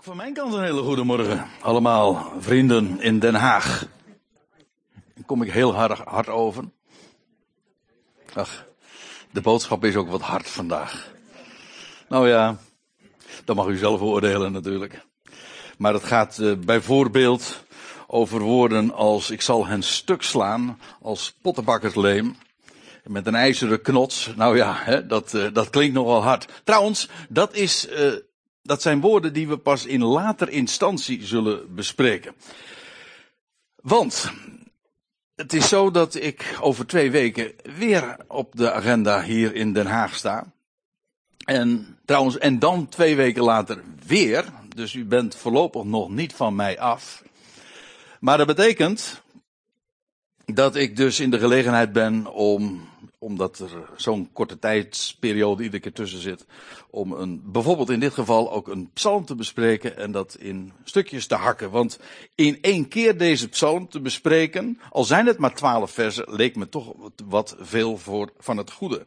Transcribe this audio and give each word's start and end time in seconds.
Ook 0.00 0.06
van 0.06 0.16
mijn 0.16 0.34
kant 0.34 0.54
een 0.54 0.62
hele 0.62 0.82
goede 0.82 1.04
morgen. 1.04 1.46
Allemaal 1.60 2.32
vrienden 2.38 3.00
in 3.00 3.18
Den 3.18 3.34
Haag. 3.34 3.86
Daar 5.14 5.24
kom 5.26 5.42
ik 5.42 5.52
heel 5.52 5.74
hard, 5.74 5.98
hard 5.98 6.28
over. 6.28 6.64
Ach, 8.34 8.64
de 9.30 9.40
boodschap 9.40 9.84
is 9.84 9.96
ook 9.96 10.08
wat 10.08 10.20
hard 10.20 10.48
vandaag. 10.48 11.12
Nou 12.08 12.28
ja, 12.28 12.56
dat 13.44 13.56
mag 13.56 13.66
u 13.66 13.76
zelf 13.76 14.00
oordelen 14.00 14.52
natuurlijk. 14.52 15.06
Maar 15.78 15.92
het 15.92 16.04
gaat 16.04 16.38
uh, 16.38 16.56
bijvoorbeeld 16.56 17.64
over 18.06 18.40
woorden 18.40 18.94
als 18.94 19.30
ik 19.30 19.40
zal 19.40 19.66
hen 19.66 19.82
stuk 19.82 20.22
slaan 20.22 20.78
als 21.02 21.34
pottenbakkersleem. 21.42 22.36
Met 23.04 23.26
een 23.26 23.34
ijzeren 23.34 23.82
knots. 23.82 24.32
Nou 24.36 24.56
ja, 24.56 24.74
hè, 24.76 25.06
dat, 25.06 25.34
uh, 25.34 25.46
dat 25.52 25.70
klinkt 25.70 25.94
nogal 25.94 26.22
hard. 26.22 26.48
Trouwens, 26.64 27.08
dat 27.28 27.54
is 27.54 27.88
uh, 27.88 28.12
dat 28.62 28.82
zijn 28.82 29.00
woorden 29.00 29.32
die 29.32 29.48
we 29.48 29.58
pas 29.58 29.86
in 29.86 30.02
later 30.02 30.48
instantie 30.48 31.26
zullen 31.26 31.74
bespreken. 31.74 32.34
Want 33.82 34.32
het 35.34 35.52
is 35.52 35.68
zo 35.68 35.90
dat 35.90 36.14
ik 36.14 36.56
over 36.60 36.86
twee 36.86 37.10
weken 37.10 37.52
weer 37.76 38.16
op 38.28 38.56
de 38.56 38.72
agenda 38.72 39.22
hier 39.22 39.54
in 39.54 39.72
Den 39.72 39.86
Haag 39.86 40.14
sta. 40.14 40.52
En 41.44 41.98
trouwens, 42.04 42.38
en 42.38 42.58
dan 42.58 42.88
twee 42.88 43.16
weken 43.16 43.42
later 43.42 43.82
weer. 44.06 44.44
Dus 44.74 44.94
u 44.94 45.04
bent 45.04 45.36
voorlopig 45.36 45.84
nog 45.84 46.10
niet 46.10 46.32
van 46.32 46.54
mij 46.54 46.78
af. 46.78 47.22
Maar 48.20 48.38
dat 48.38 48.46
betekent 48.46 49.22
dat 50.44 50.76
ik 50.76 50.96
dus 50.96 51.20
in 51.20 51.30
de 51.30 51.38
gelegenheid 51.38 51.92
ben 51.92 52.26
om 52.26 52.89
omdat 53.22 53.58
er 53.58 53.70
zo'n 53.96 54.28
korte 54.32 54.58
tijdsperiode 54.58 55.62
iedere 55.62 55.82
keer 55.82 55.92
tussen 55.92 56.20
zit, 56.20 56.46
om 56.90 57.12
een, 57.12 57.42
bijvoorbeeld 57.44 57.90
in 57.90 58.00
dit 58.00 58.12
geval 58.12 58.52
ook 58.52 58.68
een 58.68 58.90
psalm 58.92 59.24
te 59.24 59.34
bespreken 59.34 59.96
en 59.96 60.12
dat 60.12 60.36
in 60.38 60.72
stukjes 60.84 61.26
te 61.26 61.34
hakken. 61.34 61.70
Want 61.70 61.98
in 62.34 62.58
één 62.60 62.88
keer 62.88 63.18
deze 63.18 63.48
psalm 63.48 63.88
te 63.88 64.00
bespreken, 64.00 64.80
al 64.90 65.04
zijn 65.04 65.26
het 65.26 65.38
maar 65.38 65.54
twaalf 65.54 65.90
versen, 65.90 66.24
leek 66.28 66.56
me 66.56 66.68
toch 66.68 66.94
wat 67.24 67.56
veel 67.58 67.98
voor 67.98 68.32
van 68.38 68.56
het 68.56 68.70
goede. 68.70 69.06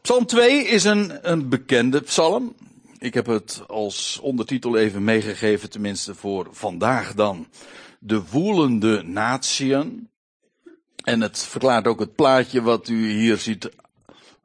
Psalm 0.00 0.26
2 0.26 0.64
is 0.64 0.84
een, 0.84 1.30
een 1.30 1.48
bekende 1.48 2.00
psalm. 2.00 2.54
Ik 2.98 3.14
heb 3.14 3.26
het 3.26 3.62
als 3.66 4.18
ondertitel 4.22 4.76
even 4.76 5.04
meegegeven, 5.04 5.70
tenminste 5.70 6.14
voor 6.14 6.48
vandaag 6.50 7.14
dan. 7.14 7.46
De 7.98 8.22
woelende 8.30 9.02
natieën. 9.02 10.09
En 11.02 11.20
het 11.20 11.38
verklaart 11.38 11.86
ook 11.86 12.00
het 12.00 12.14
plaatje 12.14 12.62
wat 12.62 12.88
u 12.88 13.10
hier 13.10 13.36
ziet 13.36 13.70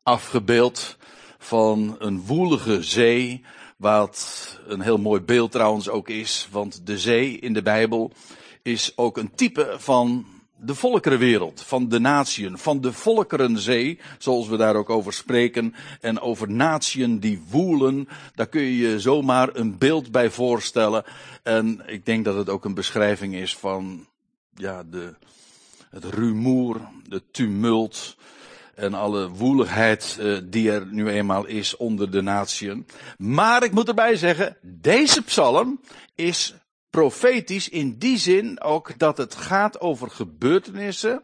afgebeeld 0.04 0.98
van 1.38 1.96
een 2.00 2.22
woelige 2.22 2.84
zee, 2.84 3.44
wat 3.78 4.60
een 4.68 4.82
heel 4.82 4.98
mooi 4.98 5.22
beeld 5.22 5.52
trouwens 5.52 5.90
ook 5.90 6.10
is, 6.10 6.48
want 6.52 6.88
de 6.88 6.98
zee 6.98 7.40
in 7.40 7.54
de 7.54 7.62
Bijbel 7.62 8.12
is 8.62 8.94
ook 8.96 9.18
een 9.18 9.36
type 9.36 9.76
van 9.78 10.26
de 10.58 10.76
volkerenwereld, 10.76 11.62
van 11.62 11.90
de 11.90 12.00
natieën, 12.00 12.58
van 12.58 12.82
de 12.82 12.94
volkerenzee, 12.94 14.00
zoals 14.18 14.48
we 14.48 14.58
daar 14.58 14.76
ook 14.76 14.90
over 14.90 15.14
spreken, 15.14 15.76
en 16.02 16.20
over 16.20 16.52
natieën 16.52 17.20
die 17.20 17.44
woelen, 17.50 18.08
daar 18.36 18.48
kun 18.48 18.62
je 18.62 18.78
je 18.78 19.00
zomaar 19.00 19.50
een 19.54 19.78
beeld 19.78 20.12
bij 20.12 20.30
voorstellen. 20.30 21.04
En 21.44 21.82
ik 21.86 22.06
denk 22.06 22.26
dat 22.26 22.36
het 22.36 22.50
ook 22.50 22.66
een 22.66 22.74
beschrijving 22.74 23.36
is 23.36 23.56
van, 23.58 24.08
ja, 24.54 24.84
de, 24.84 25.16
het 25.96 26.04
rumoer, 26.04 26.82
de 27.08 27.24
tumult 27.32 28.16
en 28.76 28.94
alle 28.94 29.30
woeligheid 29.30 30.18
uh, 30.20 30.38
die 30.44 30.72
er 30.72 30.86
nu 30.86 31.10
eenmaal 31.10 31.46
is 31.46 31.78
onder 31.78 32.12
de 32.12 32.22
natieën. 32.22 32.88
Maar 33.18 33.64
ik 33.64 33.72
moet 33.72 33.88
erbij 33.88 34.16
zeggen, 34.16 34.58
deze 34.62 35.22
psalm 35.22 35.82
is 36.16 36.54
profetisch 36.90 37.70
in 37.70 37.98
die 37.98 38.18
zin 38.18 38.62
ook 38.62 39.00
dat 39.00 39.18
het 39.18 39.36
gaat 39.36 39.80
over 39.80 40.10
gebeurtenissen 40.10 41.22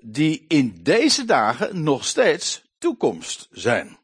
die 0.00 0.44
in 0.48 0.78
deze 0.82 1.24
dagen 1.24 1.82
nog 1.82 2.04
steeds 2.04 2.62
toekomst 2.78 3.48
zijn. 3.50 3.98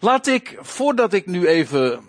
Laat 0.00 0.26
ik, 0.26 0.58
voordat 0.60 1.12
ik 1.12 1.26
nu 1.26 1.46
even 1.46 2.04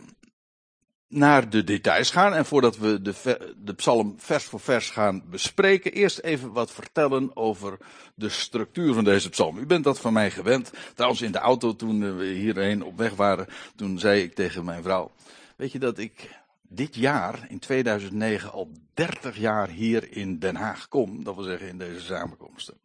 naar 1.09 1.49
de 1.49 1.63
details 1.63 2.11
gaan 2.11 2.33
en 2.33 2.45
voordat 2.45 2.77
we 2.77 3.01
de, 3.01 3.53
de 3.57 3.73
psalm 3.73 4.15
vers 4.17 4.43
voor 4.43 4.59
vers 4.59 4.89
gaan 4.89 5.23
bespreken, 5.29 5.91
eerst 5.91 6.19
even 6.19 6.51
wat 6.51 6.71
vertellen 6.71 7.35
over 7.35 7.77
de 8.15 8.29
structuur 8.29 8.93
van 8.93 9.03
deze 9.03 9.29
psalm. 9.29 9.57
U 9.57 9.65
bent 9.65 9.83
dat 9.83 9.99
van 9.99 10.13
mij 10.13 10.31
gewend. 10.31 10.71
Trouwens, 10.93 11.21
in 11.21 11.31
de 11.31 11.37
auto 11.37 11.75
toen 11.75 12.17
we 12.17 12.25
hierheen 12.25 12.83
op 12.83 12.97
weg 12.97 13.15
waren, 13.15 13.47
toen 13.75 13.99
zei 13.99 14.21
ik 14.21 14.33
tegen 14.33 14.65
mijn 14.65 14.83
vrouw, 14.83 15.11
weet 15.55 15.71
je 15.71 15.79
dat 15.79 15.97
ik 15.97 16.37
dit 16.61 16.95
jaar, 16.95 17.45
in 17.47 17.59
2009, 17.59 18.51
al 18.51 18.71
30 18.93 19.37
jaar 19.37 19.69
hier 19.69 20.11
in 20.11 20.39
Den 20.39 20.55
Haag 20.55 20.87
kom, 20.87 21.23
dat 21.23 21.35
wil 21.35 21.43
zeggen 21.43 21.67
in 21.67 21.77
deze 21.77 22.05
samenkomsten. 22.05 22.77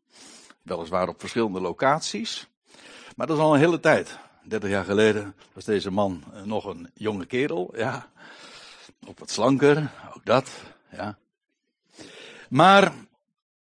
Weliswaar 0.63 1.09
op 1.09 1.21
verschillende 1.21 1.61
locaties, 1.61 2.49
maar 3.17 3.27
dat 3.27 3.37
is 3.37 3.43
al 3.43 3.55
een 3.55 3.61
hele 3.61 3.81
tijd. 3.81 4.19
30 4.45 4.71
jaar 4.71 4.85
geleden 4.85 5.35
was 5.53 5.65
deze 5.65 5.91
man 5.91 6.25
nog 6.45 6.65
een 6.65 6.91
jonge 6.95 7.27
kerel, 7.27 7.73
ja. 7.77 8.09
Op 9.07 9.19
wat 9.19 9.31
slanker, 9.31 9.91
ook 10.15 10.25
dat, 10.25 10.51
ja. 10.91 11.19
Maar 12.49 12.93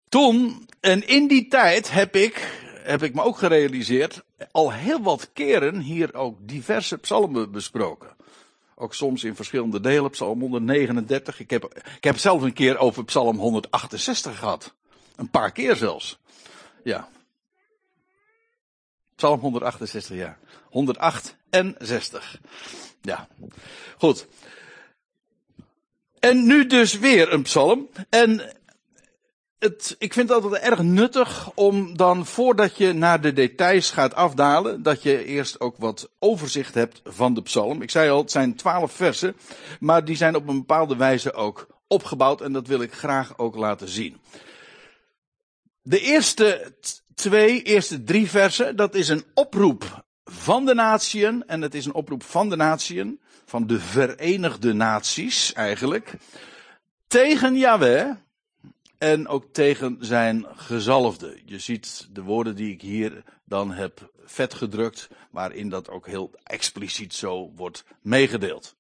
toen, 0.09 0.69
en 0.81 1.07
in 1.07 1.29
die 1.29 1.49
tijd 1.49 1.91
heb 1.91 2.17
ik, 2.17 2.63
heb 2.83 3.03
ik 3.03 3.15
me 3.15 3.23
ook 3.23 3.39
gerealiseerd, 3.39 4.23
al 4.51 4.73
heel 4.73 5.03
wat 5.03 5.31
keren 5.33 5.79
hier 5.81 6.15
ook 6.15 6.37
diverse 6.41 6.99
psalmen 6.99 7.51
besproken. 7.51 8.17
Ook 8.75 8.95
soms 8.95 9.25
in 9.25 9.37
verschillende 9.37 9.81
delen, 9.81 10.11
psalm 10.11 10.41
139. 10.41 11.41
Ik 11.41 11.51
heb, 11.51 11.65
ik 11.97 12.05
heb 12.05 12.19
zelf 12.19 12.43
een 12.43 12.53
keer 12.53 12.79
over 12.79 13.05
psalm 13.05 13.39
168 13.39 14.39
gehad. 14.39 14.75
Een 15.17 15.31
paar 15.31 15.53
keer 15.53 15.77
zelfs. 15.77 16.19
Ja. 16.85 17.09
Psalm 19.15 19.41
168, 19.41 20.17
ja. 20.17 20.39
108 20.71 21.37
en 21.51 21.75
60. 21.79 22.41
Ja. 23.03 23.29
Goed. 23.99 24.27
En 26.19 26.47
nu 26.47 26.67
dus 26.67 26.99
weer 26.99 27.33
een 27.33 27.43
psalm. 27.43 27.89
En 28.09 28.53
het, 29.59 29.97
ik 29.99 30.13
vind 30.13 30.29
het 30.29 30.43
altijd 30.43 30.63
erg 30.63 30.83
nuttig 30.83 31.51
om 31.55 31.97
dan 31.97 32.27
voordat 32.27 32.77
je 32.77 32.93
naar 32.93 33.21
de 33.21 33.33
details 33.33 33.91
gaat 33.91 34.15
afdalen, 34.15 34.83
dat 34.83 35.03
je 35.03 35.25
eerst 35.25 35.61
ook 35.61 35.77
wat 35.79 36.11
overzicht 36.19 36.75
hebt 36.75 37.01
van 37.05 37.35
de 37.35 37.43
psalm. 37.43 37.83
Ik 37.83 37.91
zei 37.91 38.11
al, 38.11 38.19
het 38.19 38.31
zijn 38.31 38.55
twaalf 38.55 38.93
versen, 38.93 39.37
maar 39.81 40.05
die 40.05 40.17
zijn 40.17 40.37
op 40.37 40.49
een 40.49 40.59
bepaalde 40.59 40.97
wijze 40.97 41.33
ook 41.33 41.67
opgebouwd 41.87 42.41
en 42.41 42.53
dat 42.53 42.67
wil 42.67 42.81
ik 42.81 42.93
graag 42.93 43.39
ook 43.39 43.57
laten 43.57 43.89
zien. 43.89 44.17
De 45.83 46.01
eerste 46.01 46.75
twee, 47.15 47.63
eerste 47.63 48.05
drie 48.05 48.31
versen, 48.31 48.77
dat 48.77 48.95
is 48.95 49.09
een 49.09 49.25
oproep 49.35 50.05
van 50.31 50.65
de 50.65 50.75
natieën 50.75 51.47
en 51.47 51.63
het 51.63 51.75
is 51.75 51.85
een 51.85 51.95
oproep 51.95 52.23
van 52.23 52.49
de 52.49 52.57
natieën 52.57 53.21
van 53.45 53.67
de 53.67 53.81
Verenigde 53.81 54.73
Naties 54.73 55.53
eigenlijk, 55.53 56.15
tegen 57.07 57.57
Yahweh 57.57 58.11
en 58.99 59.29
ook 59.29 59.45
tegen 59.53 59.97
zijn 60.01 60.47
gezalfde. 60.55 61.41
Je 61.45 61.59
ziet 61.59 62.09
de 62.11 62.23
woorden 62.23 62.55
die 62.57 62.73
ik 62.73 62.81
hier 62.81 63.23
dan 63.45 63.73
heb 63.73 64.13
vetgedrukt, 64.25 65.09
waarin 65.31 65.69
dat 65.69 65.89
ook 65.89 66.07
heel 66.07 66.31
expliciet 66.43 67.15
zo 67.15 67.53
wordt 67.55 67.85
meegedeeld. 68.03 68.77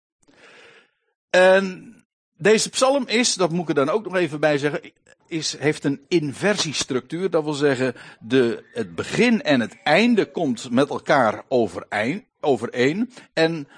En 1.31 1.95
deze 2.37 2.71
psalm 2.71 3.07
is, 3.07 3.35
dat 3.35 3.51
moet 3.51 3.63
ik 3.63 3.69
er 3.69 3.85
dan 3.85 3.95
ook 3.95 4.05
nog 4.05 4.15
even 4.15 4.41
bij 4.41 4.59
zeggen, 4.59 4.93
is, 5.31 5.59
heeft 5.59 5.85
een 5.85 6.05
inversiestructuur. 6.09 7.31
Dat 7.31 7.45
wil 7.45 7.53
zeggen, 7.53 7.95
de, 8.21 8.65
het 8.73 8.95
begin 8.95 9.43
en 9.43 9.61
het 9.61 9.77
einde 9.83 10.31
komt 10.31 10.71
met 10.71 10.89
elkaar 10.89 11.45
overeen. 11.49 12.27
overeen 12.41 13.13
en 13.33 13.69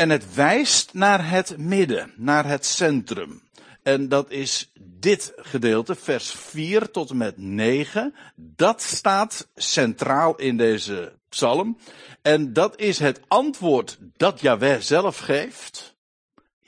en 0.00 0.10
het 0.10 0.34
wijst 0.34 0.94
naar 0.94 1.30
het 1.30 1.58
midden, 1.58 2.12
naar 2.16 2.46
het 2.46 2.66
centrum. 2.66 3.42
En 3.82 4.08
dat 4.08 4.30
is 4.30 4.72
dit 4.80 5.32
gedeelte, 5.36 5.94
vers 5.94 6.30
4 6.30 6.90
tot 6.90 7.10
en 7.10 7.16
met 7.16 7.38
9. 7.38 8.14
Dat 8.36 8.82
staat 8.82 9.48
centraal 9.54 10.36
in 10.36 10.56
deze 10.56 11.18
psalm. 11.28 11.78
En 12.22 12.52
dat 12.52 12.78
is 12.80 12.98
het 12.98 13.20
antwoord 13.28 13.98
dat 14.16 14.40
Yahweh 14.40 14.80
zelf 14.80 15.18
geeft. 15.18 15.98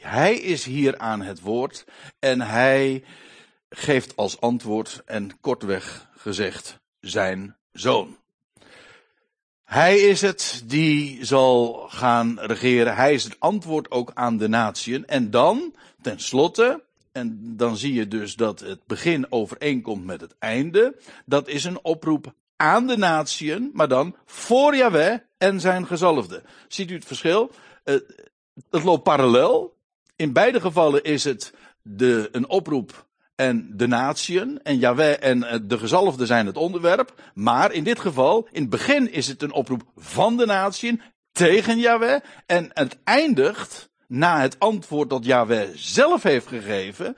Hij 0.02 0.34
is 0.34 0.64
hier 0.64 0.98
aan 0.98 1.22
het 1.22 1.40
woord 1.40 1.84
en 2.18 2.40
hij 2.40 3.04
geeft 3.68 4.16
als 4.16 4.40
antwoord 4.40 5.02
en 5.04 5.40
kortweg 5.40 6.08
gezegd 6.16 6.80
zijn 7.00 7.56
zoon. 7.72 8.16
Hij 9.64 9.98
is 9.98 10.20
het 10.20 10.62
die 10.66 11.24
zal 11.24 11.86
gaan 11.88 12.40
regeren. 12.40 12.94
Hij 12.94 13.14
is 13.14 13.24
het 13.24 13.36
antwoord 13.38 13.90
ook 13.90 14.10
aan 14.14 14.36
de 14.36 14.48
natieën. 14.48 15.06
En 15.06 15.30
dan, 15.30 15.74
tenslotte, 16.00 16.82
en 17.12 17.56
dan 17.56 17.76
zie 17.76 17.92
je 17.92 18.08
dus 18.08 18.34
dat 18.34 18.60
het 18.60 18.86
begin 18.86 19.26
overeenkomt 19.32 20.04
met 20.04 20.20
het 20.20 20.34
einde. 20.38 20.96
Dat 21.26 21.48
is 21.48 21.64
een 21.64 21.84
oproep 21.84 22.34
aan 22.56 22.86
de 22.86 22.96
natieën, 22.96 23.70
maar 23.72 23.88
dan 23.88 24.16
voor 24.24 24.76
Yahweh 24.76 25.18
en 25.38 25.60
zijn 25.60 25.86
gezalfde. 25.86 26.42
Ziet 26.68 26.90
u 26.90 26.94
het 26.94 27.04
verschil? 27.04 27.50
het 28.70 28.84
loopt 28.84 29.02
parallel. 29.02 29.76
In 30.16 30.32
beide 30.32 30.60
gevallen 30.60 31.02
is 31.02 31.24
het 31.24 31.52
de, 31.82 32.28
een 32.32 32.48
oproep 32.48 33.06
en 33.34 33.70
de 33.76 33.86
natieën 33.86 34.60
en 34.62 34.78
Yahweh 34.78 35.16
en 35.20 35.64
de 35.68 35.78
gezalfde 35.78 36.26
zijn 36.26 36.46
het 36.46 36.56
onderwerp. 36.56 37.14
Maar 37.34 37.72
in 37.72 37.84
dit 37.84 38.00
geval, 38.00 38.48
in 38.52 38.60
het 38.60 38.70
begin 38.70 39.12
is 39.12 39.28
het 39.28 39.42
een 39.42 39.52
oproep 39.52 39.82
van 39.96 40.36
de 40.36 40.46
natieën 40.46 41.02
tegen 41.32 41.78
Yahweh. 41.78 42.20
En 42.46 42.70
het 42.72 42.98
eindigt, 43.04 43.90
na 44.06 44.40
het 44.40 44.58
antwoord 44.58 45.10
dat 45.10 45.24
Yahweh 45.24 45.68
zelf 45.74 46.22
heeft 46.22 46.46
gegeven, 46.46 47.16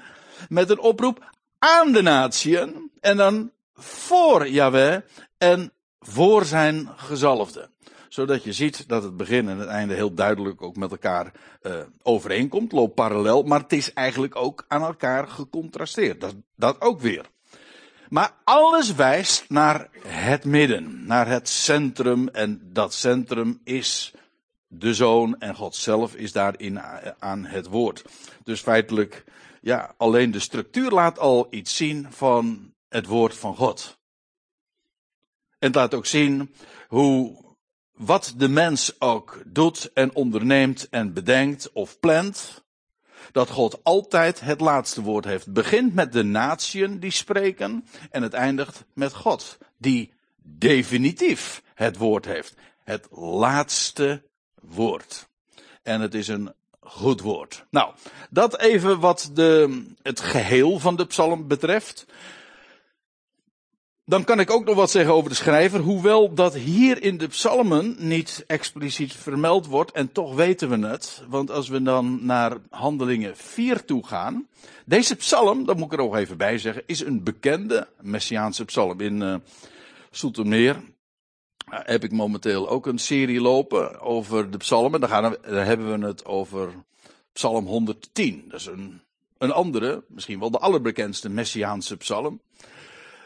met 0.48 0.70
een 0.70 0.80
oproep 0.80 1.30
aan 1.58 1.92
de 1.92 2.02
natieën. 2.02 2.90
En 3.00 3.16
dan 3.16 3.50
voor 3.74 4.48
Yahweh 4.48 5.00
en 5.38 5.72
voor 5.98 6.44
zijn 6.44 6.88
gezalfde 6.96 7.70
zodat 8.14 8.44
je 8.44 8.52
ziet 8.52 8.88
dat 8.88 9.02
het 9.02 9.16
begin 9.16 9.48
en 9.48 9.58
het 9.58 9.68
einde 9.68 9.94
heel 9.94 10.14
duidelijk 10.14 10.62
ook 10.62 10.76
met 10.76 10.90
elkaar 10.90 11.32
uh, 11.62 11.80
overeenkomt, 12.02 12.72
loopt 12.72 12.94
parallel, 12.94 13.42
maar 13.42 13.60
het 13.60 13.72
is 13.72 13.92
eigenlijk 13.92 14.36
ook 14.36 14.64
aan 14.68 14.82
elkaar 14.82 15.28
gecontrasteerd. 15.28 16.20
Dat, 16.20 16.34
dat 16.56 16.80
ook 16.80 17.00
weer. 17.00 17.26
Maar 18.08 18.34
alles 18.44 18.94
wijst 18.94 19.44
naar 19.48 19.88
het 20.06 20.44
midden, 20.44 21.06
naar 21.06 21.28
het 21.28 21.48
centrum 21.48 22.28
en 22.28 22.60
dat 22.72 22.94
centrum 22.94 23.60
is 23.64 24.14
de 24.66 24.94
zoon 24.94 25.38
en 25.38 25.54
God 25.54 25.74
zelf 25.74 26.14
is 26.14 26.32
daarin 26.32 26.80
aan 27.18 27.44
het 27.44 27.66
woord. 27.66 28.04
Dus 28.44 28.60
feitelijk, 28.60 29.24
ja, 29.60 29.94
alleen 29.96 30.30
de 30.30 30.38
structuur 30.38 30.90
laat 30.90 31.18
al 31.18 31.46
iets 31.50 31.76
zien 31.76 32.06
van 32.10 32.72
het 32.88 33.06
woord 33.06 33.34
van 33.34 33.56
God. 33.56 33.98
En 35.58 35.66
het 35.66 35.74
laat 35.74 35.94
ook 35.94 36.06
zien 36.06 36.54
hoe 36.88 37.43
wat 37.96 38.34
de 38.36 38.48
mens 38.48 39.00
ook 39.00 39.42
doet 39.46 39.92
en 39.92 40.14
onderneemt 40.14 40.88
en 40.88 41.12
bedenkt 41.12 41.72
of 41.72 42.00
plant, 42.00 42.64
dat 43.32 43.50
God 43.50 43.84
altijd 43.84 44.40
het 44.40 44.60
laatste 44.60 45.02
woord 45.02 45.24
heeft. 45.24 45.52
Begint 45.52 45.94
met 45.94 46.12
de 46.12 46.22
natieën 46.22 46.98
die 46.98 47.10
spreken 47.10 47.86
en 48.10 48.22
het 48.22 48.32
eindigt 48.32 48.84
met 48.92 49.12
God, 49.12 49.58
die 49.76 50.12
definitief 50.42 51.62
het 51.74 51.96
woord 51.96 52.24
heeft. 52.24 52.54
Het 52.84 53.08
laatste 53.10 54.22
woord. 54.60 55.28
En 55.82 56.00
het 56.00 56.14
is 56.14 56.28
een 56.28 56.54
goed 56.80 57.20
woord. 57.20 57.64
Nou, 57.70 57.94
dat 58.30 58.58
even 58.58 59.00
wat 59.00 59.30
de, 59.32 59.82
het 60.02 60.20
geheel 60.20 60.78
van 60.78 60.96
de 60.96 61.06
psalm 61.06 61.48
betreft. 61.48 62.06
Dan 64.06 64.24
kan 64.24 64.40
ik 64.40 64.50
ook 64.50 64.64
nog 64.64 64.74
wat 64.74 64.90
zeggen 64.90 65.14
over 65.14 65.30
de 65.30 65.36
schrijver, 65.36 65.80
hoewel 65.80 66.34
dat 66.34 66.54
hier 66.54 67.02
in 67.02 67.18
de 67.18 67.26
psalmen 67.26 67.96
niet 67.98 68.44
expliciet 68.46 69.12
vermeld 69.12 69.66
wordt, 69.66 69.92
en 69.92 70.12
toch 70.12 70.34
weten 70.34 70.68
we 70.68 70.86
het, 70.86 71.22
want 71.28 71.50
als 71.50 71.68
we 71.68 71.82
dan 71.82 72.24
naar 72.24 72.56
handelingen 72.70 73.36
4 73.36 73.84
toe 73.84 74.06
gaan, 74.06 74.48
deze 74.84 75.16
psalm, 75.16 75.66
dat 75.66 75.76
moet 75.76 75.92
ik 75.92 75.98
er 75.98 76.04
ook 76.04 76.16
even 76.16 76.36
bij 76.36 76.58
zeggen, 76.58 76.82
is 76.86 77.00
een 77.00 77.22
bekende 77.22 77.88
Messiaanse 78.00 78.64
psalm. 78.64 79.00
In 79.00 79.20
uh, 79.20 80.74
heb 81.68 82.04
ik 82.04 82.12
momenteel 82.12 82.68
ook 82.68 82.86
een 82.86 82.98
serie 82.98 83.40
lopen 83.40 84.00
over 84.00 84.50
de 84.50 84.56
psalmen, 84.56 85.00
daar, 85.00 85.08
gaan 85.08 85.30
we, 85.30 85.38
daar 85.42 85.66
hebben 85.66 86.00
we 86.00 86.06
het 86.06 86.24
over 86.24 86.72
psalm 87.32 87.66
110. 87.66 88.44
Dat 88.48 88.60
is 88.60 88.66
een, 88.66 89.00
een 89.38 89.52
andere, 89.52 90.04
misschien 90.08 90.40
wel 90.40 90.50
de 90.50 90.58
allerbekendste 90.58 91.28
Messiaanse 91.28 91.96
psalm. 91.96 92.40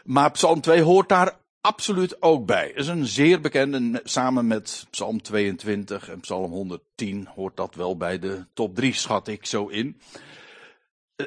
Maar 0.03 0.31
Psalm 0.31 0.61
2 0.61 0.81
hoort 0.81 1.09
daar 1.09 1.37
absoluut 1.61 2.21
ook 2.21 2.45
bij. 2.45 2.71
Is 2.75 2.87
een 2.87 3.05
zeer 3.05 3.41
bekende, 3.41 4.01
samen 4.03 4.47
met 4.47 4.85
Psalm 4.89 5.21
22 5.21 6.09
en 6.09 6.19
Psalm 6.19 6.51
110 6.51 7.27
hoort 7.35 7.57
dat 7.57 7.75
wel 7.75 7.97
bij 7.97 8.19
de 8.19 8.45
top 8.53 8.75
3, 8.75 8.93
schat 8.93 9.27
ik 9.27 9.45
zo 9.45 9.67
in. 9.67 10.01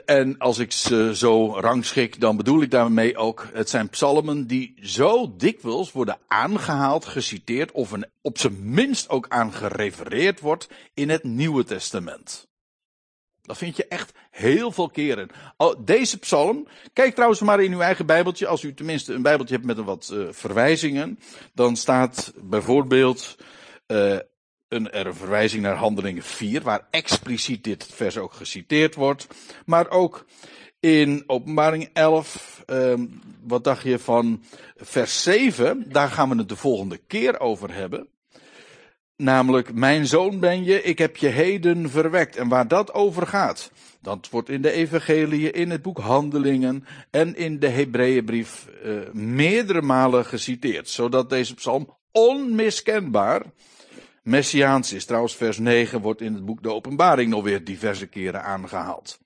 En 0.05 0.39
als 0.39 0.59
ik 0.59 0.73
ze 0.73 1.17
zo 1.17 1.59
rangschik, 1.59 2.21
dan 2.21 2.37
bedoel 2.37 2.63
ik 2.63 2.71
daarmee 2.71 3.17
ook, 3.17 3.49
het 3.53 3.71
zijn 3.71 3.89
psalmen 3.89 4.47
die 4.47 4.75
zo 4.83 5.37
dikwijls 5.37 5.93
worden 5.93 6.19
aangehaald, 6.29 7.05
geciteerd, 7.05 7.73
of 7.73 7.91
een, 7.91 8.07
op 8.21 8.39
zijn 8.39 8.73
minst 8.73 9.09
ook 9.09 9.29
aan 9.29 9.53
gerefereerd 9.53 10.41
wordt 10.41 10.69
in 10.95 11.11
het 11.11 11.25
Nieuwe 11.25 11.65
Testament. 11.65 12.52
Dat 13.43 13.59
vind 13.59 13.77
je 13.77 13.87
echt 13.87 14.13
heel 14.31 14.73
veel 14.73 14.91
keren. 14.91 15.29
Oh, 15.57 15.75
deze 15.85 16.19
psalm, 16.19 16.67
kijk 16.93 17.15
trouwens 17.15 17.41
maar 17.41 17.63
in 17.63 17.73
uw 17.73 17.81
eigen 17.81 18.07
bijbeltje, 18.07 18.47
als 18.47 18.63
u 18.63 18.75
tenminste 18.75 19.13
een 19.13 19.23
bijbeltje 19.23 19.55
hebt 19.55 19.67
met 19.67 19.79
een 19.79 19.85
wat 19.85 20.11
uh, 20.13 20.27
verwijzingen, 20.31 21.19
dan 21.55 21.77
staat 21.77 22.33
bijvoorbeeld 22.37 23.37
uh, 23.87 24.19
een, 24.69 24.91
er 24.91 25.17
verwijzing 25.17 25.63
naar 25.63 25.77
Handelingen 25.77 26.23
4, 26.23 26.63
waar 26.63 26.87
expliciet 26.91 27.65
dit 27.65 27.87
vers 27.87 28.17
ook 28.17 28.33
geciteerd 28.33 28.95
wordt, 28.95 29.27
maar 29.65 29.91
ook 29.91 30.27
in 30.81 31.25
Openbaring 31.27 31.91
11, 31.93 32.63
uh, 32.67 32.95
wat 33.43 33.65
dacht 33.65 33.83
je 33.83 33.99
van 33.99 34.45
vers 34.77 35.23
7, 35.23 35.85
daar 35.89 36.09
gaan 36.09 36.29
we 36.29 36.37
het 36.37 36.49
de 36.49 36.57
volgende 36.57 36.97
keer 36.97 37.41
over 37.41 37.75
hebben. 37.75 38.09
Namelijk, 39.17 39.75
mijn 39.75 40.07
zoon 40.07 40.41
ben 40.41 40.65
je, 40.65 40.83
ik 40.83 40.99
heb 40.99 41.17
je 41.17 41.29
heden 41.29 41.91
verwekt. 41.91 42.37
En 42.37 42.49
waar 42.49 42.69
dat 42.69 42.95
over 42.95 43.27
gaat, 43.27 43.71
dat 44.01 44.29
wordt 44.31 44.49
in 44.49 44.63
de 44.63 44.71
evangelie, 44.71 45.51
in 45.51 45.71
het 45.71 45.83
boek 45.83 45.99
Handelingen 45.99 46.85
en 47.11 47.37
in 47.37 47.59
de 47.59 47.69
Hebreeënbrief 47.69 48.69
uh, 48.85 49.13
meerdere 49.13 49.83
malen 49.83 50.25
geciteerd. 50.25 50.89
Zodat 50.89 51.31
deze 51.31 51.55
psalm 51.55 51.97
onmiskenbaar 52.13 53.43
messiaans 54.23 54.93
is. 54.93 55.05
Trouwens, 55.05 55.37
vers 55.37 55.59
9 55.59 56.01
wordt 56.01 56.21
in 56.21 56.35
het 56.35 56.45
boek 56.45 56.63
De 56.63 56.73
Openbaring 56.73 57.31
nog 57.31 57.43
weer 57.43 57.65
diverse 57.65 58.07
keren 58.07 58.45
aangehaald. 58.45 59.19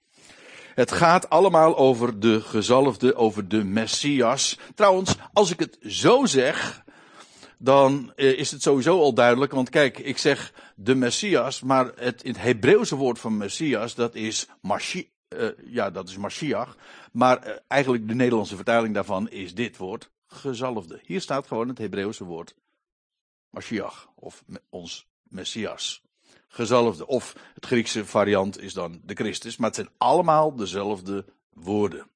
Het 0.75 0.93
gaat 0.93 1.31
allemaal 1.31 1.77
over 1.77 2.21
de 2.21 2.41
gezalfde, 2.41 3.15
over 3.15 3.49
de 3.49 3.65
Messias. 3.65 4.59
Trouwens, 4.75 5.17
als 5.33 5.50
ik 5.50 5.59
het 5.59 5.79
zo 5.81 6.25
zeg, 6.25 6.85
dan 7.58 8.12
eh, 8.17 8.38
is 8.38 8.50
het 8.50 8.62
sowieso 8.62 9.00
al 9.00 9.14
duidelijk. 9.14 9.53
Want 9.53 9.70
kijk, 9.70 9.99
ik 9.99 10.19
zeg 10.19 10.53
de 10.75 10.94
Messias, 10.94 11.62
maar 11.62 11.93
het, 11.97 12.23
het 12.23 12.38
Hebreeuwse 12.38 12.97
woord 12.97 13.19
van 13.19 13.37
Messias, 13.37 13.94
dat 13.94 14.14
is 14.14 14.49
Mashi, 14.61 15.11
uh, 15.29 15.49
ja, 15.64 15.91
dat 15.91 16.08
is 16.08 16.17
Mashiach. 16.17 16.76
Maar 17.12 17.47
uh, 17.47 17.55
eigenlijk 17.69 18.08
de 18.08 18.14
Nederlandse 18.14 18.56
vertaling 18.56 18.94
daarvan 18.94 19.29
is 19.31 19.55
dit 19.55 19.76
woord, 19.76 20.11
gezalfde. 20.26 21.00
Hier 21.05 21.20
staat 21.20 21.47
gewoon 21.47 21.69
het 21.69 21.79
Hebreeuwse 21.79 22.25
woord 22.25 22.55
Mashiach, 23.50 24.09
of 24.14 24.44
ons 24.69 25.06
Messias. 25.23 26.02
Gezalfde. 26.49 27.06
Of 27.06 27.37
het 27.55 27.67
Griekse 27.67 28.06
variant 28.06 28.61
is 28.61 28.73
dan 28.73 29.00
de 29.04 29.14
Christus, 29.14 29.57
maar 29.57 29.66
het 29.66 29.76
zijn 29.76 29.90
allemaal 29.97 30.57
dezelfde 30.57 31.25
woorden. 31.52 32.07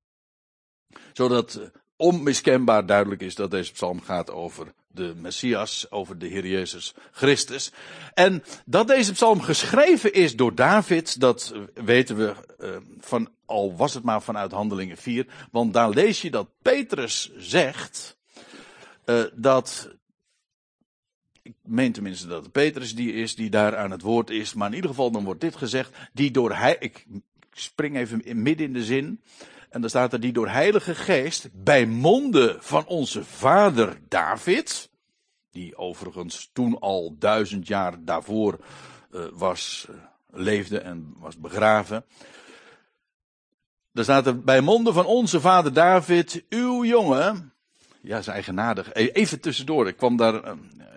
Zodat 1.12 1.70
onmiskenbaar 2.00 2.86
duidelijk 2.86 3.22
is 3.22 3.34
dat 3.34 3.50
deze 3.50 3.72
psalm 3.72 4.00
gaat 4.00 4.30
over 4.30 4.72
de 4.86 5.14
Messias, 5.16 5.90
over 5.90 6.18
de 6.18 6.26
Heer 6.26 6.46
Jezus 6.46 6.94
Christus. 7.12 7.72
En 8.14 8.42
dat 8.66 8.86
deze 8.86 9.12
psalm 9.12 9.40
geschreven 9.40 10.12
is 10.12 10.36
door 10.36 10.54
David, 10.54 11.20
dat 11.20 11.54
weten 11.74 12.16
we 12.16 12.34
uh, 12.60 12.76
van, 13.00 13.28
al 13.44 13.76
was 13.76 13.94
het 13.94 14.04
maar 14.04 14.22
vanuit 14.22 14.52
Handelingen 14.52 14.96
4, 14.96 15.26
want 15.50 15.72
daar 15.72 15.90
lees 15.90 16.22
je 16.22 16.30
dat 16.30 16.48
Petrus 16.62 17.30
zegt 17.36 18.16
uh, 19.06 19.24
dat, 19.34 19.90
ik 21.42 21.54
meen 21.62 21.92
tenminste 21.92 22.26
dat 22.26 22.42
het 22.42 22.52
Petrus 22.52 22.94
die 22.94 23.12
is, 23.12 23.34
die 23.34 23.50
daar 23.50 23.76
aan 23.76 23.90
het 23.90 24.02
woord 24.02 24.30
is, 24.30 24.54
maar 24.54 24.68
in 24.68 24.74
ieder 24.74 24.90
geval 24.90 25.10
dan 25.10 25.24
wordt 25.24 25.40
dit 25.40 25.56
gezegd, 25.56 25.96
die 26.12 26.30
door 26.30 26.54
hij, 26.54 26.76
ik 26.78 27.06
spring 27.52 27.96
even 27.96 28.42
midden 28.42 28.66
in 28.66 28.72
de 28.72 28.84
zin, 28.84 29.20
en 29.70 29.80
dan 29.80 29.90
staat 29.90 30.12
er 30.12 30.20
die 30.20 30.32
door 30.32 30.48
Heilige 30.48 30.94
Geest 30.94 31.48
bij 31.52 31.86
monden 31.86 32.62
van 32.62 32.86
onze 32.86 33.24
vader 33.24 33.98
David, 34.08 34.90
die 35.50 35.76
overigens 35.76 36.50
toen 36.52 36.78
al 36.78 37.16
duizend 37.18 37.66
jaar 37.66 38.04
daarvoor 38.04 38.58
uh, 39.10 39.24
was, 39.32 39.86
uh, 39.90 39.96
leefde 40.30 40.78
en 40.78 41.14
was 41.18 41.38
begraven. 41.38 42.04
Dan 43.92 44.04
staat 44.04 44.26
er 44.26 44.40
bij 44.40 44.60
monden 44.60 44.94
van 44.94 45.06
onze 45.06 45.40
vader 45.40 45.72
David, 45.72 46.44
uw 46.48 46.84
jongen, 46.84 47.52
ja, 48.02 48.22
zijn 48.22 48.34
eigenaardig. 48.34 48.92
Even 48.92 49.40
tussendoor, 49.40 49.88
ik 49.88 49.96
kwam 49.96 50.16
daar, 50.16 50.34
uh, 50.34 50.52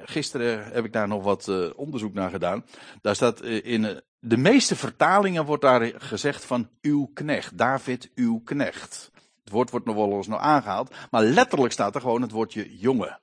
gisteren 0.06 0.72
heb 0.72 0.86
ik 0.86 0.94
daar 0.94 1.08
nog 1.08 1.24
wat 1.24 1.74
onderzoek 1.76 2.14
naar 2.14 2.30
gedaan. 2.30 2.66
Daar 3.02 3.16
staat 3.16 3.42
in 3.42 4.02
de 4.20 4.38
meeste 4.38 4.76
vertalingen 4.76 5.46
wordt 5.46 5.62
daar 5.62 5.92
gezegd 5.98 6.46
van 6.46 6.70
uw 6.82 7.10
knecht. 7.14 7.58
David, 7.58 8.12
uw 8.16 8.42
knecht. 8.44 9.12
Het 9.44 9.54
woord 9.54 9.70
wordt 9.70 9.86
nog 9.86 9.96
wel 9.96 10.12
eens 10.12 10.28
nog 10.28 10.40
aangehaald. 10.40 10.96
Maar 11.12 11.24
letterlijk 11.24 11.74
staat 11.74 11.96
er 11.96 12.02
gewoon 12.02 12.22
het 12.22 12.32
woordje 12.32 12.78
jongen. 12.78 13.20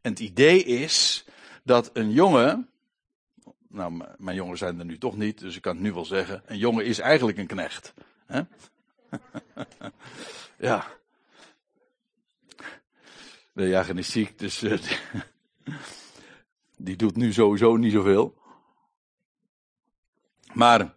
En 0.00 0.10
het 0.10 0.20
idee 0.20 0.64
is 0.64 1.26
dat 1.64 1.90
een 1.92 2.10
jongen. 2.10 2.68
Nou, 3.68 4.04
mijn 4.16 4.36
jongen 4.36 4.58
zijn 4.58 4.78
er 4.78 4.84
nu 4.84 4.98
toch 4.98 5.16
niet, 5.16 5.38
dus 5.38 5.56
ik 5.56 5.62
kan 5.62 5.74
het 5.74 5.82
nu 5.82 5.92
wel 5.92 6.04
zeggen. 6.04 6.42
Een 6.46 6.58
jongen 6.58 6.84
is 6.84 6.98
eigenlijk 6.98 7.38
een 7.38 7.46
knecht. 7.46 7.94
Hè? 8.26 8.40
ja. 10.68 10.86
De 13.58 13.68
jager 13.68 13.98
is 13.98 14.10
ziek, 14.10 14.38
dus. 14.38 14.62
Uh, 14.62 14.78
die 16.76 16.96
doet 16.96 17.16
nu 17.16 17.32
sowieso 17.32 17.76
niet 17.76 17.92
zoveel. 17.92 18.34
Maar 20.52 20.94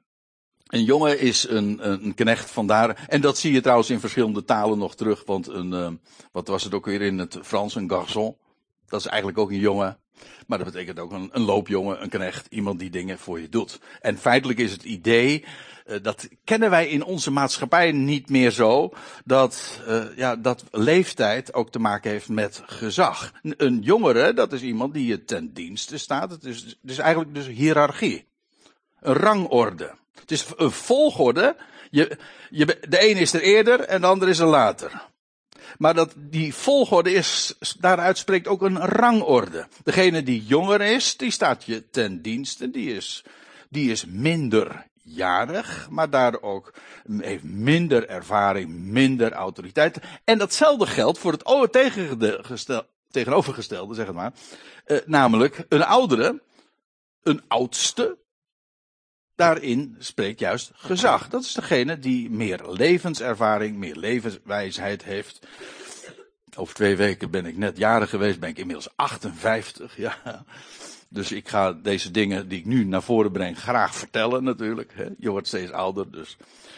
een 0.67 0.83
jongen 0.83 1.19
is 1.19 1.49
een, 1.49 1.91
een 1.91 2.13
knecht 2.13 2.51
vandaar. 2.51 3.05
En 3.07 3.21
dat 3.21 3.37
zie 3.37 3.53
je 3.53 3.61
trouwens 3.61 3.89
in 3.89 3.99
verschillende 3.99 4.43
talen 4.43 4.77
nog 4.77 4.95
terug. 4.95 5.23
Want 5.25 5.47
een, 5.47 5.71
uh, 5.71 5.89
wat 6.31 6.47
was 6.47 6.63
het 6.63 6.73
ook 6.73 6.85
weer 6.85 7.01
in 7.01 7.17
het 7.17 7.39
Frans? 7.41 7.75
Een 7.75 7.91
garçon. 7.91 8.37
Dat 8.85 8.99
is 8.99 9.05
eigenlijk 9.05 9.37
ook 9.37 9.49
een 9.49 9.59
jongen. 9.59 9.99
Maar 10.47 10.57
dat 10.57 10.71
betekent 10.71 10.99
ook 10.99 11.11
een, 11.11 11.29
een 11.31 11.41
loopjongen, 11.41 12.03
een 12.03 12.09
knecht. 12.09 12.47
Iemand 12.49 12.79
die 12.79 12.89
dingen 12.89 13.19
voor 13.19 13.39
je 13.39 13.49
doet. 13.49 13.79
En 14.01 14.17
feitelijk 14.17 14.59
is 14.59 14.71
het 14.71 14.83
idee 14.83 15.43
uh, 15.85 15.97
dat 16.01 16.27
kennen 16.43 16.69
wij 16.69 16.87
in 16.87 17.03
onze 17.03 17.31
maatschappij 17.31 17.91
niet 17.91 18.29
meer 18.29 18.51
zo, 18.51 18.93
dat, 19.25 19.81
uh, 19.87 20.03
ja, 20.15 20.35
dat 20.35 20.63
leeftijd 20.71 21.53
ook 21.53 21.71
te 21.71 21.79
maken 21.79 22.11
heeft 22.11 22.29
met 22.29 22.61
gezag. 22.65 23.31
Een 23.41 23.79
jongere, 23.79 24.33
dat 24.33 24.53
is 24.53 24.61
iemand 24.61 24.93
die 24.93 25.05
je 25.05 25.23
ten 25.23 25.53
dienste 25.53 25.97
staat. 25.97 26.31
Het 26.31 26.43
is, 26.43 26.61
het 26.61 26.91
is 26.91 26.97
eigenlijk 26.97 27.33
dus 27.33 27.47
hiërarchie. 27.47 28.27
Een 28.99 29.13
rangorde. 29.13 29.91
Het 30.19 30.31
is 30.31 30.45
een 30.55 30.71
volgorde. 30.71 31.55
Je, 31.89 32.17
je, 32.49 32.65
de 32.65 33.09
een 33.09 33.17
is 33.17 33.33
er 33.33 33.41
eerder 33.41 33.79
en 33.79 34.01
de 34.01 34.07
ander 34.07 34.29
is 34.29 34.39
er 34.39 34.47
later. 34.47 35.09
Maar 35.77 35.93
dat, 35.93 36.13
die 36.15 36.53
volgorde 36.53 37.11
is, 37.11 37.55
daaruit 37.79 38.17
spreekt 38.17 38.47
ook 38.47 38.61
een 38.61 38.79
rangorde. 38.79 39.67
Degene 39.83 40.23
die 40.23 40.45
jonger 40.45 40.81
is, 40.81 41.17
die 41.17 41.31
staat 41.31 41.63
je 41.63 41.89
ten 41.89 42.21
dienste, 42.21 42.69
die 42.69 42.95
is, 42.95 43.23
die 43.69 43.91
is 43.91 44.05
minder 44.05 44.85
jarig, 45.03 45.87
maar 45.89 46.09
daar 46.09 46.41
ook 46.41 46.73
heeft 47.19 47.43
minder 47.43 48.07
ervaring, 48.07 48.69
minder 48.69 49.31
autoriteit. 49.31 49.97
En 50.23 50.37
datzelfde 50.37 50.87
geldt 50.87 51.19
voor 51.19 51.31
het 51.31 51.45
tegenovergestelde, 53.11 53.93
zeg 53.93 54.05
het 54.05 54.15
maar. 54.15 54.33
Uh, 54.85 54.97
namelijk 55.05 55.65
een 55.69 55.83
oudere, 55.83 56.41
een 57.23 57.41
oudste, 57.47 58.17
daarin 59.41 59.95
spreekt 59.99 60.39
juist 60.39 60.71
gezag. 60.73 61.29
Dat 61.29 61.43
is 61.43 61.53
degene 61.53 61.99
die 61.99 62.29
meer 62.29 62.59
levenservaring, 62.67 63.77
meer 63.77 63.95
levenswijsheid 63.95 65.03
heeft. 65.03 65.39
Over 66.55 66.73
twee 66.73 66.95
weken 66.95 67.31
ben 67.31 67.45
ik 67.45 67.57
net 67.57 67.77
jarig 67.77 68.09
geweest, 68.09 68.39
ben 68.39 68.49
ik 68.49 68.57
inmiddels 68.57 68.89
58, 68.95 69.97
ja. 69.97 70.45
Dus 71.09 71.31
ik 71.31 71.47
ga 71.47 71.73
deze 71.73 72.11
dingen 72.11 72.47
die 72.47 72.59
ik 72.59 72.65
nu 72.65 72.83
naar 72.83 73.03
voren 73.03 73.31
breng 73.31 73.57
graag 73.57 73.95
vertellen 73.95 74.43
natuurlijk. 74.43 74.93
Je 75.17 75.29
wordt 75.29 75.47
steeds 75.47 75.71
ouder, 75.71 76.11
dus 76.11 76.37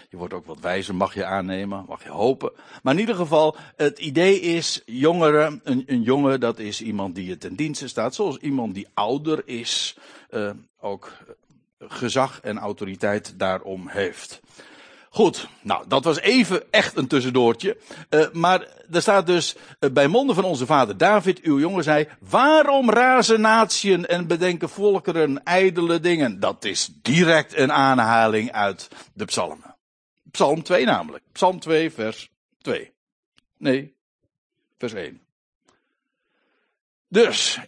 je 0.10 0.18
wordt 0.18 0.34
ook 0.34 0.46
wat 0.46 0.60
wijzer, 0.60 0.96
mag 0.96 1.14
je 1.14 1.26
aannemen, 1.26 1.86
mag 1.88 2.04
je 2.04 2.10
hopen. 2.10 2.52
Maar 2.84 2.94
in 2.94 3.00
ieder 3.00 3.16
geval, 3.16 3.56
het 3.76 4.00
idee 4.00 4.40
is, 4.40 4.82
jongeren, 4.86 5.62
een, 5.64 5.84
een 5.86 6.02
jongen 6.02 6.40
dat 6.40 6.60
is 6.60 6.82
iemand 6.82 7.16
die 7.16 7.26
je 7.26 7.38
ten 7.38 7.56
dienste 7.56 7.88
staat. 7.88 8.16
Zoals 8.16 8.38
iemand 8.38 8.74
die 8.74 8.88
ouder 8.94 9.42
is, 9.46 9.98
uh, 10.32 10.52
ook 10.80 11.12
gezag 11.88 12.40
en 12.42 12.58
autoriteit 12.58 13.40
daarom 13.40 13.88
heeft. 13.88 14.42
Goed, 15.14 15.48
nou, 15.62 15.88
dat 15.88 16.04
was 16.04 16.20
even 16.20 16.72
echt 16.72 16.98
een 16.98 17.08
tussendoortje. 17.08 17.78
Uh, 18.10 18.32
maar 18.32 18.68
er 18.92 19.02
staat 19.02 19.28
dus 19.28 19.56
uh, 19.80 19.92
bij 19.92 20.08
monden 20.08 20.36
van 20.36 20.44
onze 20.44 20.66
vader 20.66 20.98
David, 20.98 21.42
uw 21.42 21.60
jongen 21.60 21.84
zei, 21.84 22.08
waarom 22.20 22.90
razen 22.90 23.42
natieën 23.42 24.06
en 24.06 24.28
bedenken 24.28 24.70
volkeren 24.70 25.44
ijdele 25.44 26.00
dingen? 26.00 26.40
Dat 26.40 26.66
is 26.66 26.90
direct 27.02 27.58
een 27.58 27.72
aanhaling 27.72 28.52
uit 28.52 28.88
de 29.14 29.26
psalmen. 29.26 29.76
Psalm 30.32 30.64
2 30.64 30.86
namelijk. 30.86 31.24
Psalm 31.32 31.60
2, 31.60 31.92
vers 31.92 32.30
2. 32.62 32.92
Nee, 33.58 33.96
vers 34.78 34.94
1. 34.94 35.22
Dus, 37.08 37.60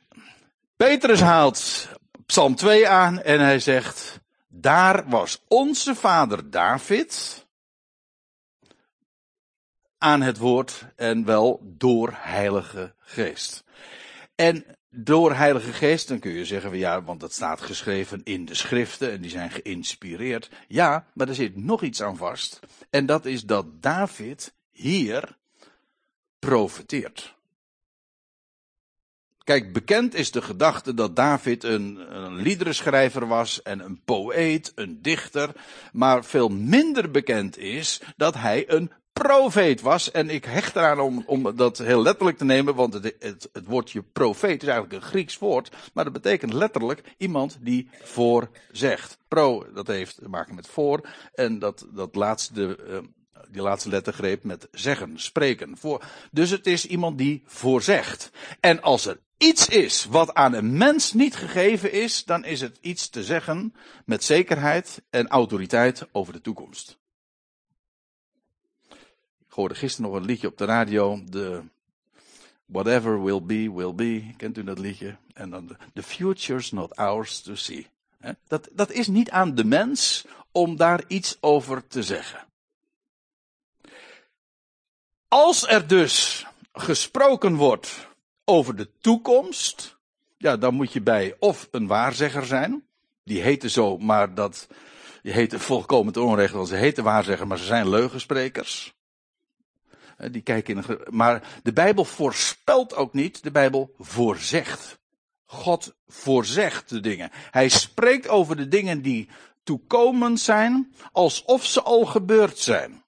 Petrus 0.77 1.21
haalt 1.21 1.89
Psalm 2.25 2.55
2 2.55 2.87
aan 2.87 3.21
en 3.21 3.39
hij 3.39 3.59
zegt, 3.59 4.19
daar 4.47 5.09
was 5.09 5.41
onze 5.47 5.95
vader 5.95 6.49
David 6.49 7.45
aan 9.97 10.21
het 10.21 10.37
woord 10.37 10.85
en 10.95 11.25
wel 11.25 11.59
door 11.63 12.13
Heilige 12.13 12.93
Geest. 12.99 13.63
En 14.35 14.65
door 14.89 15.33
Heilige 15.33 15.73
Geest, 15.73 16.07
dan 16.07 16.19
kun 16.19 16.31
je 16.31 16.45
zeggen, 16.45 16.77
ja, 16.77 17.03
want 17.03 17.19
dat 17.19 17.33
staat 17.33 17.61
geschreven 17.61 18.21
in 18.23 18.45
de 18.45 18.53
schriften 18.53 19.11
en 19.11 19.21
die 19.21 19.31
zijn 19.31 19.51
geïnspireerd. 19.51 20.49
Ja, 20.67 21.07
maar 21.13 21.27
er 21.27 21.35
zit 21.35 21.55
nog 21.55 21.81
iets 21.81 22.01
aan 22.01 22.17
vast. 22.17 22.59
En 22.89 23.05
dat 23.05 23.25
is 23.25 23.43
dat 23.43 23.81
David 23.81 24.53
hier 24.71 25.37
profeteert. 26.39 27.34
Kijk, 29.45 29.73
bekend 29.73 30.13
is 30.13 30.31
de 30.31 30.41
gedachte 30.41 30.93
dat 30.93 31.15
David 31.15 31.63
een, 31.63 32.15
een 32.15 32.35
liederenschrijver 32.35 33.27
was 33.27 33.61
en 33.61 33.79
een 33.79 34.01
poëet, 34.05 34.71
een 34.75 35.01
dichter. 35.01 35.49
Maar 35.91 36.23
veel 36.23 36.49
minder 36.49 37.11
bekend 37.11 37.57
is 37.57 38.01
dat 38.17 38.33
hij 38.35 38.69
een 38.69 38.91
profeet 39.13 39.81
was. 39.81 40.11
En 40.11 40.29
ik 40.29 40.45
hecht 40.45 40.75
eraan 40.75 40.99
om, 40.99 41.23
om 41.25 41.55
dat 41.55 41.77
heel 41.77 42.01
letterlijk 42.01 42.37
te 42.37 42.45
nemen, 42.45 42.75
want 42.75 42.93
het, 42.93 43.15
het, 43.19 43.49
woordje 43.65 44.03
profeet 44.03 44.61
is 44.61 44.67
eigenlijk 44.69 44.93
een 44.93 45.09
Grieks 45.09 45.37
woord. 45.37 45.71
Maar 45.93 46.03
dat 46.03 46.13
betekent 46.13 46.53
letterlijk 46.53 47.01
iemand 47.17 47.57
die 47.61 47.89
voorzegt. 48.03 49.17
Pro, 49.27 49.65
dat 49.73 49.87
heeft 49.87 50.15
te 50.15 50.29
maken 50.29 50.55
met 50.55 50.67
voor. 50.67 51.07
En 51.33 51.59
dat, 51.59 51.87
dat 51.93 52.15
laatste, 52.15 52.77
uh, 52.89 52.97
die 53.49 53.61
laatste 53.61 53.89
lettergreep 53.89 54.43
met 54.43 54.67
zeggen, 54.71 55.19
spreken. 55.19 55.77
Voor. 55.77 56.03
Dus 56.31 56.49
het 56.49 56.67
is 56.67 56.85
iemand 56.85 57.17
die 57.17 57.43
voorzegt. 57.45 58.31
En 58.59 58.81
als 58.81 59.05
er 59.05 59.19
iets 59.37 59.67
is 59.67 60.05
wat 60.05 60.33
aan 60.33 60.53
een 60.53 60.77
mens 60.77 61.13
niet 61.13 61.35
gegeven 61.35 61.91
is, 61.91 62.23
dan 62.23 62.45
is 62.45 62.61
het 62.61 62.77
iets 62.81 63.09
te 63.09 63.23
zeggen 63.23 63.73
met 64.05 64.23
zekerheid 64.23 65.01
en 65.09 65.27
autoriteit 65.27 66.07
over 66.11 66.33
de 66.33 66.41
toekomst. 66.41 66.97
Ik 69.47 69.61
hoorde 69.61 69.75
gisteren 69.75 70.11
nog 70.11 70.19
een 70.19 70.25
liedje 70.25 70.47
op 70.47 70.57
de 70.57 70.65
radio, 70.65 71.23
de 71.25 71.63
Whatever 72.65 73.23
will 73.23 73.41
be, 73.41 73.71
will 73.71 73.93
be. 73.93 74.33
Kent 74.37 74.57
u 74.57 74.63
dat 74.63 74.79
liedje? 74.79 75.15
En 75.33 75.49
dan 75.49 75.77
The 75.93 76.03
future's 76.03 76.71
not 76.71 76.95
ours 76.95 77.41
to 77.41 77.55
see. 77.55 77.87
Dat, 78.47 78.69
dat 78.73 78.91
is 78.91 79.07
niet 79.07 79.29
aan 79.29 79.55
de 79.55 79.65
mens 79.65 80.25
om 80.51 80.75
daar 80.75 81.03
iets 81.07 81.37
over 81.39 81.87
te 81.87 82.03
zeggen. 82.03 82.47
Als 85.27 85.67
er 85.67 85.87
dus 85.87 86.45
gesproken 86.73 87.55
wordt 87.55 88.07
over 88.43 88.75
de 88.75 88.89
toekomst, 88.99 89.97
ja, 90.37 90.57
dan 90.57 90.73
moet 90.73 90.93
je 90.93 91.01
bij 91.01 91.35
of 91.39 91.67
een 91.71 91.87
waarzegger 91.87 92.45
zijn. 92.45 92.87
Die 93.23 93.41
heten 93.41 93.69
zo, 93.69 93.97
maar 93.97 94.33
dat, 94.33 94.67
die 95.21 95.33
heten 95.33 95.59
volkomen 95.59 96.13
te 96.13 96.21
onrecht, 96.21 96.53
want 96.53 96.67
ze 96.67 96.75
heten 96.75 97.03
waarzegger, 97.03 97.47
maar 97.47 97.57
ze 97.57 97.65
zijn 97.65 97.89
leugensprekers. 97.89 98.93
Die 100.31 100.41
kijken 100.41 100.77
in, 100.77 100.99
maar 101.09 101.59
de 101.63 101.73
Bijbel 101.73 102.05
voorspelt 102.05 102.95
ook 102.95 103.13
niet, 103.13 103.43
de 103.43 103.51
Bijbel 103.51 103.93
voorzegt. 103.99 104.99
God 105.45 105.95
voorzegt 106.07 106.89
de 106.89 106.99
dingen. 106.99 107.29
Hij 107.51 107.69
spreekt 107.69 108.27
over 108.27 108.55
de 108.55 108.67
dingen 108.67 109.01
die 109.01 109.29
toekomend 109.63 110.39
zijn, 110.39 110.93
alsof 111.11 111.65
ze 111.65 111.81
al 111.81 112.05
gebeurd 112.05 112.59
zijn 112.59 113.04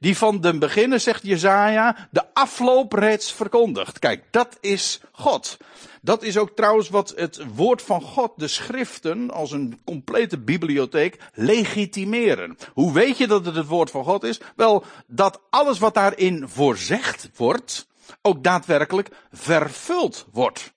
die 0.00 0.16
van 0.16 0.40
den 0.40 0.58
beginnen, 0.58 1.00
zegt 1.00 1.22
Jezaja, 1.22 2.08
de 2.10 2.22
afloop 2.34 2.92
reeds 2.92 3.32
verkondigt. 3.32 3.98
Kijk, 3.98 4.24
dat 4.30 4.56
is 4.60 5.00
God. 5.12 5.56
Dat 6.02 6.22
is 6.22 6.38
ook 6.38 6.50
trouwens 6.50 6.88
wat 6.88 7.12
het 7.16 7.40
woord 7.54 7.82
van 7.82 8.00
God, 8.00 8.32
de 8.36 8.48
schriften, 8.48 9.30
als 9.30 9.52
een 9.52 9.80
complete 9.84 10.38
bibliotheek, 10.38 11.18
legitimeren. 11.34 12.56
Hoe 12.72 12.92
weet 12.92 13.18
je 13.18 13.26
dat 13.26 13.46
het 13.46 13.54
het 13.54 13.66
woord 13.66 13.90
van 13.90 14.04
God 14.04 14.24
is? 14.24 14.40
Wel, 14.56 14.84
dat 15.06 15.40
alles 15.50 15.78
wat 15.78 15.94
daarin 15.94 16.48
voorzegd 16.48 17.30
wordt, 17.36 17.86
ook 18.22 18.44
daadwerkelijk 18.44 19.08
vervuld 19.32 20.26
wordt. 20.32 20.74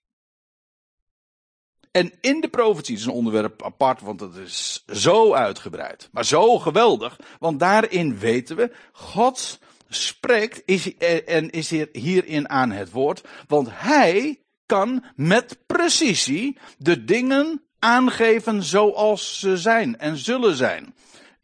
En 1.92 2.12
in 2.22 2.42
de 2.42 2.48
profetie 2.48 2.96
is 2.96 3.06
een 3.06 3.12
onderwerp 3.12 3.64
apart, 3.64 4.02
want 4.02 4.20
het 4.20 4.36
is 4.36 4.84
zo 4.88 5.34
uitgebreid. 5.34 6.10
Maar 6.12 6.26
zo 6.26 6.60
geweldig, 6.60 7.20
want 7.40 7.60
daarin 7.60 8.18
weten 8.18 8.56
we, 8.56 8.72
God 8.92 9.60
spreekt 9.90 10.62
is, 10.66 10.98
en 11.26 11.50
is 11.50 11.70
hierin 11.92 12.50
aan 12.50 12.72
het 12.72 12.92
woord, 12.92 13.22
want 13.48 13.68
hij 13.72 14.40
kan 14.66 15.04
met 15.16 15.58
precisie 15.66 16.58
de 16.78 17.04
dingen 17.04 17.64
aangeven 17.80 18.64
zoals 18.64 19.40
ze 19.40 19.58
zijn 19.58 19.98
en 19.98 20.18
zullen 20.18 20.56
zijn. 20.56 20.94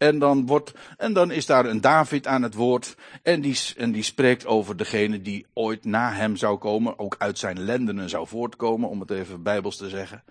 En 0.06 0.20
dan, 0.20 0.46
wordt, 0.46 0.72
en 0.98 1.14
dan 1.14 1.32
is 1.32 1.46
daar 1.46 1.66
een 1.66 1.82
David 1.82 2.28
aan 2.28 2.42
het 2.42 2.54
woord. 2.54 2.96
En 3.24 3.42
die, 3.42 3.60
en 3.78 3.92
die 3.92 4.04
spreekt 4.04 4.46
over 4.46 4.78
degene 4.78 5.22
die 5.22 5.46
ooit 5.54 5.86
na 5.86 6.12
hem 6.12 6.36
zou 6.36 6.58
komen. 6.58 7.00
Ook 7.00 7.16
uit 7.18 7.40
zijn 7.40 7.60
lendenen 7.60 8.10
zou 8.10 8.28
voortkomen, 8.28 8.90
om 8.90 9.00
het 9.00 9.12
even 9.12 9.44
bijbels 9.44 9.78
te 9.78 9.90
zeggen. 9.90 10.24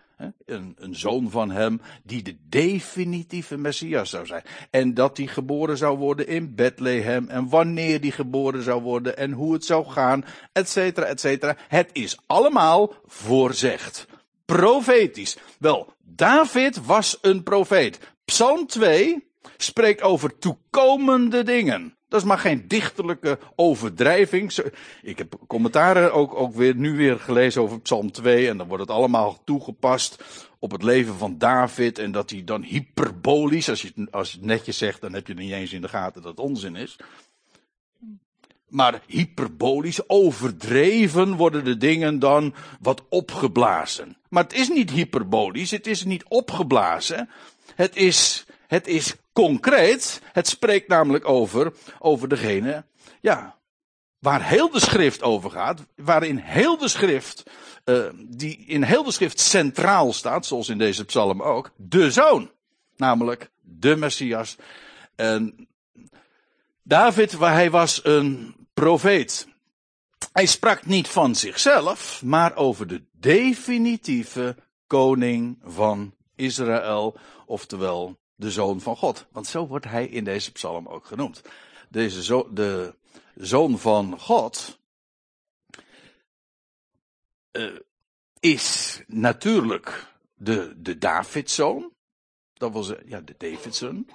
Een, 0.47 0.77
een, 0.79 0.95
zoon 0.95 1.31
van 1.31 1.51
hem 1.51 1.81
die 2.03 2.23
de 2.23 2.37
definitieve 2.49 3.57
Messias 3.57 4.11
zou 4.11 4.27
zijn. 4.27 4.43
En 4.71 4.95
dat 4.95 5.17
die 5.17 5.29
geboren 5.29 5.77
zou 5.77 5.99
worden 5.99 6.27
in 6.27 6.55
Bethlehem. 6.55 7.29
En 7.29 7.49
wanneer 7.49 8.01
die 8.01 8.13
geboren 8.13 8.63
zou 8.63 8.83
worden. 8.83 9.17
En 9.17 9.33
hoe 9.33 9.53
het 9.53 9.65
zou 9.65 9.87
gaan. 9.87 10.25
Et 10.53 10.69
cetera, 10.69 11.07
et 11.07 11.21
cetera. 11.21 11.57
Het 11.69 11.91
is 11.93 12.19
allemaal 12.27 12.95
voorzegd. 13.07 14.07
Profetisch. 14.45 15.37
Wel, 15.59 15.93
David 16.03 16.87
was 16.87 17.19
een 17.21 17.43
profeet. 17.43 17.99
Psalm 18.25 18.67
2 18.67 19.33
spreekt 19.57 20.03
over 20.03 20.39
toekomende 20.39 21.43
dingen. 21.43 21.97
Dat 22.09 22.23
is 22.23 22.29
maar 22.29 22.39
geen 22.39 22.69
dichterlijke 22.69 23.39
overdrijving. 23.57 24.53
Ik 25.03 25.19
heb 25.19 25.35
commentaren 25.47 26.13
ook, 26.13 26.35
ook 26.35 26.55
weer, 26.55 26.75
nu 26.75 26.97
weer 26.97 27.19
gelezen 27.21 27.63
over 27.63 27.81
Psalm 27.81 28.13
2. 28.13 28.49
En 28.49 28.57
dan 28.57 28.67
wordt 28.67 28.83
het 28.83 28.93
allemaal 28.93 29.43
toegepast 29.45 30.25
op 30.59 30.71
het 30.71 30.83
leven 30.83 31.15
van 31.15 31.39
David. 31.39 31.99
En 31.99 32.13
dat 32.13 32.31
hij 32.31 32.45
dan 32.45 32.63
hyperbolisch, 32.63 33.69
als 33.69 33.83
je, 33.83 34.09
als 34.11 34.31
je 34.31 34.37
het 34.37 34.47
netjes 34.47 34.79
zegt, 34.79 35.01
dan 35.01 35.13
heb 35.13 35.27
je 35.27 35.35
niet 35.35 35.53
eens 35.53 35.73
in 35.73 35.81
de 35.81 35.89
gaten 35.89 36.23
dat 36.23 36.31
het 36.31 36.47
onzin 36.47 36.77
is. 36.77 36.97
Maar 38.69 39.03
hyperbolisch, 39.07 40.09
overdreven 40.09 41.37
worden 41.37 41.65
de 41.65 41.77
dingen 41.77 42.19
dan 42.19 42.55
wat 42.81 43.03
opgeblazen. 43.09 44.17
Maar 44.29 44.43
het 44.43 44.53
is 44.53 44.69
niet 44.69 44.91
hyperbolisch, 44.91 45.71
het 45.71 45.87
is 45.87 46.05
niet 46.05 46.25
opgeblazen. 46.29 47.29
Het 47.75 47.97
is, 47.97 48.47
het 48.75 48.87
is 48.87 49.15
concreet. 49.33 50.21
Het 50.33 50.49
spreekt 50.49 50.89
namelijk 50.89 51.29
over, 51.29 51.73
over 51.99 52.29
degene, 52.29 52.85
ja, 53.21 53.59
waar 54.19 54.49
heel 54.49 54.71
de 54.71 54.81
schrift 54.81 55.23
over 55.23 55.51
gaat. 55.51 55.81
Waarin 55.97 56.37
heel 56.37 56.79
de 56.79 56.89
schrift, 56.89 57.43
uh, 57.85 58.05
die 58.15 58.57
in 58.67 58.83
heel 58.83 59.05
de 59.05 59.13
schrift 59.13 59.41
centraal 59.41 60.13
staat, 60.13 60.47
zoals 60.47 60.69
in 60.69 60.79
deze 60.79 61.05
psalm 61.05 61.43
ook, 61.43 61.71
de 61.77 62.11
zoon. 62.11 62.51
Namelijk 62.97 63.51
de 63.61 63.97
Messias. 63.97 64.57
En 65.17 65.69
David, 66.83 67.39
hij 67.39 67.71
was 67.71 68.05
een 68.05 68.55
profeet. 68.75 69.49
Hij 70.33 70.47
sprak 70.47 70.87
niet 70.87 71.09
van 71.09 71.35
zichzelf, 71.35 72.23
maar 72.23 72.57
over 72.57 72.87
de 72.87 73.03
definitieve 73.13 74.57
koning 74.87 75.59
van 75.63 76.15
Israël, 76.35 77.17
oftewel 77.47 78.19
de 78.35 78.51
zoon 78.51 78.81
van 78.81 78.97
God. 78.97 79.27
Want 79.33 79.47
zo 79.47 79.67
wordt 79.67 79.85
hij 79.85 80.07
in 80.07 80.25
deze 80.25 80.53
psalm 80.53 80.87
ook 80.87 81.07
genoemd. 81.07 81.43
Deze 81.89 82.23
zo, 82.23 82.53
de 82.53 82.95
zoon 83.35 83.79
van 83.79 84.21
God 84.21 84.79
uh, 87.53 87.79
is 88.41 89.01
natuurlijk 89.07 90.15
de, 90.35 90.75
de 90.77 90.99
Davidzoon. 90.99 91.93
Dat 92.53 92.73
was 92.73 92.93
ja, 93.07 93.21
de 93.21 93.35
Davidzoon. 93.39 94.07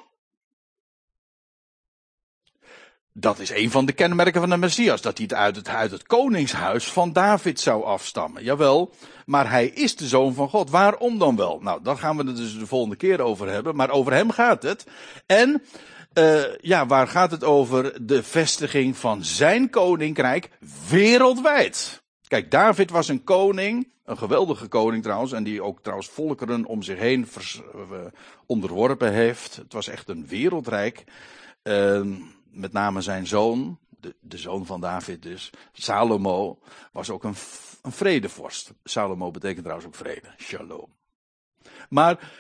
Dat 3.20 3.40
is 3.40 3.50
een 3.50 3.72
van 3.72 3.86
de 3.86 3.92
kenmerken 3.92 4.42
van 4.42 4.50
de 4.50 4.58
Messias, 4.58 5.02
dat 5.02 5.18
hij 5.18 5.28
het 5.30 5.38
uit, 5.38 5.56
het 5.56 5.68
uit 5.68 5.92
het 5.92 6.04
koningshuis 6.04 6.92
van 6.92 7.14
David 7.14 7.60
zou 7.60 7.84
afstammen. 7.84 8.44
Jawel, 8.44 8.94
maar 9.26 9.50
hij 9.50 9.68
is 9.68 9.96
de 9.96 10.08
zoon 10.08 10.34
van 10.34 10.50
God. 10.50 10.70
Waarom 10.70 11.18
dan 11.18 11.36
wel? 11.36 11.60
Nou, 11.62 11.80
daar 11.84 11.98
gaan 11.98 12.18
we 12.18 12.24
het 12.24 12.36
dus 12.36 12.60
de 12.60 12.68
volgende 12.68 12.96
keer 12.96 13.22
over 13.22 13.50
hebben, 13.50 13.76
maar 13.76 13.90
over 13.90 14.14
hem 14.14 14.32
gaat 14.32 14.64
het. 14.64 14.86
En, 15.26 15.64
uh, 16.14 16.56
ja, 16.58 16.86
waar 16.86 17.08
gaat 17.08 17.32
het 17.32 17.44
over? 17.44 18.06
De 18.06 18.24
vestiging 18.24 18.98
van 18.98 19.24
zijn 19.24 19.70
koninkrijk 19.70 20.50
wereldwijd. 20.90 22.04
Kijk, 22.28 22.52
David 22.52 22.90
was 22.90 23.08
een 23.08 23.24
koning, 23.24 23.92
een 24.06 24.18
geweldige 24.18 24.68
koning 24.68 25.04
trouwens, 25.04 25.32
en 25.32 25.44
die 25.44 25.64
ook 25.64 25.80
trouwens 25.82 26.10
volkeren 26.10 26.66
om 26.66 26.84
zich 26.84 27.00
heen 27.00 27.28
uh, 27.76 27.98
onderworpen 28.46 29.14
heeft. 29.14 29.56
Het 29.56 29.74
was 29.74 29.88
echt 29.88 30.10
een 30.10 30.28
wereldrijk. 30.28 31.04
Uh, 31.64 32.02
met 32.52 32.72
name 32.72 33.02
zijn 33.02 33.28
zoon, 33.28 33.80
de, 33.90 34.16
de, 34.20 34.38
zoon 34.38 34.66
van 34.66 34.82
David 34.82 35.22
dus, 35.22 35.50
Salomo, 35.72 36.60
was 36.92 37.10
ook 37.10 37.24
een, 37.24 37.36
een 37.82 37.92
vredevorst. 37.92 38.74
Salomo 38.84 39.32
betekent 39.32 39.64
trouwens 39.64 39.88
ook 39.88 39.96
vrede, 39.96 40.34
shalom. 40.38 40.98
Maar 41.90 42.32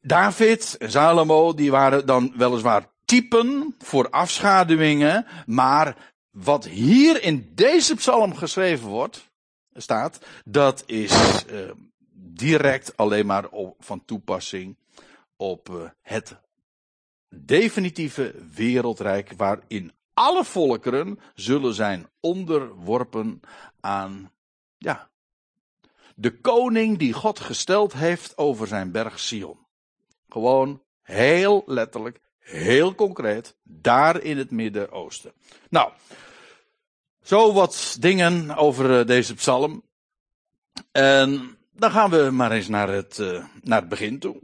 David 0.00 0.76
en 0.76 0.90
Salomo, 0.90 1.54
die 1.54 1.70
waren 1.70 2.06
dan 2.06 2.32
weliswaar 2.36 2.92
typen 3.04 3.74
voor 3.78 4.10
afschaduwingen, 4.10 5.26
maar 5.46 6.12
wat 6.30 6.64
hier 6.64 7.22
in 7.22 7.50
deze 7.54 7.94
psalm 7.94 8.34
geschreven 8.34 8.88
wordt, 8.88 9.30
staat, 9.72 10.26
dat 10.44 10.82
is 10.86 11.44
uh, 11.50 11.70
direct 12.12 12.96
alleen 12.96 13.26
maar 13.26 13.48
van 13.78 14.04
toepassing 14.04 14.76
op 15.36 15.68
uh, 15.68 15.82
het 16.02 16.36
definitieve 17.44 18.34
wereldrijk 18.54 19.32
waarin 19.36 19.92
alle 20.14 20.44
volkeren 20.44 21.18
zullen 21.34 21.74
zijn 21.74 22.08
onderworpen 22.20 23.40
aan, 23.80 24.32
ja, 24.78 25.08
de 26.14 26.40
koning 26.40 26.98
die 26.98 27.12
God 27.12 27.40
gesteld 27.40 27.92
heeft 27.92 28.38
over 28.38 28.66
zijn 28.66 28.90
berg 28.90 29.20
Sion. 29.20 29.58
Gewoon 30.28 30.82
heel 31.02 31.62
letterlijk, 31.66 32.20
heel 32.38 32.94
concreet, 32.94 33.56
daar 33.62 34.22
in 34.22 34.38
het 34.38 34.50
Midden-Oosten. 34.50 35.32
Nou, 35.68 35.92
zo 37.22 37.52
wat 37.52 37.96
dingen 38.00 38.56
over 38.56 38.98
eh, 38.98 39.06
deze 39.06 39.34
psalm. 39.34 39.82
En 40.92 41.58
dan 41.72 41.90
gaan 41.90 42.10
we 42.10 42.30
maar 42.30 42.52
eens 42.52 42.68
naar 42.68 42.88
het, 42.88 43.18
uh, 43.18 43.44
naar 43.62 43.80
het 43.80 43.88
begin 43.88 44.18
toe. 44.18 44.40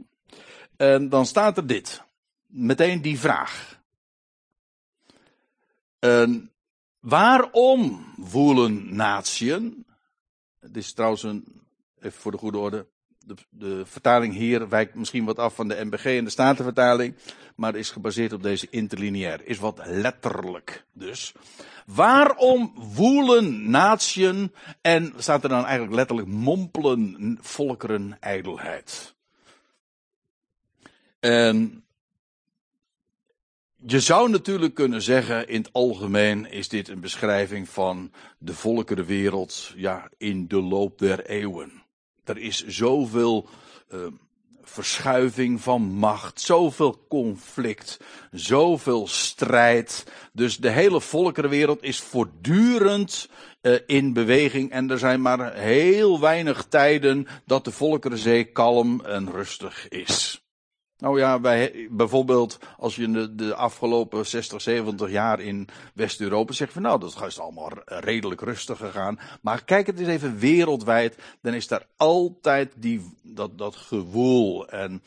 En 0.77 1.09
dan 1.09 1.25
staat 1.25 1.57
er 1.57 1.67
dit 1.67 2.03
meteen 2.51 3.01
die 3.01 3.19
vraag. 3.19 3.79
Uh, 5.99 6.35
waarom 6.99 8.05
woelen 8.17 8.95
natieën? 8.95 9.85
Het 10.59 10.77
is 10.77 10.93
trouwens 10.93 11.23
een, 11.23 11.61
even 11.99 12.21
voor 12.21 12.31
de 12.31 12.37
goede 12.37 12.57
orde, 12.57 12.87
de, 13.25 13.35
de, 13.49 13.85
vertaling 13.85 14.33
hier 14.33 14.69
wijkt 14.69 14.95
misschien 14.95 15.25
wat 15.25 15.39
af 15.39 15.55
van 15.55 15.67
de 15.67 15.85
MBG 15.85 16.05
en 16.05 16.23
de 16.23 16.29
Statenvertaling, 16.29 17.15
maar 17.55 17.75
is 17.75 17.89
gebaseerd 17.89 18.33
op 18.33 18.43
deze 18.43 18.67
interlineair. 18.69 19.45
Is 19.45 19.57
wat 19.57 19.81
letterlijk 19.85 20.85
dus. 20.93 21.33
Waarom 21.85 22.73
woelen 22.95 23.69
natieën 23.69 24.53
en 24.81 25.13
staat 25.17 25.43
er 25.43 25.49
dan 25.49 25.65
eigenlijk 25.65 25.95
letterlijk 25.95 26.27
mompelen 26.27 27.37
volkeren 27.41 28.17
ijdelheid? 28.19 29.15
En 31.19 31.83
je 33.85 33.99
zou 33.99 34.29
natuurlijk 34.29 34.73
kunnen 34.73 35.01
zeggen, 35.01 35.47
in 35.47 35.61
het 35.61 35.73
algemeen 35.73 36.51
is 36.51 36.69
dit 36.69 36.87
een 36.87 36.99
beschrijving 36.99 37.69
van 37.69 38.11
de 38.37 38.53
volkerenwereld, 38.53 39.73
ja, 39.75 40.09
in 40.17 40.47
de 40.47 40.61
loop 40.61 40.99
der 40.99 41.25
eeuwen. 41.25 41.83
Er 42.23 42.37
is 42.37 42.65
zoveel 42.67 43.47
uh, 43.93 43.99
verschuiving 44.61 45.61
van 45.61 45.81
macht, 45.81 46.41
zoveel 46.41 47.05
conflict, 47.09 47.99
zoveel 48.31 49.07
strijd. 49.07 50.05
Dus 50.33 50.57
de 50.57 50.69
hele 50.69 51.01
volkerenwereld 51.01 51.83
is 51.83 51.99
voortdurend 51.99 53.29
uh, 53.61 53.79
in 53.85 54.13
beweging 54.13 54.71
en 54.71 54.89
er 54.89 54.99
zijn 54.99 55.21
maar 55.21 55.53
heel 55.53 56.19
weinig 56.19 56.65
tijden 56.69 57.27
dat 57.45 57.65
de 57.65 57.71
volkerenzee 57.71 58.43
kalm 58.43 59.01
en 59.05 59.31
rustig 59.31 59.87
is. 59.87 60.45
Nou 61.01 61.19
ja, 61.19 61.39
bij, 61.39 61.87
bijvoorbeeld 61.91 62.59
als 62.77 62.95
je 62.95 63.11
de, 63.11 63.35
de 63.35 63.55
afgelopen 63.55 64.25
60, 64.25 64.61
70 64.61 65.09
jaar 65.09 65.39
in 65.39 65.67
West-Europa 65.93 66.53
zegt 66.53 66.73
van 66.73 66.81
nou, 66.81 66.99
dat 66.99 67.23
is 67.27 67.39
allemaal 67.39 67.71
redelijk 67.85 68.41
rustig 68.41 68.77
gegaan. 68.77 69.19
Maar 69.41 69.63
kijk 69.63 69.87
het 69.87 69.99
eens 69.99 70.07
even 70.07 70.37
wereldwijd, 70.37 71.17
dan 71.41 71.53
is 71.53 71.67
daar 71.67 71.85
altijd 71.97 72.73
die, 72.75 73.17
dat, 73.21 73.57
dat 73.57 73.75
gewoel. 73.75 74.67
En, 74.67 75.03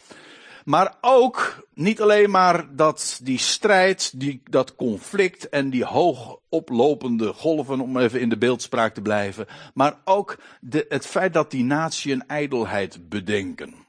maar 0.64 0.94
ook 1.00 1.66
niet 1.74 2.00
alleen 2.00 2.30
maar 2.30 2.76
dat 2.76 3.20
die 3.22 3.38
strijd, 3.38 4.20
die, 4.20 4.42
dat 4.50 4.74
conflict 4.74 5.48
en 5.48 5.70
die 5.70 5.84
hoog 5.84 6.38
oplopende 6.48 7.32
golven, 7.32 7.80
om 7.80 7.98
even 7.98 8.20
in 8.20 8.28
de 8.28 8.38
beeldspraak 8.38 8.94
te 8.94 9.02
blijven. 9.02 9.46
Maar 9.74 9.98
ook 10.04 10.38
de, 10.60 10.86
het 10.88 11.06
feit 11.06 11.32
dat 11.32 11.50
die 11.50 11.64
natie 11.64 12.12
een 12.12 12.26
ijdelheid 12.26 13.08
bedenken 13.08 13.83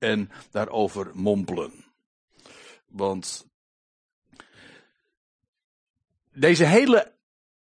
en 0.00 0.30
daarover 0.50 1.10
mompelen. 1.14 1.72
Want 2.88 3.46
deze 6.32 6.64
hele, 6.64 7.12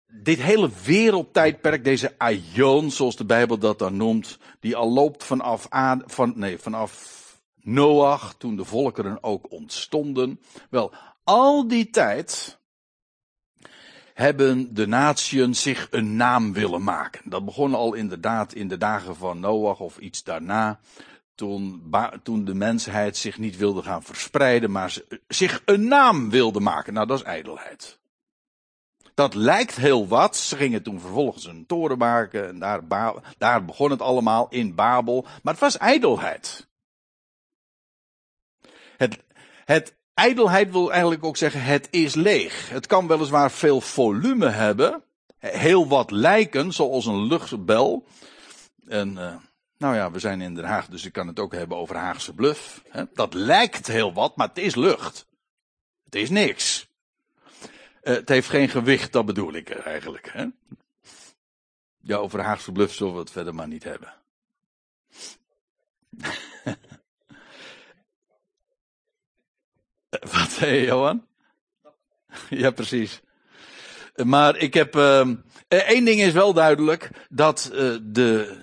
dit 0.07 0.41
hele 0.41 0.69
wereldtijdperk, 0.85 1.83
deze 1.83 2.15
aion, 2.17 2.91
zoals 2.91 3.15
de 3.15 3.25
Bijbel 3.25 3.57
dat 3.57 3.79
dan 3.79 3.97
noemt, 3.97 4.37
die 4.59 4.75
al 4.75 4.91
loopt 4.91 5.23
vanaf, 5.23 5.67
van, 6.05 6.33
nee, 6.35 6.57
vanaf 6.57 7.19
Noach, 7.63 8.35
toen 8.37 8.55
de 8.55 8.65
volkeren 8.65 9.23
ook 9.23 9.51
ontstonden. 9.51 10.39
Wel, 10.69 10.93
al 11.23 11.67
die 11.67 11.89
tijd 11.89 12.59
hebben 14.13 14.73
de 14.73 14.87
natieën 14.87 15.55
zich 15.55 15.87
een 15.91 16.15
naam 16.15 16.53
willen 16.53 16.83
maken. 16.83 17.29
Dat 17.29 17.45
begon 17.45 17.73
al 17.73 17.93
inderdaad 17.93 18.53
in 18.53 18.67
de 18.67 18.77
dagen 18.77 19.15
van 19.15 19.39
Noach 19.39 19.79
of 19.79 19.97
iets 19.97 20.23
daarna 20.23 20.79
toen, 21.35 21.91
toen 22.23 22.45
de 22.45 22.53
mensheid 22.53 23.17
zich 23.17 23.37
niet 23.37 23.57
wilde 23.57 23.83
gaan 23.83 24.03
verspreiden, 24.03 24.71
maar 24.71 24.97
zich 25.27 25.61
een 25.65 25.87
naam 25.87 26.29
wilde 26.29 26.59
maken. 26.59 26.93
Nou, 26.93 27.07
dat 27.07 27.17
is 27.17 27.25
ijdelheid. 27.25 27.99
Dat 29.13 29.33
lijkt 29.33 29.75
heel 29.75 30.07
wat. 30.07 30.37
Ze 30.37 30.55
gingen 30.55 30.83
toen 30.83 30.99
vervolgens 30.99 31.45
een 31.45 31.65
toren 31.65 31.97
maken 31.97 32.47
en 32.47 32.59
daar, 32.59 33.13
daar 33.37 33.65
begon 33.65 33.91
het 33.91 34.01
allemaal 34.01 34.47
in 34.49 34.75
Babel. 34.75 35.25
Maar 35.43 35.53
het 35.53 35.61
was 35.61 35.77
ijdelheid. 35.77 36.67
Het, 38.97 39.23
het 39.65 39.95
ijdelheid 40.13 40.71
wil 40.71 40.91
eigenlijk 40.91 41.23
ook 41.23 41.37
zeggen, 41.37 41.61
het 41.61 41.87
is 41.91 42.15
leeg. 42.15 42.69
Het 42.69 42.87
kan 42.87 43.07
weliswaar 43.07 43.51
veel 43.51 43.81
volume 43.81 44.49
hebben, 44.49 45.03
heel 45.37 45.87
wat 45.87 46.11
lijken, 46.11 46.73
zoals 46.73 47.05
een 47.05 47.27
luchtbel. 47.27 48.05
En 48.87 49.11
uh, 49.11 49.35
nou 49.81 49.95
ja, 49.95 50.11
we 50.11 50.19
zijn 50.19 50.41
in 50.41 50.55
Den 50.55 50.65
Haag, 50.65 50.87
dus 50.87 51.05
ik 51.05 51.13
kan 51.13 51.27
het 51.27 51.39
ook 51.39 51.53
hebben 51.53 51.77
over 51.77 51.95
Haagse 51.95 52.33
bluff. 52.33 52.83
Dat 53.13 53.33
lijkt 53.33 53.87
heel 53.87 54.13
wat, 54.13 54.35
maar 54.35 54.47
het 54.47 54.57
is 54.57 54.75
lucht. 54.75 55.27
Het 56.03 56.15
is 56.15 56.29
niks. 56.29 56.87
Uh, 58.03 58.15
het 58.15 58.29
heeft 58.29 58.49
geen 58.49 58.69
gewicht, 58.69 59.11
dat 59.11 59.25
bedoel 59.25 59.53
ik 59.53 59.69
eigenlijk. 59.69 60.33
Ja, 62.01 62.15
over 62.15 62.41
Haagse 62.41 62.71
bluff 62.71 62.93
zullen 62.93 63.13
we 63.13 63.19
het 63.19 63.31
verder 63.31 63.55
maar 63.55 63.67
niet 63.67 63.83
hebben. 63.83 64.13
Wat 70.31 70.51
zei 70.51 70.75
je, 70.75 70.85
Johan? 70.85 71.27
Ja, 72.49 72.71
precies. 72.71 73.21
Maar 74.15 74.57
ik 74.57 74.73
heb. 74.73 74.95
Uh, 74.95 75.35
één 75.67 76.05
ding 76.05 76.21
is 76.21 76.33
wel 76.33 76.53
duidelijk: 76.53 77.09
dat, 77.29 77.69
uh, 77.73 77.97
de, 78.01 78.59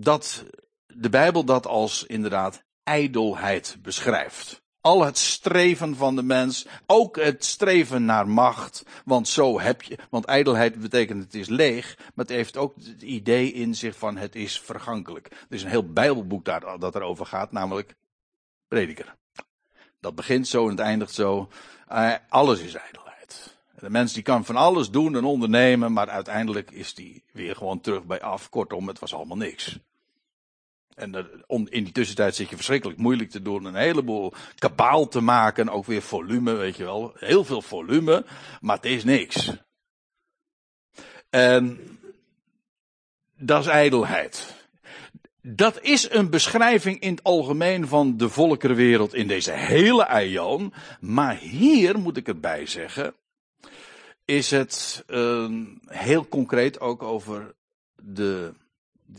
dat 0.00 0.44
de 0.86 1.10
Bijbel 1.10 1.44
dat 1.44 1.66
als 1.66 2.04
inderdaad 2.04 2.62
ijdelheid 2.82 3.76
beschrijft. 3.82 4.62
Al 4.80 5.04
het 5.04 5.18
streven 5.18 5.96
van 5.96 6.16
de 6.16 6.22
mens, 6.22 6.66
ook 6.86 7.16
het 7.16 7.44
streven 7.44 8.04
naar 8.04 8.28
macht, 8.28 8.84
want 9.04 9.28
zo 9.28 9.60
heb 9.60 9.82
je, 9.82 9.98
want 10.10 10.24
ijdelheid 10.24 10.80
betekent 10.80 11.22
het 11.22 11.34
is 11.34 11.48
leeg, 11.48 11.94
maar 11.98 12.24
het 12.24 12.28
heeft 12.28 12.56
ook 12.56 12.74
het 12.76 13.02
idee 13.02 13.52
in 13.52 13.74
zich 13.74 13.98
van 13.98 14.16
het 14.16 14.34
is 14.34 14.60
vergankelijk. 14.60 15.26
Er 15.26 15.46
is 15.48 15.62
een 15.62 15.70
heel 15.70 15.92
Bijbelboek 15.92 16.44
daar, 16.44 16.78
dat 16.78 16.94
erover 16.94 17.26
gaat, 17.26 17.52
namelijk 17.52 17.94
Prediker. 18.68 19.16
Dat 20.00 20.14
begint 20.14 20.48
zo 20.48 20.64
en 20.64 20.70
het 20.70 20.80
eindigt 20.80 21.14
zo. 21.14 21.48
Uh, 21.92 22.14
alles 22.28 22.60
is 22.60 22.74
ijdelheid. 22.74 23.58
De 23.80 23.90
mens 23.90 24.12
die 24.12 24.22
kan 24.22 24.44
van 24.44 24.56
alles 24.56 24.90
doen 24.90 25.16
en 25.16 25.24
ondernemen, 25.24 25.92
maar 25.92 26.08
uiteindelijk 26.08 26.70
is 26.70 26.94
die 26.94 27.24
weer 27.32 27.56
gewoon 27.56 27.80
terug 27.80 28.04
bij 28.04 28.22
af. 28.22 28.48
Kortom, 28.48 28.88
het 28.88 28.98
was 28.98 29.14
allemaal 29.14 29.36
niks. 29.36 29.78
En 31.00 31.14
in 31.48 31.84
die 31.84 31.92
tussentijd 31.92 32.34
zit 32.34 32.48
je 32.48 32.56
verschrikkelijk 32.56 32.98
moeilijk 32.98 33.30
te 33.30 33.42
doen. 33.42 33.64
Een 33.64 33.74
heleboel 33.74 34.32
kabaal 34.58 35.08
te 35.08 35.20
maken. 35.20 35.68
Ook 35.68 35.86
weer 35.86 36.02
volume, 36.02 36.52
weet 36.52 36.76
je 36.76 36.84
wel. 36.84 37.12
Heel 37.14 37.44
veel 37.44 37.62
volume. 37.62 38.24
Maar 38.60 38.76
het 38.76 38.84
is 38.84 39.04
niks. 39.04 39.52
En 41.30 41.80
dat 43.38 43.60
is 43.60 43.66
ijdelheid. 43.66 44.58
Dat 45.42 45.80
is 45.80 46.10
een 46.10 46.30
beschrijving 46.30 47.00
in 47.00 47.10
het 47.10 47.22
algemeen 47.22 47.86
van 47.86 48.16
de 48.16 48.28
volkerenwereld 48.28 49.14
in 49.14 49.26
deze 49.26 49.52
hele 49.52 50.06
aion. 50.06 50.72
Maar 51.00 51.36
hier 51.36 51.98
moet 51.98 52.16
ik 52.16 52.28
erbij 52.28 52.66
zeggen. 52.66 53.14
Is 54.24 54.50
het 54.50 55.04
uh, 55.08 55.50
heel 55.86 56.28
concreet 56.28 56.80
ook 56.80 57.02
over 57.02 57.54
de 58.02 58.54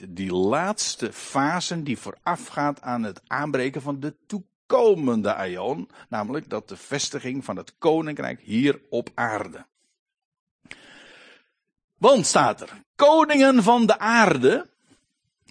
die 0.09 0.31
laatste 0.33 1.13
fase 1.13 1.83
die 1.83 1.97
voorafgaat 1.97 2.81
aan 2.81 3.03
het 3.03 3.21
aanbreken 3.27 3.81
van 3.81 3.99
de 3.99 4.15
toekomende 4.27 5.33
aion, 5.33 5.89
namelijk 6.09 6.49
dat 6.49 6.69
de 6.69 6.77
vestiging 6.77 7.45
van 7.45 7.55
het 7.55 7.73
koninkrijk 7.77 8.41
hier 8.41 8.81
op 8.89 9.09
aarde. 9.13 9.65
Want 11.97 12.25
staat 12.25 12.61
er, 12.61 12.69
koningen 12.95 13.63
van 13.63 13.85
de 13.85 13.99
aarde 13.99 14.69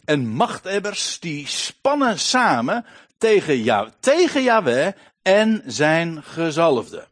en 0.05 0.29
machthebbers 0.29 1.21
die 1.21 1.47
spannen 1.47 2.19
samen 2.19 2.85
tegen, 3.19 3.63
ja, 3.63 3.91
tegen 4.01 4.95
en 5.23 5.63
zijn 5.67 6.23
gezalfde 6.23 7.10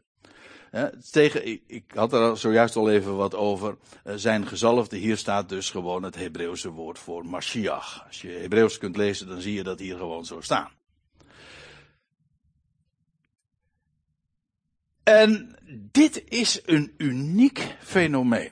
tegen, 1.11 1.45
ik, 1.67 1.83
had 1.93 2.13
er 2.13 2.37
zojuist 2.37 2.75
al 2.75 2.89
even 2.89 3.15
wat 3.15 3.35
over. 3.35 3.77
Uh, 4.05 4.13
zijn 4.15 4.47
gezalfde, 4.47 4.97
hier 4.97 5.17
staat 5.17 5.49
dus 5.49 5.69
gewoon 5.69 6.03
het 6.03 6.15
Hebreeuwse 6.15 6.69
woord 6.69 6.99
voor 6.99 7.25
Mashiach. 7.25 8.03
Als 8.07 8.21
je 8.21 8.29
Hebreeuws 8.29 8.77
kunt 8.77 8.97
lezen, 8.97 9.27
dan 9.27 9.41
zie 9.41 9.53
je 9.53 9.63
dat 9.63 9.79
hier 9.79 9.97
gewoon 9.97 10.25
zo 10.25 10.41
staan. 10.41 10.69
En 15.03 15.55
dit 15.91 16.23
is 16.27 16.61
een 16.65 16.93
uniek 16.97 17.75
fenomeen. 17.79 18.51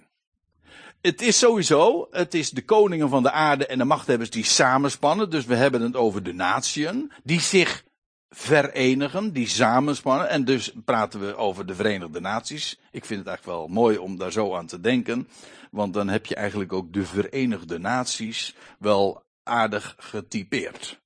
Het 1.01 1.21
is 1.21 1.38
sowieso, 1.38 2.08
het 2.12 2.34
is 2.34 2.49
de 2.49 2.65
koningen 2.65 3.10
van 3.10 3.23
de 3.23 3.32
aarde 3.32 3.65
en 3.65 3.77
de 3.77 3.84
machthebbers 3.84 4.30
die 4.30 4.43
samenspannen. 4.43 5.30
Dus 5.30 5.45
we 5.45 5.56
hebben 5.56 5.82
het 5.82 5.95
over 5.95 6.23
de 6.23 6.34
natieën, 6.34 7.12
die 7.23 7.41
zich 7.41 7.84
verenigen, 8.29 9.33
die 9.33 9.47
samenspannen. 9.47 10.29
En 10.29 10.45
dus 10.45 10.71
praten 10.85 11.19
we 11.19 11.35
over 11.35 11.65
de 11.65 11.75
Verenigde 11.75 12.19
Naties. 12.19 12.79
Ik 12.91 13.05
vind 13.05 13.19
het 13.19 13.27
eigenlijk 13.27 13.57
wel 13.57 13.67
mooi 13.67 13.97
om 13.97 14.17
daar 14.17 14.31
zo 14.31 14.55
aan 14.55 14.67
te 14.67 14.81
denken. 14.81 15.27
Want 15.71 15.93
dan 15.93 16.07
heb 16.07 16.25
je 16.25 16.35
eigenlijk 16.35 16.73
ook 16.73 16.93
de 16.93 17.05
Verenigde 17.05 17.79
Naties 17.79 18.55
wel 18.79 19.23
aardig 19.43 19.95
getypeerd. 19.97 20.99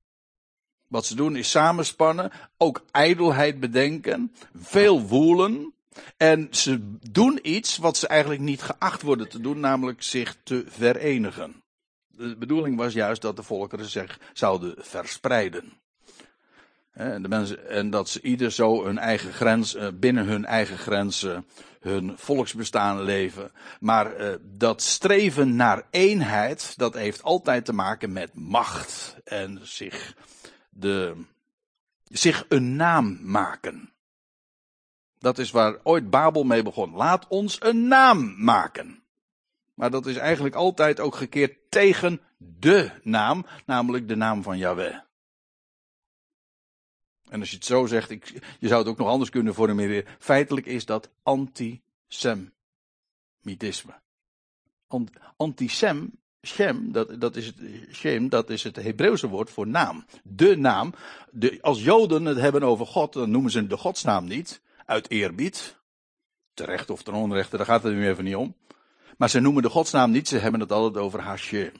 Wat 0.87 1.05
ze 1.05 1.15
doen 1.15 1.35
is 1.35 1.49
samenspannen, 1.49 2.31
ook 2.57 2.85
ijdelheid 2.91 3.59
bedenken, 3.59 4.33
veel 4.55 5.01
woelen. 5.01 5.73
En 6.17 6.47
ze 6.51 6.97
doen 7.11 7.39
iets 7.41 7.77
wat 7.77 7.97
ze 7.97 8.07
eigenlijk 8.07 8.41
niet 8.41 8.61
geacht 8.61 9.01
worden 9.01 9.29
te 9.29 9.41
doen, 9.41 9.59
namelijk 9.59 10.03
zich 10.03 10.37
te 10.43 10.63
verenigen. 10.67 11.63
De 12.07 12.37
bedoeling 12.37 12.77
was 12.77 12.93
juist 12.93 13.21
dat 13.21 13.35
de 13.35 13.43
volkeren 13.43 13.89
zich 13.89 14.19
zouden 14.33 14.75
verspreiden. 14.77 15.73
En, 16.91 17.89
dat 17.89 18.09
ze 18.09 18.21
ieder 18.21 18.51
zo 18.51 18.85
hun 18.85 18.97
eigen 18.97 19.33
grens, 19.33 19.75
eh, 19.75 19.87
binnen 19.93 20.25
hun 20.25 20.45
eigen 20.45 20.77
grenzen, 20.77 21.45
hun 21.79 22.17
volksbestaan 22.17 23.01
leven. 23.01 23.51
Maar 23.79 24.21
uh, 24.21 24.35
dat 24.41 24.81
streven 24.81 25.55
naar 25.55 25.87
eenheid, 25.89 26.73
dat 26.77 26.93
heeft 26.93 27.23
altijd 27.23 27.65
te 27.65 27.73
maken 27.73 28.11
met 28.11 28.33
macht. 28.33 29.17
En 29.23 29.59
zich, 29.61 30.15
de, 30.69 31.15
zich 32.03 32.45
een 32.49 32.75
naam 32.75 33.19
maken. 33.21 33.93
Dat 35.19 35.37
is 35.37 35.51
waar 35.51 35.77
ooit 35.83 36.09
Babel 36.09 36.43
mee 36.43 36.63
begon. 36.63 36.95
Laat 36.95 37.27
ons 37.27 37.57
een 37.59 37.87
naam 37.87 38.43
maken. 38.43 39.03
Maar 39.73 39.91
dat 39.91 40.05
is 40.05 40.17
eigenlijk 40.17 40.55
altijd 40.55 40.99
ook 40.99 41.15
gekeerd 41.15 41.57
tegen 41.69 42.21
de 42.37 42.91
naam, 43.03 43.45
namelijk 43.65 44.07
de 44.07 44.15
naam 44.15 44.43
van 44.43 44.57
Yahweh. 44.57 44.97
En 47.31 47.39
als 47.39 47.49
je 47.49 47.55
het 47.55 47.65
zo 47.65 47.85
zegt, 47.85 48.09
ik, 48.09 48.33
je 48.59 48.67
zou 48.67 48.79
het 48.79 48.89
ook 48.89 48.97
nog 48.97 49.07
anders 49.07 49.29
kunnen 49.29 49.53
formuleren. 49.53 50.05
Feitelijk 50.19 50.65
is 50.65 50.85
dat 50.85 51.09
antisemitisme. 51.23 51.81
Antisem, 55.37 56.11
Shem, 56.45 56.91
dat, 56.91 57.21
dat, 57.21 57.35
is 57.35 57.45
het, 57.45 57.55
Shem, 57.91 58.29
dat 58.29 58.49
is 58.49 58.63
het 58.63 58.75
Hebreeuwse 58.75 59.27
woord 59.27 59.49
voor 59.49 59.67
naam. 59.67 60.05
De 60.23 60.57
naam. 60.57 60.93
De, 61.29 61.57
als 61.61 61.83
Joden 61.83 62.25
het 62.25 62.37
hebben 62.37 62.63
over 62.63 62.85
God, 62.85 63.13
dan 63.13 63.31
noemen 63.31 63.51
ze 63.51 63.67
de 63.67 63.77
godsnaam 63.77 64.25
niet. 64.25 64.61
Uit 64.85 65.09
eerbied. 65.09 65.79
Terecht 66.53 66.89
of 66.89 67.03
ten 67.03 67.13
onrechte, 67.13 67.57
daar 67.57 67.65
gaat 67.65 67.83
het 67.83 67.93
nu 67.93 68.07
even 68.07 68.23
niet 68.23 68.35
om. 68.35 68.55
Maar 69.17 69.29
ze 69.29 69.39
noemen 69.39 69.63
de 69.63 69.69
godsnaam 69.69 70.11
niet, 70.11 70.27
ze 70.27 70.37
hebben 70.37 70.59
het 70.59 70.71
altijd 70.71 71.03
over 71.03 71.21
Hashem. 71.21 71.71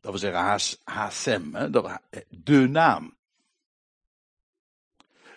Dat 0.00 0.10
wil 0.10 0.20
zeggen 0.20 0.40
Has, 0.40 0.80
Hasem, 0.84 1.54
hè, 1.54 1.70
de 2.28 2.68
naam. 2.68 3.18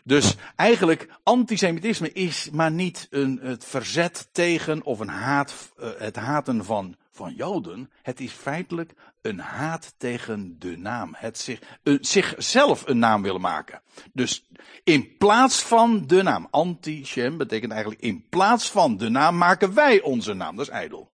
Dus 0.04 0.36
eigenlijk, 0.56 1.08
antisemitisme 1.24 2.12
is 2.12 2.50
maar 2.50 2.72
niet 2.72 3.08
een, 3.10 3.40
het 3.42 3.66
verzet 3.66 4.30
tegen 4.32 4.84
of 4.84 5.00
een 5.00 5.08
haat, 5.08 5.72
uh, 5.80 5.90
het 5.98 6.16
haten 6.16 6.66
van, 6.66 6.96
van 7.12 7.34
Joden. 7.34 7.92
Het 8.02 8.20
is 8.20 8.32
feitelijk 8.32 8.94
een 9.22 9.40
haat 9.40 9.94
tegen 9.98 10.56
de 10.60 10.78
naam. 10.78 11.16
Het 11.18 11.38
zich, 11.38 11.60
uh, 11.84 11.98
zichzelf 12.02 12.88
een 12.88 13.00
naam 13.00 13.22
willen 13.22 13.42
maken. 13.42 13.82
Dus 14.14 14.48
in 14.84 15.18
plaats 15.18 15.62
van 15.62 16.08
de 16.08 16.24
naam, 16.24 16.48
anti-shem 16.52 17.38
betekent 17.38 17.72
eigenlijk 17.72 18.02
in 18.02 18.26
plaats 18.30 18.72
van 18.72 18.98
de 18.98 19.10
naam 19.10 19.38
maken 19.38 19.74
wij 19.74 20.02
onze 20.02 20.34
naam. 20.34 20.56
Dat 20.56 20.66
is 20.68 20.72
ijdel. 20.72 21.12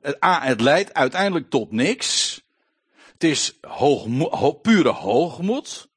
Het, 0.00 0.24
A, 0.24 0.42
het 0.42 0.60
leidt 0.60 0.94
uiteindelijk 0.94 1.50
tot 1.50 1.72
niks. 1.72 2.40
Het 3.12 3.24
is 3.24 3.58
pure 4.62 4.90
hoogmoed. 4.90 5.89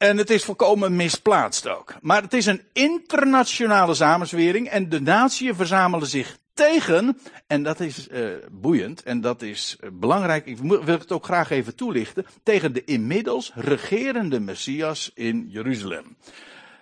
En 0.00 0.16
het 0.16 0.30
is 0.30 0.44
volkomen 0.44 0.96
misplaatst 0.96 1.68
ook. 1.68 1.94
Maar 2.00 2.22
het 2.22 2.32
is 2.32 2.46
een 2.46 2.62
internationale 2.72 3.94
samenzwering 3.94 4.68
en 4.68 4.88
de 4.88 5.00
naties 5.00 5.50
verzamelen 5.54 6.06
zich 6.06 6.38
tegen, 6.54 7.18
en 7.46 7.62
dat 7.62 7.80
is 7.80 8.08
uh, 8.08 8.28
boeiend 8.50 9.02
en 9.02 9.20
dat 9.20 9.42
is 9.42 9.76
uh, 9.80 9.90
belangrijk, 9.92 10.46
ik 10.46 10.58
wil 10.58 10.84
het 10.86 11.12
ook 11.12 11.24
graag 11.24 11.50
even 11.50 11.74
toelichten, 11.74 12.26
tegen 12.42 12.72
de 12.72 12.84
inmiddels 12.84 13.52
regerende 13.54 14.40
Messias 14.40 15.10
in 15.14 15.46
Jeruzalem. 15.48 16.16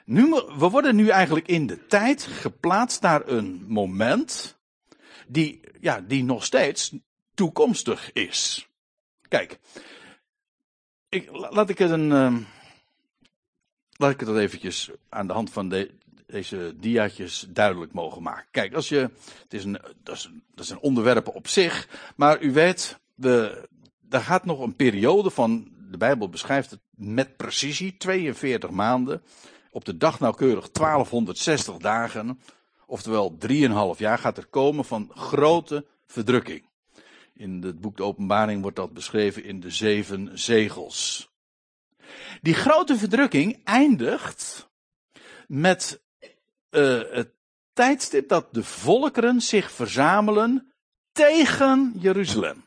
Nu, 0.04 0.30
we 0.58 0.68
worden 0.68 0.96
nu 0.96 1.08
eigenlijk 1.08 1.48
in 1.48 1.66
de 1.66 1.86
tijd 1.86 2.22
geplaatst 2.22 3.02
naar 3.02 3.28
een 3.28 3.64
moment 3.68 4.58
die, 5.26 5.60
ja, 5.80 6.00
die 6.00 6.24
nog 6.24 6.44
steeds 6.44 6.92
toekomstig 7.34 8.12
is. 8.12 8.68
Kijk, 9.28 9.58
ik, 11.08 11.28
laat 11.30 11.68
ik 11.68 11.78
het 11.78 11.90
een, 11.90 12.10
uh, 12.10 12.36
laat 13.98 14.10
ik 14.10 14.20
het 14.20 14.36
eventjes 14.36 14.90
aan 15.08 15.26
de 15.26 15.32
hand 15.32 15.50
van 15.50 15.68
de, 15.68 15.90
deze 16.26 16.74
diaatjes 16.76 17.46
duidelijk 17.48 17.92
mogen 17.92 18.22
maken. 18.22 18.46
Kijk, 18.50 18.74
als 18.74 18.88
je, 18.88 19.10
het 19.42 19.54
is 19.54 19.64
een, 19.64 19.80
dat, 20.02 20.16
is, 20.16 20.30
dat 20.54 20.64
is 20.64 20.70
een 20.70 20.80
onderwerp 20.80 21.28
op 21.28 21.48
zich, 21.48 21.88
maar 22.16 22.42
u 22.42 22.52
weet, 22.52 22.98
we, 23.14 23.68
daar 24.00 24.20
gaat 24.20 24.44
nog 24.44 24.60
een 24.60 24.76
periode 24.76 25.30
van, 25.30 25.68
de 25.90 25.96
Bijbel 25.96 26.28
beschrijft 26.28 26.70
het 26.70 26.80
met 26.90 27.36
precisie, 27.36 27.96
42 27.96 28.70
maanden, 28.70 29.22
op 29.70 29.84
de 29.84 29.96
dag 29.96 30.20
nauwkeurig 30.20 30.70
1260 30.70 31.76
dagen, 31.76 32.40
oftewel 32.86 33.38
3,5 33.94 33.98
jaar 33.98 34.18
gaat 34.18 34.36
er 34.36 34.46
komen 34.46 34.84
van 34.84 35.10
grote 35.14 35.86
verdrukking. 36.06 36.66
In 37.34 37.62
het 37.62 37.80
boek 37.80 37.96
De 37.96 38.02
Openbaring 38.02 38.62
wordt 38.62 38.76
dat 38.76 38.92
beschreven 38.92 39.44
in 39.44 39.60
de 39.60 39.70
zeven 39.70 40.38
zegels. 40.38 41.30
Die 42.40 42.54
grote 42.54 42.96
verdrukking 42.96 43.64
eindigt 43.64 44.68
met 45.46 46.02
uh, 46.70 47.00
het 47.10 47.30
tijdstip 47.72 48.28
dat 48.28 48.54
de 48.54 48.64
volkeren 48.64 49.40
zich 49.40 49.70
verzamelen 49.72 50.72
tegen 51.12 51.92
Jeruzalem. 51.96 52.66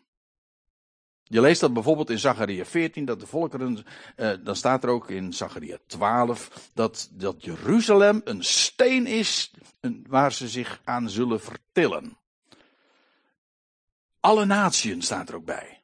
Je 1.24 1.42
leest 1.42 1.62
dat 1.62 1.74
bijvoorbeeld 1.74 2.10
in 2.10 2.20
Zacharia 2.20 2.66
14, 2.66 3.06
dat 3.06 3.20
de 3.20 3.28
volkeren, 3.28 3.86
uh, 4.18 4.34
dan 4.44 4.56
staat 4.56 4.84
er 4.84 4.90
ook 4.90 5.10
in 5.10 5.34
Zacharia 5.34 5.78
12, 5.88 6.70
dat, 6.74 7.10
dat 7.12 7.44
Jeruzalem 7.44 8.22
een 8.24 8.44
steen 8.44 9.08
is 9.08 9.52
waar 10.08 10.34
ze 10.34 10.48
zich 10.48 10.82
aan 10.84 11.10
zullen 11.10 11.42
vertillen. 11.42 12.18
Alle 14.20 14.46
naties 14.46 15.06
staat 15.06 15.30
er 15.30 15.36
ook 15.36 15.46
bij. 15.46 15.84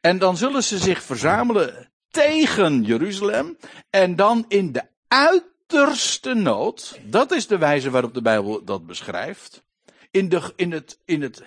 En 0.00 0.18
dan 0.18 0.36
zullen 0.36 0.62
ze 0.62 0.78
zich 0.78 1.02
verzamelen 1.02 1.91
tegen 2.12 2.82
Jeruzalem 2.82 3.56
en 3.90 4.16
dan 4.16 4.44
in 4.48 4.72
de 4.72 4.82
uiterste 5.08 6.34
nood, 6.34 7.00
dat 7.04 7.32
is 7.32 7.46
de 7.46 7.58
wijze 7.58 7.90
waarop 7.90 8.14
de 8.14 8.22
Bijbel 8.22 8.64
dat 8.64 8.86
beschrijft, 8.86 9.62
in, 10.10 10.28
de, 10.28 10.52
in, 10.56 10.72
het, 10.72 10.98
in 11.04 11.22
het 11.22 11.42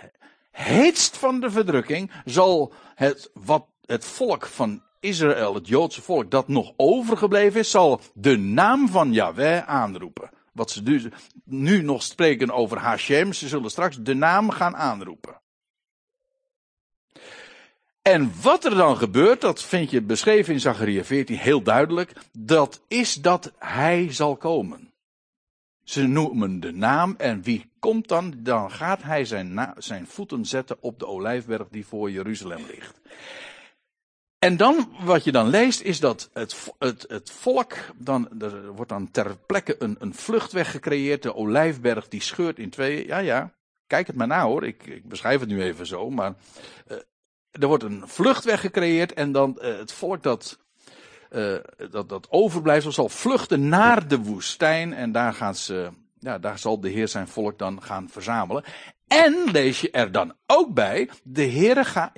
heetst 0.51 1.17
van 1.17 1.39
de 1.39 1.49
verdrukking 1.49 2.12
zal 2.25 2.73
het, 2.95 3.30
wat 3.34 3.65
het 3.86 4.06
volk 4.06 4.45
van 4.45 4.84
Israël, 4.99 5.54
het 5.54 5.67
Joodse 5.67 6.01
volk, 6.01 6.32
dat 6.32 6.47
nog 6.47 6.73
overgebleven 6.75 7.60
is, 7.60 7.71
zal 7.71 8.01
de 8.13 8.38
naam 8.38 8.89
van 8.89 9.13
Yahweh 9.13 9.67
aanroepen. 9.67 10.30
Wat 10.54 10.71
ze 10.71 10.82
nu, 10.82 11.12
nu 11.43 11.82
nog 11.82 12.04
spreken 12.04 12.51
over 12.51 12.78
Hashem, 12.78 13.34
ze 13.34 13.47
zullen 13.47 13.69
straks 13.69 13.97
de 14.01 14.13
naam 14.13 14.49
gaan 14.49 14.75
aanroepen. 14.75 15.41
En 18.08 18.32
wat 18.41 18.65
er 18.65 18.76
dan 18.76 18.98
gebeurt, 18.98 19.41
dat 19.41 19.63
vind 19.63 19.89
je 19.89 20.02
beschreven 20.02 20.54
in 20.54 20.60
Zachariah 20.60 21.04
14 21.04 21.38
heel 21.38 21.62
duidelijk, 21.62 22.13
dat 22.32 22.82
is 22.88 23.13
dat 23.13 23.54
hij 23.60 24.13
zal 24.13 24.36
komen. 24.36 24.94
Ze 25.84 26.08
noemen 26.08 26.60
de 26.60 26.72
naam 26.72 27.15
en 27.18 27.41
wie 27.41 27.72
komt 27.80 28.08
dan? 28.08 28.34
Dan 28.38 28.72
gaat 28.72 29.04
hij 29.04 29.26
zijn, 29.26 29.74
zijn 29.78 30.08
voeten 30.08 30.46
zetten 30.46 30.78
op 30.80 31.00
de 31.00 31.08
olijfberg 31.08 31.68
die 31.70 31.86
voor 31.86 32.12
Jeruzalem 32.12 32.65
ligt. 32.68 33.00
En 34.39 34.58
dan, 34.58 34.89
wat 35.00 35.24
je 35.24 35.32
dan 35.32 35.50
leest, 35.50 35.82
is 35.82 36.00
dat 36.00 36.30
het, 36.34 36.74
het, 36.80 37.06
het 37.08 37.32
volk, 37.32 37.74
dan, 37.96 38.41
er 38.41 38.72
wordt 38.72 38.91
dan 38.91 39.12
ter 39.12 39.38
plekke 39.38 39.76
een, 39.80 39.96
een 40.00 40.13
vluchtweg 40.13 40.72
gecreëerd. 40.72 41.24
De 41.24 41.36
olijfberg 41.36 42.08
die 42.08 42.22
scheurt 42.22 42.60
in 42.60 42.70
tweeën. 42.70 43.08
Ja, 43.08 43.18
ja, 43.18 43.54
kijk 43.88 44.08
het 44.08 44.15
maar 44.15 44.28
na 44.28 44.46
hoor. 44.46 44.65
Ik, 44.65 44.86
ik 44.86 45.10
beschrijf 45.10 45.39
het 45.39 45.50
nu 45.50 45.62
even 45.62 45.88
zo. 45.88 46.10
Maar 46.10 46.34
uh, 46.91 46.98
er 47.60 47.68
wordt 47.68 47.84
een 47.84 48.04
vluchtweg 48.06 48.60
gecreëerd 48.60 49.13
en 49.13 49.32
dan 49.32 49.58
uh, 49.62 49.78
het 49.78 49.91
volk 49.91 50.24
dat, 50.24 50.60
uh, 51.32 51.56
dat, 51.91 52.10
dat 52.10 52.28
overblijft, 52.30 52.94
zal 52.94 53.10
vluchten 53.10 53.70
naar 53.70 54.08
de 54.08 54.18
woestijn 54.18 54.94
en 54.94 55.12
daar 55.12 55.34
gaan 55.34 55.56
ze, 55.56 55.89
ja, 56.20 56.39
daar 56.39 56.60
zal 56.60 56.80
de 56.80 56.89
Heer 56.89 57.08
zijn 57.08 57.28
volk 57.28 57.60
dan 57.60 57.84
gaan 57.84 58.10
verzamelen. 58.10 58.63
En 59.08 59.44
lees 59.52 59.82
je 59.82 59.91
er 59.91 60.12
dan 60.12 60.34
ook 60.46 60.74
bij, 60.74 61.10
de 61.24 61.50
Heere 61.50 61.86
ga, 61.86 62.12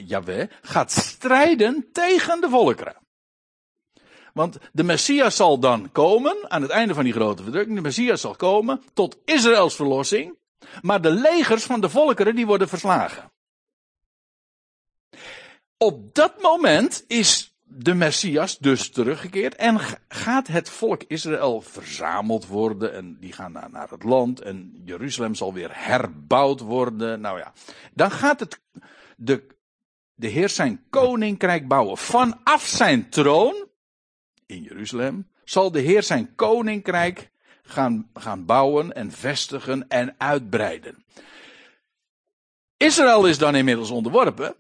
gaat 0.62 0.92
strijden 0.92 1.88
tegen 1.92 2.42
de 2.42 2.50
volkeren. 2.50 2.96
Want 4.34 4.58
de 4.72 4.84
Messias 4.84 5.36
zal 5.36 5.60
dan 5.60 5.92
komen, 5.92 6.38
aan 6.48 6.62
het 6.62 6.72
einde 6.72 6.94
van 6.94 7.04
die 7.04 7.14
grote 7.14 7.44
verdrukking, 7.44 7.76
de 7.76 7.82
Messias 7.82 8.22
zal 8.22 8.36
komen 8.36 8.82
tot 8.94 9.18
Israëls 9.26 9.76
verlossing, 9.76 10.38
maar 10.82 11.02
de 11.02 11.12
legers 11.12 11.64
van 11.64 11.82
de 11.82 11.90
volkeren 11.90 12.36
die 12.36 12.46
worden 12.46 12.70
verslagen. 12.70 13.32
Op 15.78 16.16
dat 16.16 16.42
moment 16.42 17.04
is 17.08 17.56
de 17.64 17.94
Messias 17.94 18.58
dus 18.58 18.90
teruggekeerd 18.90 19.56
en 19.56 19.80
gaat 20.08 20.48
het 20.48 20.70
volk 20.70 21.04
Israël 21.04 21.62
verzameld 21.62 22.48
worden 22.48 22.94
en 22.94 23.18
die 23.20 23.34
gaan 23.34 23.52
naar, 23.52 23.70
naar 23.70 23.90
het 23.90 24.04
land 24.04 24.42
en 24.42 24.82
Jeruzalem 24.86 25.36
zal 25.36 25.54
weer 25.54 25.70
herbouwd 25.74 26.60
worden. 26.60 27.22
Nou 27.22 27.38
ja, 27.38 27.54
dan 27.94 28.12
gaat 28.12 28.40
het 28.40 28.62
de, 29.18 29.48
de 30.14 30.28
Heer 30.28 30.50
zijn 30.50 30.86
koninkrijk 30.90 31.68
bouwen. 31.68 31.98
Vanaf 31.98 32.66
zijn 32.66 33.10
troon 33.10 33.68
in 34.46 34.62
Jeruzalem 34.62 35.28
zal 35.44 35.72
de 35.72 35.80
Heer 35.80 36.04
zijn 36.04 36.36
koninkrijk 36.36 37.32
gaan, 37.62 38.10
gaan 38.14 38.46
bouwen 38.46 38.94
en 38.94 39.12
vestigen 39.12 39.88
en 39.88 40.16
uitbreiden. 40.18 41.06
Israël 42.78 43.28
is 43.28 43.38
dan 43.38 43.56
inmiddels 43.56 43.90
onderworpen. 43.90 44.56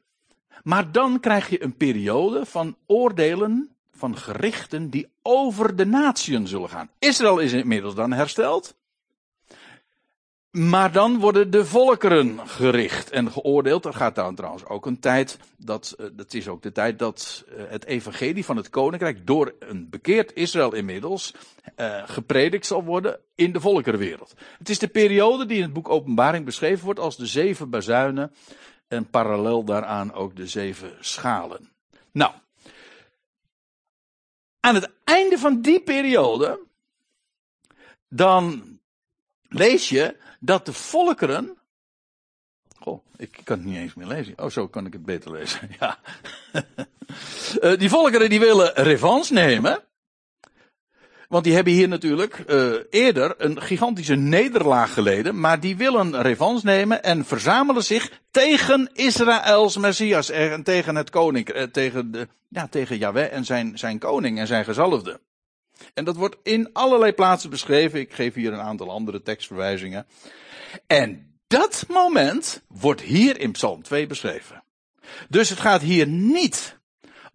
Maar 0.68 0.92
dan 0.92 1.20
krijg 1.20 1.50
je 1.50 1.64
een 1.64 1.78
periode 1.78 2.46
van 2.46 2.76
oordelen, 2.86 3.76
van 3.92 4.18
gerichten 4.18 4.90
die 4.90 5.10
over 5.22 5.76
de 5.76 5.86
natieën 5.86 6.48
zullen 6.48 6.70
gaan. 6.70 6.90
Israël 7.00 7.40
is 7.40 7.54
inmiddels 7.54 7.96
dan 7.96 8.12
hersteld. 8.12 8.76
Maar 10.52 10.92
dan 10.92 11.20
worden 11.20 11.52
de 11.52 11.66
volkeren 11.66 12.40
gericht 12.48 13.10
en 13.10 13.32
geoordeeld. 13.32 13.86
Er 13.86 13.94
gaat 13.94 14.16
dan 14.16 14.36
trouwens 14.36 14.66
ook 14.66 14.86
een 14.86 15.00
tijd, 15.00 15.40
dat, 15.58 15.96
eh, 15.98 16.06
dat 16.14 16.34
is 16.34 16.48
ook 16.48 16.62
de 16.62 16.72
tijd 16.72 17.00
dat 17.00 17.46
eh, 17.48 17.64
het 17.68 17.86
evangelie 17.86 18.46
van 18.46 18.58
het 18.58 18.70
koninkrijk 18.70 19.28
door 19.28 19.54
een 19.60 19.90
bekeerd 19.90 20.34
Israël 20.34 20.74
inmiddels 20.74 21.34
uh, 21.78 22.02
gepredikt 22.06 22.66
zal 22.66 22.84
worden 22.84 23.20
in 23.36 23.52
de 23.52 23.60
volkerenwereld. 23.60 24.34
Het 24.58 24.70
is 24.70 24.80
de 24.80 24.88
periode 24.88 25.46
die 25.46 25.58
in 25.58 25.64
het 25.64 25.74
boek 25.74 25.90
Openbaring 25.90 26.46
beschreven 26.46 26.86
wordt 26.86 27.00
als 27.00 27.18
de 27.18 27.26
zeven 27.26 27.70
bazuinen 27.70 28.32
en 28.88 29.10
parallel 29.10 29.63
daaraan 29.63 30.13
ook 30.13 30.36
de 30.36 30.47
zeven 30.47 30.97
schalen. 31.00 31.69
Nou, 32.12 32.34
aan 34.60 34.76
het 34.76 34.89
einde 35.04 35.38
van 35.38 35.62
die 35.62 35.82
periode, 35.82 36.60
dan 38.08 38.63
lees 39.41 39.89
je 39.89 40.17
dat 40.39 40.65
de 40.65 40.73
volkeren. 40.73 41.58
Goh, 42.80 43.06
ik 43.17 43.39
kan 43.43 43.58
het 43.58 43.67
niet 43.67 43.78
eens 43.78 43.93
meer 43.93 44.08
lezen. 44.08 44.34
Oh, 44.38 44.50
zo 44.50 44.67
kan 44.67 44.86
ik 44.86 44.93
het 44.93 45.06
beter 45.06 45.32
lezen. 45.32 45.69
Ja. 45.80 46.00
Eh, 47.62 47.78
die 47.78 47.89
volkeren 47.89 48.30
die 48.30 48.39
willen 48.39 48.73
revanche 48.73 49.34
nemen. 49.34 49.87
Want 51.28 51.44
die 51.44 51.54
hebben 51.54 51.74
hier 51.74 51.88
natuurlijk 51.88 52.44
uh, 52.48 52.74
eerder 52.90 53.36
een 53.38 53.62
gigantische 53.62 54.16
nederlaag 54.16 54.94
geleden. 54.94 55.40
Maar 55.40 55.60
die 55.60 55.78
willen 55.78 56.22
revanche 56.22 56.66
nemen 56.66 57.04
en 57.04 57.26
verzamelen 57.26 57.84
zich 57.84 58.22
tegen 58.32 58.90
Israëls 58.94 59.78
Messias. 59.78 60.30
En 60.30 60.63
tegen 60.63 60.96
het 60.96 61.10
koning. 61.10 61.56
Uh, 61.56 61.63
tegen, 61.63 62.12
de, 62.12 62.28
ja, 62.48 62.68
tegen 62.68 62.98
Yahweh 62.98 63.34
en 63.34 63.46
zijn, 63.46 63.78
zijn 63.78 64.00
koning 64.00 64.40
en 64.40 64.48
zijn 64.48 64.63
gezalfde. 64.63 65.20
En 65.94 66.06
dat 66.06 66.16
wordt 66.16 66.38
in 66.44 66.70
allerlei 66.74 67.13
plaatsen 67.13 67.50
beschreven. 67.50 68.00
Ik 68.00 68.13
geef 68.13 68.34
hier 68.34 68.54
een 68.54 68.60
aantal 68.60 68.92
andere 68.92 69.22
tekstverwijzingen. 69.22 70.06
En 70.88 71.36
dat 71.48 71.86
moment 71.88 72.62
wordt 72.68 73.02
hier 73.02 73.40
in 73.40 73.52
Psalm 73.52 73.84
2 73.84 74.08
beschreven. 74.08 74.63
Dus 75.30 75.50
het 75.50 75.60
gaat 75.60 75.82
hier 75.82 76.08
niet 76.08 76.78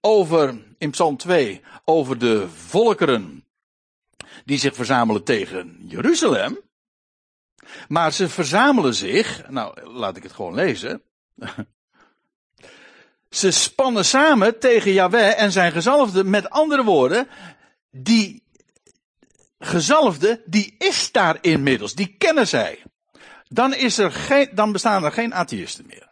over, 0.01 0.65
in 0.79 0.91
Psalm 0.91 1.17
2, 1.17 1.61
over 1.85 2.19
de 2.19 2.49
volkeren 2.49 3.45
die 4.45 4.59
zich 4.59 4.75
verzamelen 4.75 5.25
tegen 5.25 5.77
Jeruzalem. 5.81 6.59
Maar 7.89 8.13
ze 8.13 8.29
verzamelen 8.29 8.95
zich, 8.95 9.49
nou 9.49 9.91
laat 9.91 10.17
ik 10.17 10.23
het 10.23 10.33
gewoon 10.33 10.55
lezen. 10.55 11.03
Ze 13.31 13.51
spannen 13.51 14.05
samen 14.05 14.59
tegen 14.59 14.93
Yahweh 14.93 15.41
en 15.43 15.53
zijn 15.53 15.73
gezalfde. 15.73 16.25
Met 16.25 16.51
andere 16.51 16.85
woorden, 16.85 17.29
die 17.91 18.43
gezalfde, 19.59 20.43
die 20.47 20.75
is 20.79 21.13
daar 21.13 21.39
inmiddels. 21.41 21.95
Die 21.95 22.15
kennen 22.19 22.49
zij. 22.49 22.83
Dan, 23.49 23.75
is 23.75 23.99
er 23.99 24.13
geen, 24.13 24.49
dan 24.55 24.73
bestaan 24.73 25.05
er 25.05 25.13
geen 25.13 25.35
atheïsten 25.35 25.87
meer. 25.87 26.12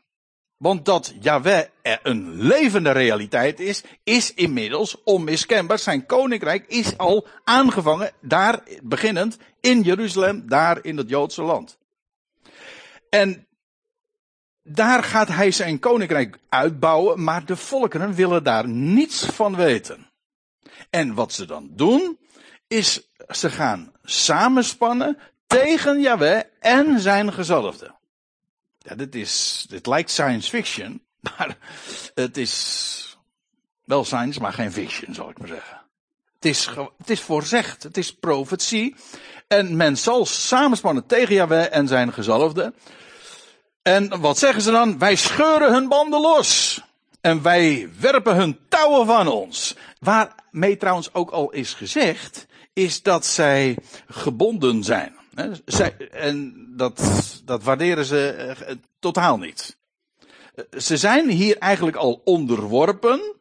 Want 0.62 0.85
dat 0.85 1.14
Yahweh 1.20 1.64
een 2.03 2.42
levende 2.42 2.90
realiteit 2.90 3.61
is, 3.61 3.83
is 4.05 4.35
inmiddels 4.35 5.03
onmiskenbaar. 5.05 5.79
Zijn 5.79 6.07
koninkrijk 6.07 6.66
is 6.66 6.99
al 6.99 7.27
aangevangen, 7.44 8.12
daar 8.20 8.62
beginnend 8.83 9.37
in 9.61 9.83
Jeruzalem, 9.83 10.49
daar 10.49 10.85
in 10.85 10.96
het 10.96 11.09
Joodse 11.09 11.42
land. 11.42 11.79
En 13.11 13.46
daar 14.62 15.03
gaat 15.03 15.29
hij 15.29 15.51
zijn 15.51 15.79
koninkrijk 15.79 16.38
uitbouwen, 16.49 17.25
maar 17.25 17.44
de 17.44 17.57
volkeren 17.57 18.14
willen 18.14 18.44
daar 18.44 18.68
niets 18.68 19.25
van 19.25 19.57
weten. 19.57 20.11
En 20.90 21.14
wat 21.14 21.33
ze 21.33 21.46
dan 21.46 21.70
doen, 21.73 22.18
is 22.68 23.11
ze 23.29 23.51
gaan 23.51 23.92
samenspannen 24.03 25.18
tegen 25.46 26.01
Yahweh 26.01 26.42
en 26.59 27.01
zijn 27.01 27.33
gezalfde. 27.33 27.99
Ja, 28.83 28.95
dit 28.95 29.14
is, 29.14 29.66
dit 29.69 29.87
lijkt 29.87 30.11
science 30.11 30.49
fiction, 30.49 31.03
maar 31.27 31.57
het 32.14 32.37
is 32.37 33.19
wel 33.85 34.05
science, 34.05 34.40
maar 34.40 34.53
geen 34.53 34.73
fiction, 34.73 35.14
zal 35.14 35.31
ik 35.31 35.38
maar 35.38 35.49
zeggen. 35.49 35.81
Het 36.35 36.45
is, 36.45 36.69
het 36.99 37.11
is 37.11 37.21
voorzegd, 37.21 37.83
het 37.83 37.97
is 37.97 38.14
profetie. 38.14 38.95
En 39.47 39.77
men 39.77 39.99
zal 39.99 40.27
samenspannen 40.27 41.07
tegen 41.07 41.35
Yahweh 41.35 41.66
en 41.71 41.88
zijn 41.88 42.12
gezalfde. 42.12 42.73
En 43.83 44.21
wat 44.21 44.38
zeggen 44.38 44.62
ze 44.62 44.71
dan? 44.71 44.99
Wij 44.99 45.16
scheuren 45.16 45.73
hun 45.73 45.88
banden 45.88 46.21
los. 46.21 46.81
En 47.21 47.43
wij 47.43 47.88
werpen 47.99 48.37
hun 48.37 48.59
touwen 48.69 49.07
van 49.07 49.29
ons. 49.29 49.77
Waarmee 49.99 50.77
trouwens 50.77 51.14
ook 51.14 51.31
al 51.31 51.51
is 51.51 51.75
gezegd, 51.75 52.47
is 52.73 53.03
dat 53.03 53.27
zij 53.27 53.77
gebonden 54.09 54.85
zijn. 54.85 55.20
En 56.11 56.66
dat, 56.76 57.00
dat 57.44 57.62
waarderen 57.62 58.05
ze 58.05 58.29
eh, 58.29 58.76
totaal 58.98 59.38
niet. 59.38 59.79
Ze 60.79 60.96
zijn 60.96 61.29
hier 61.29 61.59
eigenlijk 61.59 61.96
al 61.96 62.20
onderworpen. 62.24 63.38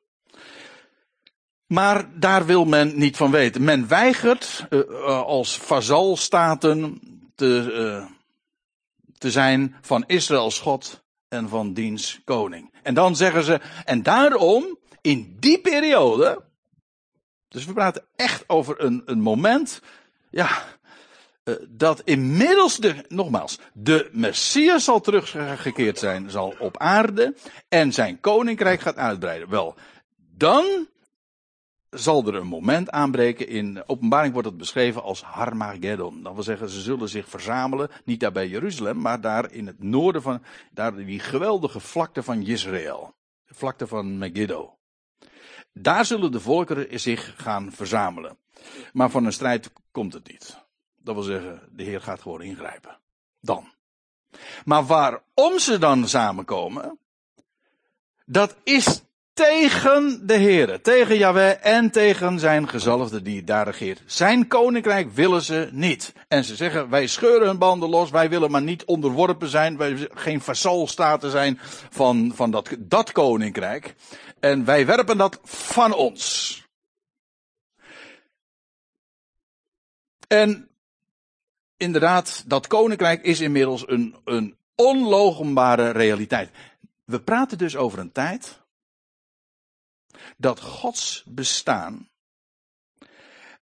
Maar 1.68 2.20
daar 2.20 2.46
wil 2.46 2.66
men 2.66 2.98
niet 2.98 3.18
van 3.18 3.32
weten. 3.32 3.64
Men 3.64 3.88
weigert 3.88 4.68
als 5.06 5.58
vazalstaten 5.58 7.00
te, 7.36 8.08
te 9.18 9.32
zijn 9.32 9.76
van 9.82 10.04
Israëls 10.08 10.60
God 10.60 11.04
en 11.30 11.50
van 11.50 11.74
diens 11.74 12.20
koning. 12.24 12.74
En 12.84 12.94
dan 12.94 13.16
zeggen 13.16 13.44
ze, 13.44 13.60
en 13.86 14.04
daarom, 14.04 14.78
in 15.02 15.36
die 15.40 15.62
periode, 15.62 16.44
dus 17.48 17.66
we 17.66 17.74
praten 17.74 18.06
echt 18.16 18.44
over 18.48 18.84
een, 18.84 19.02
een 19.06 19.22
moment, 19.22 19.82
ja, 20.30 20.64
dat 21.70 22.02
inmiddels 22.04 22.78
de, 22.78 23.06
nogmaals, 23.08 23.60
de 23.74 24.10
Messias 24.12 24.84
zal 24.84 25.02
teruggekeerd 25.02 26.00
zijn, 26.00 26.30
zal 26.30 26.56
op 26.60 26.78
aarde 26.78 27.36
en 27.70 27.94
zijn 27.94 28.20
koninkrijk 28.20 28.80
gaat 28.80 28.96
uitbreiden. 28.96 29.50
Wel, 29.50 29.76
dan 30.16 30.88
zal 31.90 32.28
er 32.28 32.36
een 32.36 32.48
moment 32.48 32.90
aanbreken. 32.90 33.48
In 33.48 33.84
openbaring 33.86 34.34
wordt 34.34 34.48
het 34.48 34.58
beschreven 34.58 35.04
als 35.04 35.22
Harmageddon. 35.22 36.24
Dat 36.24 36.34
wil 36.34 36.44
zeggen, 36.44 36.70
ze 36.70 36.82
zullen 36.82 37.10
zich 37.10 37.30
verzamelen, 37.30 37.90
niet 38.06 38.20
daar 38.20 38.32
bij 38.32 38.48
Jeruzalem, 38.48 39.02
maar 39.02 39.22
daar 39.22 39.52
in 39.52 39.68
het 39.68 39.84
noorden 39.84 40.22
van, 40.22 40.44
daar 40.72 40.96
die 40.96 41.20
geweldige 41.20 41.80
vlakte 41.80 42.24
van 42.24 42.42
Israël. 42.42 43.14
De 43.46 43.54
vlakte 43.54 43.88
van 43.88 44.18
Megiddo. 44.18 44.78
Daar 45.74 46.06
zullen 46.06 46.32
de 46.32 46.40
volkeren 46.40 47.00
zich 47.00 47.34
gaan 47.38 47.72
verzamelen. 47.72 48.38
Maar 48.94 49.10
van 49.10 49.26
een 49.26 49.34
strijd 49.34 49.72
komt 49.92 50.14
het 50.14 50.28
niet. 50.28 50.68
Dat 51.04 51.16
wil 51.16 51.24
zeggen, 51.24 51.62
de 51.72 51.84
Heer 51.84 52.02
gaat 52.02 52.22
gewoon 52.22 52.42
ingrijpen. 52.42 52.98
Dan. 53.42 53.72
Maar 54.66 54.86
waarom 54.86 55.60
ze 55.60 55.78
dan 55.78 56.08
samenkomen, 56.08 57.00
dat 58.26 58.56
is 58.64 59.02
tegen 59.34 60.28
de 60.28 60.34
Heer, 60.34 60.82
tegen 60.82 61.18
Yahweh 61.18 61.66
en 61.66 61.92
tegen 61.92 62.40
zijn 62.40 62.70
gezalfde 62.70 63.22
die 63.22 63.44
daar 63.44 63.66
regeert. 63.66 64.02
Zijn 64.06 64.48
koninkrijk 64.48 65.12
willen 65.12 65.42
ze 65.42 65.70
niet. 65.72 66.14
En 66.28 66.44
ze 66.44 66.56
zeggen, 66.56 66.90
wij 66.90 67.08
scheuren 67.08 67.48
hun 67.48 67.58
banden 67.58 67.90
los, 67.90 68.10
wij 68.10 68.30
willen 68.30 68.52
maar 68.52 68.62
niet 68.62 68.86
onderworpen 68.86 69.48
zijn, 69.48 69.78
wij 69.78 70.10
geen 70.14 70.42
vazalstaten 70.42 71.32
zijn 71.32 71.60
van, 71.90 72.32
van 72.36 72.52
dat, 72.52 72.70
dat 72.80 73.12
koninkrijk. 73.12 73.96
En 74.40 74.66
wij 74.66 74.86
werpen 74.86 75.18
dat 75.18 75.40
van 75.44 75.94
ons. 75.94 76.58
En 80.28 80.69
inderdaad, 81.80 82.44
dat 82.48 82.68
koninkrijk 82.68 83.24
is 83.24 83.40
inmiddels 83.40 83.88
een, 83.88 84.16
een 84.24 84.58
onlogenbare 84.76 85.90
realiteit. 85.90 86.50
We 87.06 87.22
praten 87.22 87.58
dus 87.58 87.76
over 87.76 88.00
een 88.00 88.12
tijd 88.12 88.62
dat 90.38 90.60
Gods 90.60 91.24
bestaan 91.28 92.10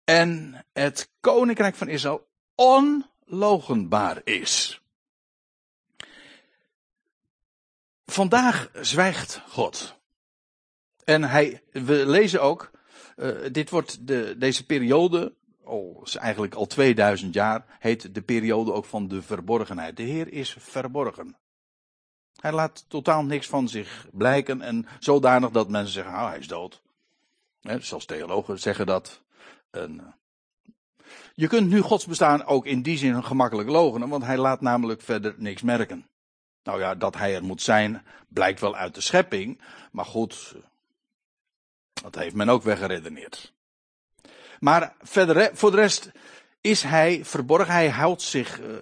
en 0.04 0.64
het 0.72 1.10
koninkrijk 1.20 1.74
van 1.74 1.88
Israël 1.88 2.26
onlogenbaar 2.54 4.20
is. 4.24 4.80
Vandaag 8.06 8.70
zwijgt 8.80 9.42
God. 9.48 10.00
En 11.04 11.22
hij, 11.22 11.62
we 11.72 12.06
lezen 12.06 12.42
ook, 12.42 12.70
uh, 13.16 13.36
dit 13.52 13.70
wordt 13.70 14.06
de, 14.06 14.34
deze 14.38 14.66
periode, 14.66 15.34
oh, 15.64 16.02
is 16.04 16.16
eigenlijk 16.16 16.54
al 16.54 16.66
2000 16.66 17.34
jaar, 17.34 17.64
heet 17.78 18.14
de 18.14 18.22
periode 18.22 18.72
ook 18.72 18.84
van 18.84 19.08
de 19.08 19.22
verborgenheid. 19.22 19.96
De 19.96 20.02
Heer 20.02 20.32
is 20.32 20.56
verborgen. 20.58 21.36
Hij 22.40 22.52
laat 22.52 22.84
totaal 22.88 23.24
niks 23.24 23.46
van 23.46 23.68
zich 23.68 24.06
blijken 24.12 24.62
en 24.62 24.86
zodanig 24.98 25.50
dat 25.50 25.68
mensen 25.68 25.92
zeggen, 25.92 26.12
nou 26.12 26.28
hij 26.28 26.38
is 26.38 26.48
dood. 26.48 26.82
He, 27.60 27.80
zelfs 27.80 28.04
theologen 28.04 28.58
zeggen 28.58 28.86
dat. 28.86 29.22
En, 29.70 29.94
uh, 29.94 30.06
je 31.34 31.46
kunt 31.46 31.68
nu 31.68 31.80
Gods 31.80 32.06
bestaan 32.06 32.44
ook 32.44 32.66
in 32.66 32.82
die 32.82 32.98
zin 32.98 33.24
gemakkelijk 33.24 33.68
logenen, 33.68 34.08
want 34.08 34.24
hij 34.24 34.38
laat 34.38 34.60
namelijk 34.60 35.00
verder 35.00 35.34
niks 35.36 35.62
merken. 35.62 36.06
Nou 36.62 36.80
ja, 36.80 36.94
dat 36.94 37.16
hij 37.16 37.34
er 37.34 37.44
moet 37.44 37.62
zijn, 37.62 38.02
blijkt 38.28 38.60
wel 38.60 38.76
uit 38.76 38.94
de 38.94 39.00
schepping, 39.00 39.60
maar 39.92 40.04
goed, 40.04 40.54
dat 41.92 42.14
heeft 42.14 42.34
men 42.34 42.48
ook 42.48 42.62
weggeredeneerd. 42.62 43.52
Maar 44.62 44.94
verder, 45.00 45.50
voor 45.56 45.70
de 45.70 45.76
rest 45.76 46.10
is 46.60 46.82
hij 46.82 47.24
verborgen, 47.24 47.72
hij 47.72 47.88
houdt 47.88 48.22
zich, 48.22 48.60
uh, 48.60 48.76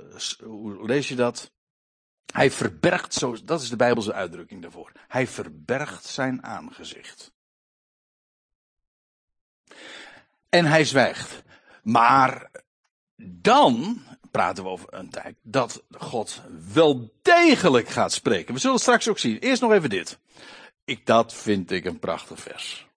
hoe 0.45 0.87
lees 0.87 1.09
je 1.09 1.15
dat? 1.15 1.51
Hij 2.33 2.51
verbergt, 2.51 3.15
zo, 3.15 3.37
dat 3.45 3.63
is 3.63 3.69
de 3.69 3.77
Bijbelse 3.77 4.13
uitdrukking 4.13 4.63
daarvoor. 4.63 4.93
Hij 5.09 5.27
verbergt 5.27 6.05
zijn 6.05 6.45
aangezicht. 6.45 7.33
En 10.49 10.65
hij 10.65 10.85
zwijgt. 10.85 11.43
Maar 11.83 12.51
dan 13.17 14.03
praten 14.31 14.65
we 14.65 14.71
over 14.71 14.95
een 14.95 15.11
tijd 15.11 15.37
dat 15.43 15.83
God 15.91 16.43
wel 16.73 17.13
degelijk 17.23 17.89
gaat 17.89 18.13
spreken. 18.13 18.55
We 18.55 18.61
zullen 18.61 18.75
het 18.75 18.85
straks 18.85 19.09
ook 19.09 19.19
zien. 19.19 19.39
Eerst 19.39 19.63
nog 19.63 19.73
even 19.73 19.91
dit. 19.91 20.19
Ik, 20.85 21.07
dat 21.07 21.35
vind 21.35 21.71
ik 21.71 21.85
een 21.85 21.99
prachtig 21.99 22.41
vers. 22.41 22.90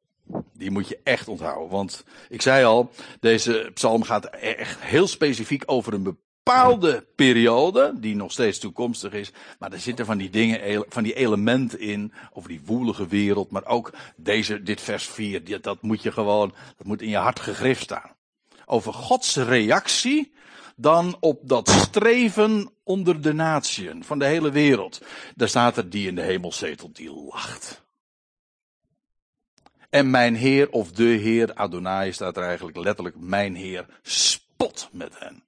Die 0.53 0.71
moet 0.71 0.87
je 0.87 0.99
echt 1.03 1.27
onthouden. 1.27 1.69
Want 1.69 2.03
ik 2.29 2.41
zei 2.41 2.65
al, 2.65 2.91
deze 3.19 3.71
psalm 3.73 4.03
gaat 4.03 4.25
echt 4.25 4.81
heel 4.81 5.07
specifiek 5.07 5.63
over 5.65 5.93
een 5.93 6.17
bepaalde 6.43 7.05
periode, 7.15 7.93
die 7.95 8.15
nog 8.15 8.31
steeds 8.31 8.59
toekomstig 8.59 9.13
is, 9.13 9.31
maar 9.59 9.71
er 9.71 9.79
zitten 9.79 10.05
van 10.05 10.17
die 10.17 10.29
dingen, 10.29 10.85
van 10.89 11.03
die 11.03 11.13
elementen 11.13 11.79
in, 11.79 12.13
over 12.33 12.49
die 12.49 12.61
woelige 12.65 13.07
wereld, 13.07 13.51
maar 13.51 13.65
ook 13.65 13.93
deze, 14.15 14.63
dit 14.63 14.81
vers 14.81 15.05
4, 15.05 15.61
dat 15.61 15.81
moet 15.81 16.01
je 16.01 16.11
gewoon, 16.11 16.53
dat 16.77 16.87
moet 16.87 17.01
in 17.01 17.09
je 17.09 17.17
hart 17.17 17.39
gegrift 17.39 17.83
staan. 17.83 18.11
Over 18.65 18.93
Gods 18.93 19.35
reactie 19.35 20.33
dan 20.75 21.17
op 21.19 21.39
dat 21.43 21.69
streven 21.69 22.69
onder 22.83 23.21
de 23.21 23.33
natieën 23.33 24.03
van 24.03 24.19
de 24.19 24.25
hele 24.25 24.51
wereld. 24.51 25.01
Daar 25.35 25.47
staat 25.47 25.77
er 25.77 25.89
die 25.89 26.07
in 26.07 26.15
de 26.15 26.21
hemel 26.21 26.51
zetelt, 26.51 26.95
die 26.95 27.13
lacht. 27.13 27.82
En 29.93 30.09
mijn 30.09 30.35
Heer, 30.35 30.69
of 30.69 30.91
de 30.91 31.03
Heer 31.03 31.53
Adonai, 31.53 32.13
staat 32.13 32.37
er 32.37 32.43
eigenlijk 32.43 32.77
letterlijk, 32.77 33.15
mijn 33.19 33.55
Heer 33.55 33.85
spot 34.01 34.89
met 34.91 35.19
hen. 35.19 35.43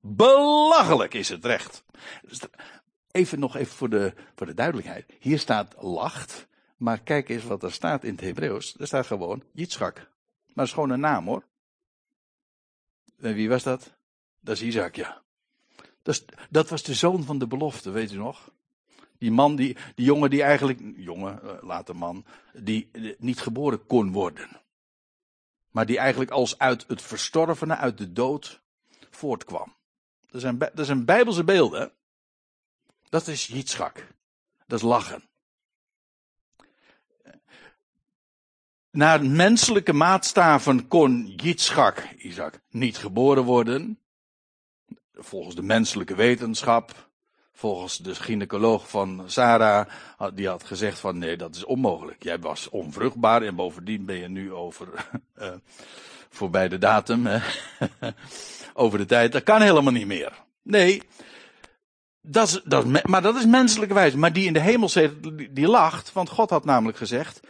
Belachelijk 0.00 1.14
is 1.14 1.28
het 1.28 1.44
recht. 1.44 1.84
Even 3.10 3.38
nog 3.38 3.56
even 3.56 3.74
voor 3.74 3.88
de, 3.88 4.14
voor 4.34 4.46
de 4.46 4.54
duidelijkheid. 4.54 5.06
Hier 5.18 5.38
staat 5.38 5.74
lacht. 5.78 6.46
Maar 6.76 7.00
kijk 7.00 7.28
eens 7.28 7.44
wat 7.44 7.62
er 7.62 7.72
staat 7.72 8.04
in 8.04 8.12
het 8.12 8.20
Hebreeuws. 8.20 8.74
Er 8.78 8.86
staat 8.86 9.06
gewoon 9.06 9.42
Yitzchak. 9.52 9.94
Maar 9.94 10.54
dat 10.54 10.66
is 10.66 10.72
gewoon 10.72 10.90
een 10.90 11.00
naam 11.00 11.26
hoor. 11.26 11.44
En 13.20 13.34
wie 13.34 13.48
was 13.48 13.62
dat? 13.62 13.92
Dat 14.40 14.56
is 14.56 14.62
Isaac, 14.62 14.96
ja. 14.96 15.22
Dat, 16.02 16.24
dat 16.50 16.68
was 16.68 16.82
de 16.82 16.94
zoon 16.94 17.24
van 17.24 17.38
de 17.38 17.46
belofte, 17.46 17.90
weet 17.90 18.12
u 18.12 18.16
nog? 18.16 18.50
Die 19.22 19.30
man, 19.30 19.56
die, 19.56 19.76
die 19.94 20.04
jongen 20.04 20.30
die 20.30 20.42
eigenlijk, 20.42 20.80
jongen, 20.96 21.42
eh, 21.42 21.62
later 21.62 21.96
man, 21.96 22.24
die 22.52 22.90
niet 23.18 23.40
geboren 23.40 23.86
kon 23.86 24.12
worden. 24.12 24.60
Maar 25.70 25.86
die 25.86 25.98
eigenlijk 25.98 26.30
als 26.30 26.58
uit 26.58 26.84
het 26.88 27.02
verstorvene, 27.02 27.76
uit 27.76 27.98
de 27.98 28.12
dood, 28.12 28.60
voortkwam. 29.10 29.74
Dat 30.30 30.40
zijn, 30.40 30.58
dat 30.58 30.86
zijn 30.86 31.04
bijbelse 31.04 31.44
beelden. 31.44 31.92
Dat 33.08 33.26
is 33.26 33.46
Yitzchak. 33.46 34.06
Dat 34.66 34.78
is 34.78 34.84
lachen. 34.84 35.22
Naar 38.90 39.24
menselijke 39.24 39.92
maatstaven 39.92 40.88
kon 40.88 41.26
Yitzchak, 41.36 42.08
Isaac, 42.18 42.60
niet 42.70 42.96
geboren 42.96 43.44
worden. 43.44 43.98
Volgens 45.12 45.54
de 45.54 45.62
menselijke 45.62 46.14
wetenschap. 46.14 47.10
Volgens 47.62 47.96
de 47.96 48.14
gynaecoloog 48.14 48.88
van 48.88 49.22
Sarah, 49.26 49.86
die 50.34 50.48
had 50.48 50.64
gezegd 50.64 50.98
van 50.98 51.18
nee, 51.18 51.36
dat 51.36 51.54
is 51.54 51.64
onmogelijk. 51.64 52.22
Jij 52.22 52.38
was 52.38 52.68
onvruchtbaar 52.68 53.42
en 53.42 53.54
bovendien 53.54 54.04
ben 54.04 54.16
je 54.16 54.28
nu 54.28 54.52
over, 54.52 54.88
uh, 55.38 55.48
voorbij 56.38 56.68
de 56.68 56.78
datum, 56.78 57.26
hè? 57.26 57.38
over 58.84 58.98
de 58.98 59.04
tijd. 59.04 59.32
Dat 59.32 59.42
kan 59.42 59.62
helemaal 59.62 59.92
niet 59.92 60.06
meer. 60.06 60.32
Nee, 60.62 61.02
dat 62.20 62.48
is, 62.48 62.60
dat 62.64 63.06
maar 63.06 63.22
dat 63.22 63.36
is 63.36 63.46
menselijke 63.46 63.94
wijze. 63.94 64.18
Maar 64.18 64.32
die 64.32 64.46
in 64.46 64.52
de 64.52 64.60
hemel 64.60 64.88
zit, 64.88 65.12
die, 65.50 65.68
lacht, 65.68 66.12
want 66.12 66.28
God 66.28 66.50
had 66.50 66.64
namelijk 66.64 66.98
gezegd, 66.98 67.40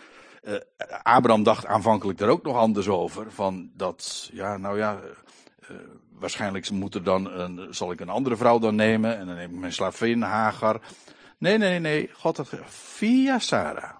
uh, 0.42 0.54
Abraham 1.02 1.42
dacht 1.42 1.66
aanvankelijk 1.66 2.20
er 2.20 2.28
ook 2.28 2.42
nog 2.42 2.56
anders 2.56 2.88
over. 2.88 3.32
Van 3.32 3.70
dat, 3.74 4.30
ja, 4.32 4.56
nou 4.56 4.78
ja, 4.78 5.00
uh, 5.70 5.76
waarschijnlijk 6.22 6.70
moet 6.70 6.94
er 6.94 7.02
dan 7.02 7.30
een, 7.30 7.74
zal 7.74 7.92
ik 7.92 8.00
een 8.00 8.08
andere 8.08 8.36
vrouw 8.36 8.58
dan 8.58 8.74
nemen. 8.74 9.18
En 9.18 9.26
dan 9.26 9.34
neem 9.34 9.50
ik 9.50 9.60
mijn 9.60 9.72
slavin, 9.72 10.22
Hagar. 10.22 10.80
Nee, 11.38 11.58
nee, 11.58 11.78
nee. 11.78 12.10
God 12.12 12.36
had 12.36 12.50
via 12.66 13.38
Sarah, 13.38 13.96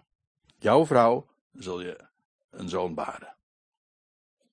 jouw 0.59 0.87
vrouw, 0.87 1.27
zul 1.53 1.81
je 1.81 1.99
een 2.51 2.69
zoon 2.69 2.95
baren. 2.95 3.35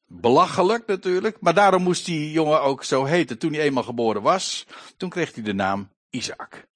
Belachelijk 0.05 0.87
natuurlijk, 0.87 1.37
maar 1.39 1.53
daarom 1.53 1.83
moest 1.83 2.05
die 2.05 2.31
jongen 2.31 2.61
ook 2.61 2.83
zo 2.83 3.05
heten. 3.05 3.37
Toen 3.37 3.53
hij 3.53 3.61
eenmaal 3.61 3.83
geboren 3.83 4.21
was, 4.21 4.67
toen 4.97 5.09
kreeg 5.09 5.33
hij 5.33 5.43
de 5.43 5.53
naam 5.53 5.89
Isaac. 6.09 6.67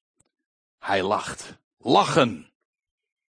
Hij 0.80 1.04
lacht. 1.04 1.58
Lachen. 1.78 2.52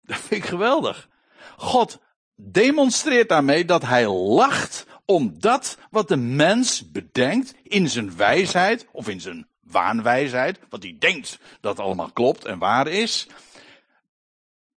Dat 0.02 0.18
vind 0.18 0.44
ik 0.44 0.50
geweldig. 0.50 1.10
God 1.58 2.00
demonstreert 2.36 3.30
daarmee 3.30 3.66
dat 3.66 3.82
hij 3.82 4.08
lacht 4.08 4.86
om 5.08 5.40
dat 5.40 5.78
wat 5.92 6.08
de 6.08 6.18
mens 6.18 6.92
bedenkt 6.92 7.54
in 7.64 7.90
zijn 7.90 8.16
wijsheid 8.16 8.88
of 8.92 9.08
in 9.08 9.22
zijn 9.22 9.48
waanwijsheid, 9.60 10.60
wat 10.70 10.84
hij 10.84 10.96
denkt 11.00 11.40
dat 11.62 11.80
allemaal 11.80 12.12
klopt 12.12 12.46
en 12.46 12.60
waar 12.60 12.88
is. 12.88 13.28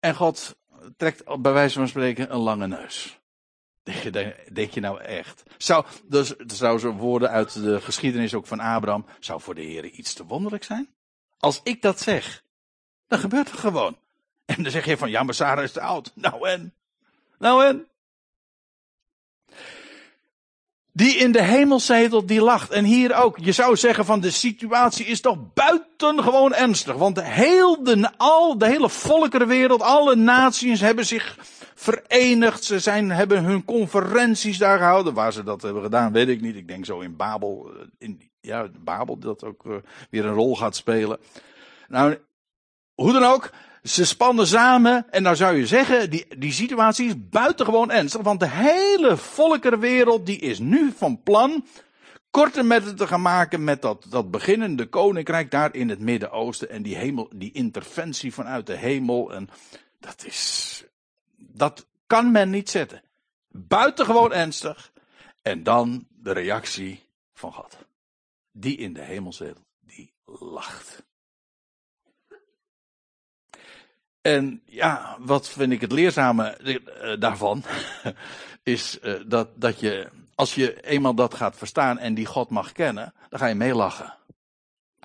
En 0.01 0.15
God 0.15 0.57
trekt 0.97 1.25
bij 1.41 1.53
wijze 1.53 1.79
van 1.79 1.89
spreken 1.89 2.33
een 2.33 2.41
lange 2.41 2.67
neus. 2.67 3.19
Denk 4.53 4.71
je 4.71 4.81
nou 4.81 5.01
echt? 5.01 5.43
Zou, 5.59 5.85
dus, 6.05 6.37
zou 6.37 6.79
zo 6.79 6.93
woorden 6.93 7.31
uit 7.31 7.53
de 7.53 7.81
geschiedenis 7.81 8.35
ook 8.35 8.47
van 8.47 8.61
Abraham, 8.61 9.07
zou 9.21 9.41
voor 9.41 9.55
de 9.55 9.63
Heer 9.63 9.85
iets 9.85 10.13
te 10.13 10.27
wonderlijk 10.27 10.65
zijn? 10.65 10.89
Als 11.39 11.61
ik 11.63 11.83
dat 11.83 12.01
zeg, 12.01 12.45
dan 13.07 13.19
gebeurt 13.19 13.51
het 13.51 13.61
gewoon. 13.61 13.99
En 14.45 14.63
dan 14.63 14.73
zeg 14.73 14.85
je 14.85 14.97
van, 14.97 15.11
ja, 15.11 15.23
maar 15.23 15.35
Sarah 15.35 15.65
is 15.65 15.73
te 15.73 15.81
oud. 15.81 16.13
Nou 16.15 16.49
en? 16.49 16.75
Nou 17.39 17.65
en? 17.65 17.89
Die 20.93 21.17
in 21.17 21.33
de 21.33 21.43
hemel 21.43 21.81
zetelt, 21.81 22.29
die 22.29 22.41
lacht. 22.41 22.71
En 22.71 22.85
hier 22.85 23.15
ook. 23.15 23.39
Je 23.39 23.53
zou 23.53 23.77
zeggen 23.77 24.05
van 24.05 24.21
de 24.21 24.31
situatie 24.31 25.07
is 25.07 25.21
toch 25.21 25.39
buitengewoon 25.55 26.55
ernstig. 26.55 26.95
Want 26.95 27.23
heel 27.23 27.85
de, 27.85 28.11
al, 28.17 28.59
de 28.59 28.67
hele 28.67 28.89
volkerenwereld, 28.89 29.83
alle 29.83 30.17
naties 30.17 30.81
hebben 30.81 31.07
zich 31.07 31.39
verenigd. 31.75 32.65
Ze 32.65 32.79
zijn, 32.79 33.11
hebben 33.11 33.45
hun 33.45 33.65
conferenties 33.65 34.59
daar 34.59 34.79
gehouden. 34.79 35.15
Waar 35.15 35.33
ze 35.33 35.43
dat 35.43 35.63
hebben 35.63 35.83
gedaan, 35.83 36.13
weet 36.13 36.29
ik 36.29 36.41
niet. 36.41 36.57
Ik 36.57 36.69
denk 36.69 36.85
zo 36.85 37.01
in 37.01 37.17
Babel. 37.17 37.71
Eh, 37.75 37.87
in, 37.99 38.31
ja, 38.41 38.69
Babel 38.79 39.19
dat 39.19 39.45
ook 39.45 39.65
uh, 39.65 39.75
weer 40.11 40.25
een 40.25 40.35
rol 40.35 40.57
gaat 40.57 40.77
spelen. 40.77 41.19
Nou, 41.89 42.19
hoe 42.95 43.13
dan 43.13 43.25
ook. 43.25 43.51
Ze 43.83 44.05
spannen 44.05 44.47
samen 44.47 45.07
en 45.11 45.23
nou 45.23 45.37
zou 45.37 45.57
je 45.57 45.67
zeggen, 45.67 46.11
die, 46.11 46.39
die 46.39 46.53
situatie 46.53 47.07
is 47.07 47.29
buitengewoon 47.29 47.91
ernstig, 47.91 48.21
want 48.21 48.41
de 48.41 48.49
hele 48.49 49.17
volkerenwereld 49.17 50.27
die 50.27 50.39
is 50.39 50.59
nu 50.59 50.93
van 50.97 51.23
plan 51.23 51.65
korte 52.31 52.63
metten 52.63 52.97
te 52.97 53.07
gaan 53.07 53.23
maken 53.23 53.65
met 53.65 53.83
dat, 53.83 54.07
dat 54.09 54.31
beginnende 54.31 54.87
koninkrijk 54.87 55.51
daar 55.51 55.75
in 55.75 55.89
het 55.89 56.01
Midden-Oosten 56.01 56.71
en 56.71 56.83
die 56.83 56.97
hemel, 56.97 57.31
die 57.35 57.53
interventie 57.53 58.35
vanuit 58.35 58.67
de 58.67 58.77
hemel 58.77 59.33
en 59.33 59.49
dat 59.99 60.25
is, 60.27 60.85
dat 61.37 61.87
kan 62.07 62.31
men 62.31 62.51
niet 62.51 62.71
zetten. 62.71 63.03
Buitengewoon 63.49 64.33
ernstig 64.33 64.93
en 65.43 65.63
dan 65.63 66.07
de 66.09 66.33
reactie 66.33 67.05
van 67.33 67.53
God. 67.53 67.79
Die 68.53 68.77
in 68.77 68.93
de 68.93 69.03
hemel 69.03 69.33
zit, 69.33 69.57
die 69.81 70.13
lacht. 70.25 71.09
En 74.21 74.63
ja, 74.65 75.17
wat 75.19 75.49
vind 75.49 75.73
ik 75.73 75.81
het 75.81 75.93
leerzame 75.93 76.45
eh, 76.45 77.21
daarvan? 77.21 77.65
Is 78.63 78.99
uh, 79.03 79.21
dat, 79.27 79.49
dat 79.55 79.81
je, 79.81 80.09
als 80.35 80.55
je 80.55 80.83
eenmaal 80.83 81.15
dat 81.15 81.35
gaat 81.35 81.57
verstaan 81.57 81.99
en 81.99 82.15
die 82.15 82.27
God 82.27 82.51
mag 82.51 82.73
kennen, 82.73 83.15
dan 83.29 83.39
ga 83.39 83.47
je 83.47 83.55
meelachen. 83.55 84.15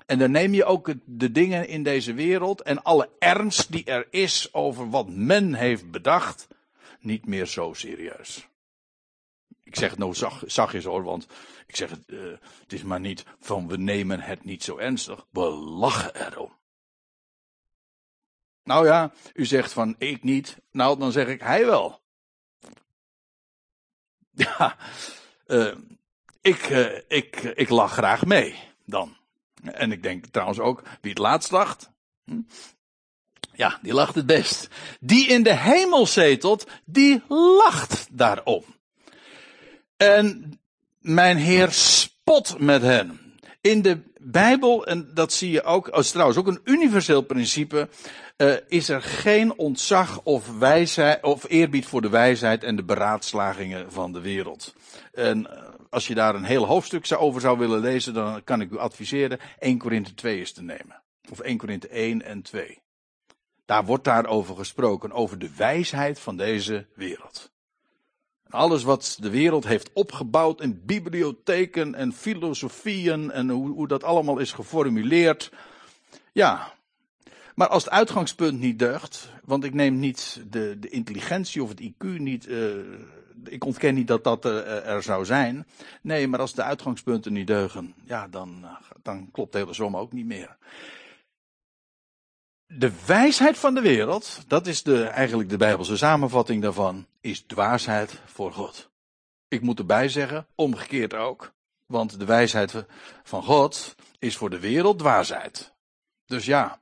En 0.06 0.18
dan 0.18 0.30
neem 0.30 0.54
je 0.54 0.64
ook 0.64 0.92
de 1.04 1.32
dingen 1.32 1.68
in 1.68 1.82
deze 1.82 2.14
wereld 2.14 2.62
en 2.62 2.82
alle 2.82 3.08
ernst 3.18 3.72
die 3.72 3.84
er 3.84 4.06
is 4.10 4.54
over 4.54 4.90
wat 4.90 5.08
men 5.08 5.54
heeft 5.54 5.90
bedacht, 5.90 6.48
niet 7.00 7.26
meer 7.26 7.46
zo 7.46 7.72
serieus. 7.72 8.48
Ik 9.64 9.76
zeg 9.76 9.90
het 9.90 9.98
nou 9.98 10.14
zag, 10.14 10.42
zachtjes 10.46 10.84
hoor, 10.84 11.02
want 11.02 11.26
ik 11.66 11.76
zeg 11.76 11.90
het, 11.90 12.02
uh, 12.06 12.20
het 12.60 12.72
is 12.72 12.82
maar 12.82 13.00
niet 13.00 13.24
van 13.40 13.68
we 13.68 13.76
nemen 13.76 14.20
het 14.20 14.44
niet 14.44 14.62
zo 14.62 14.76
ernstig, 14.76 15.26
we 15.30 15.48
lachen 15.50 16.26
erom. 16.26 16.55
Nou 18.66 18.86
ja, 18.86 19.12
u 19.34 19.44
zegt 19.44 19.72
van 19.72 19.94
ik 19.98 20.22
niet. 20.22 20.56
Nou, 20.70 20.98
dan 20.98 21.12
zeg 21.12 21.26
ik 21.26 21.40
hij 21.40 21.66
wel. 21.66 22.00
Ja, 24.38 24.76
uh, 25.46 25.74
ik, 26.40 26.68
uh, 26.70 27.00
ik, 27.08 27.36
ik 27.36 27.68
lach 27.68 27.92
graag 27.92 28.24
mee 28.24 28.54
dan. 28.84 29.16
En 29.62 29.92
ik 29.92 30.02
denk 30.02 30.26
trouwens 30.26 30.58
ook, 30.58 30.82
wie 31.00 31.10
het 31.10 31.18
laatst 31.18 31.50
lacht, 31.50 31.90
hm? 32.24 32.40
ja, 33.52 33.78
die 33.82 33.94
lacht 33.94 34.14
het 34.14 34.26
best. 34.26 34.68
Die 35.00 35.28
in 35.28 35.42
de 35.42 35.54
hemel 35.54 36.06
zetelt, 36.06 36.66
die 36.84 37.22
lacht 37.28 38.08
daarom. 38.10 38.64
En 39.96 40.58
mijn 40.98 41.36
Heer 41.36 41.72
spot 41.72 42.58
met 42.58 42.82
hen. 42.82 43.38
In 43.60 43.82
de 43.82 44.02
Bijbel, 44.28 44.86
en 44.86 45.10
dat 45.14 45.32
zie 45.32 45.50
je 45.50 45.62
ook, 45.62 45.88
als 45.88 46.10
trouwens 46.10 46.38
ook 46.38 46.46
een 46.46 46.60
universeel 46.64 47.22
principe, 47.22 47.88
uh, 48.36 48.54
is 48.68 48.88
er 48.88 49.02
geen 49.02 49.58
ontzag 49.58 50.20
of 50.22 50.58
wijsheid, 50.58 51.22
of 51.22 51.48
eerbied 51.48 51.86
voor 51.86 52.00
de 52.00 52.08
wijsheid 52.08 52.64
en 52.64 52.76
de 52.76 52.84
beraadslagingen 52.84 53.92
van 53.92 54.12
de 54.12 54.20
wereld. 54.20 54.74
En 55.12 55.40
uh, 55.40 55.62
als 55.90 56.06
je 56.06 56.14
daar 56.14 56.34
een 56.34 56.44
heel 56.44 56.66
hoofdstuk 56.66 57.06
over 57.18 57.40
zou 57.40 57.58
willen 57.58 57.80
lezen, 57.80 58.14
dan 58.14 58.44
kan 58.44 58.60
ik 58.60 58.70
u 58.70 58.78
adviseren 58.78 59.38
1 59.58 59.78
Korinthe 59.78 60.14
2 60.14 60.38
eens 60.38 60.52
te 60.52 60.62
nemen. 60.62 61.02
Of 61.30 61.40
1 61.40 61.56
Korinthe 61.56 61.88
1 61.88 62.22
en 62.22 62.42
2. 62.42 62.82
Daar 63.64 63.84
wordt 63.84 64.04
daarover 64.04 64.56
gesproken, 64.56 65.12
over 65.12 65.38
de 65.38 65.54
wijsheid 65.56 66.20
van 66.20 66.36
deze 66.36 66.86
wereld. 66.94 67.54
Alles 68.56 68.82
wat 68.82 69.16
de 69.20 69.30
wereld 69.30 69.64
heeft 69.66 69.90
opgebouwd 69.92 70.60
in 70.60 70.82
bibliotheken 70.84 71.94
en 71.94 72.12
filosofieën 72.12 73.30
en 73.30 73.48
hoe, 73.50 73.68
hoe 73.68 73.88
dat 73.88 74.04
allemaal 74.04 74.38
is 74.38 74.52
geformuleerd. 74.52 75.52
Ja, 76.32 76.72
maar 77.54 77.68
als 77.68 77.84
het 77.84 77.92
uitgangspunt 77.92 78.60
niet 78.60 78.78
deugt, 78.78 79.30
want 79.44 79.64
ik 79.64 79.74
neem 79.74 79.98
niet 79.98 80.42
de, 80.50 80.76
de 80.80 80.88
intelligentie 80.88 81.62
of 81.62 81.68
het 81.68 81.80
IQ 81.80 82.06
niet, 82.18 82.48
uh, 82.48 82.74
ik 83.44 83.64
ontken 83.64 83.94
niet 83.94 84.06
dat 84.06 84.24
dat 84.24 84.46
uh, 84.46 84.86
er 84.86 85.02
zou 85.02 85.24
zijn. 85.24 85.66
Nee, 86.02 86.28
maar 86.28 86.40
als 86.40 86.54
de 86.54 86.62
uitgangspunten 86.62 87.32
niet 87.32 87.46
deugen, 87.46 87.94
ja, 88.04 88.28
dan, 88.28 88.66
dan 89.02 89.28
klopt 89.32 89.52
de 89.52 89.58
hele 89.58 89.74
som 89.74 89.96
ook 89.96 90.12
niet 90.12 90.26
meer. 90.26 90.56
De 92.66 92.92
wijsheid 93.06 93.58
van 93.58 93.74
de 93.74 93.80
wereld, 93.80 94.44
dat 94.46 94.66
is 94.66 94.82
de, 94.82 95.04
eigenlijk 95.04 95.48
de 95.48 95.56
Bijbelse 95.56 95.96
samenvatting 95.96 96.62
daarvan, 96.62 97.06
is 97.20 97.40
dwaasheid 97.40 98.20
voor 98.24 98.52
God. 98.52 98.90
Ik 99.48 99.60
moet 99.60 99.78
erbij 99.78 100.08
zeggen, 100.08 100.46
omgekeerd 100.54 101.14
ook. 101.14 101.54
Want 101.86 102.18
de 102.18 102.24
wijsheid 102.24 102.84
van 103.22 103.42
God 103.42 103.94
is 104.18 104.36
voor 104.36 104.50
de 104.50 104.60
wereld 104.60 104.98
dwaasheid. 104.98 105.74
Dus 106.26 106.44
ja, 106.44 106.80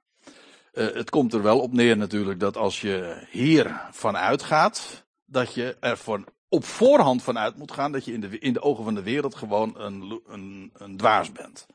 uh, 0.72 0.94
het 0.94 1.10
komt 1.10 1.32
er 1.32 1.42
wel 1.42 1.60
op 1.60 1.72
neer 1.72 1.96
natuurlijk 1.96 2.40
dat 2.40 2.56
als 2.56 2.80
je 2.80 3.26
hier 3.30 3.80
vanuit 3.90 4.42
gaat, 4.42 5.04
dat 5.24 5.54
je 5.54 5.76
er 5.80 5.98
voor, 5.98 6.24
op 6.48 6.64
voorhand 6.64 7.22
vanuit 7.22 7.56
moet 7.56 7.72
gaan 7.72 7.92
dat 7.92 8.04
je 8.04 8.12
in 8.12 8.20
de, 8.20 8.38
in 8.38 8.52
de 8.52 8.62
ogen 8.62 8.84
van 8.84 8.94
de 8.94 9.02
wereld 9.02 9.34
gewoon 9.34 9.80
een, 9.80 10.20
een, 10.26 10.72
een 10.74 10.96
dwaas 10.96 11.32
bent. 11.32 11.66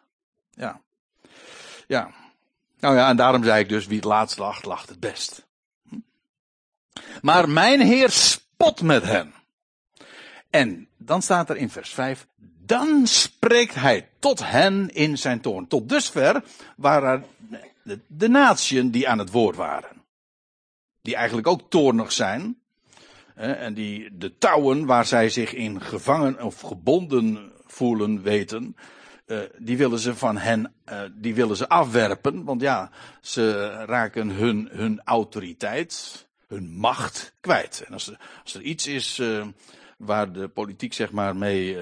Ja. 0.51 0.81
Ja. 1.87 2.11
Nou 2.79 2.95
ja, 2.95 3.09
en 3.09 3.15
daarom 3.15 3.43
zei 3.43 3.61
ik 3.61 3.69
dus, 3.69 3.85
wie 3.85 3.95
het 3.95 4.05
laatst 4.05 4.37
lacht, 4.37 4.65
lacht 4.65 4.89
het 4.89 4.99
best. 4.99 5.47
Hm? 5.89 5.95
Maar 7.21 7.49
mijn 7.49 7.81
Heer 7.81 8.09
spot 8.09 8.81
met 8.81 9.03
hen. 9.03 9.33
En 10.49 10.87
dan 10.97 11.21
staat 11.21 11.49
er 11.49 11.57
in 11.57 11.69
vers 11.69 11.89
5, 11.89 12.27
dan 12.65 13.07
spreekt 13.07 13.75
hij 13.75 14.09
tot 14.19 14.49
hen 14.49 14.89
in 14.93 15.17
zijn 15.17 15.41
toorn. 15.41 15.67
Tot 15.67 15.89
dusver 15.89 16.43
waren 16.75 17.25
de, 17.83 17.99
de 18.07 18.29
natieën 18.29 18.91
die 18.91 19.09
aan 19.09 19.19
het 19.19 19.31
woord 19.31 19.55
waren. 19.55 20.03
Die 21.01 21.15
eigenlijk 21.15 21.47
ook 21.47 21.69
toornig 21.69 22.11
zijn. 22.11 22.57
En 23.35 23.73
die 23.73 24.17
de 24.17 24.37
touwen 24.37 24.85
waar 24.85 25.05
zij 25.05 25.29
zich 25.29 25.53
in 25.53 25.81
gevangen 25.81 26.43
of 26.43 26.61
gebonden 26.61 27.51
voelen 27.65 28.21
weten. 28.21 28.75
Uh, 29.29 29.39
die 29.57 29.77
willen 29.77 29.99
ze 29.99 30.15
van 30.15 30.37
hen, 30.37 30.73
uh, 30.91 31.01
die 31.13 31.35
willen 31.35 31.57
ze 31.57 31.69
afwerpen. 31.69 32.43
Want 32.43 32.61
ja, 32.61 32.91
ze 33.21 33.69
raken 33.85 34.29
hun, 34.29 34.69
hun 34.71 35.01
autoriteit, 35.03 36.27
hun 36.47 36.69
macht 36.69 37.33
kwijt. 37.39 37.83
En 37.87 37.93
als 37.93 38.07
er, 38.07 38.19
als 38.43 38.53
er 38.53 38.61
iets 38.61 38.87
is 38.87 39.19
uh, 39.19 39.47
waar 39.97 40.31
de 40.31 40.47
politiek 40.47 40.93
zeg 40.93 41.11
maar 41.11 41.35
mee 41.35 41.77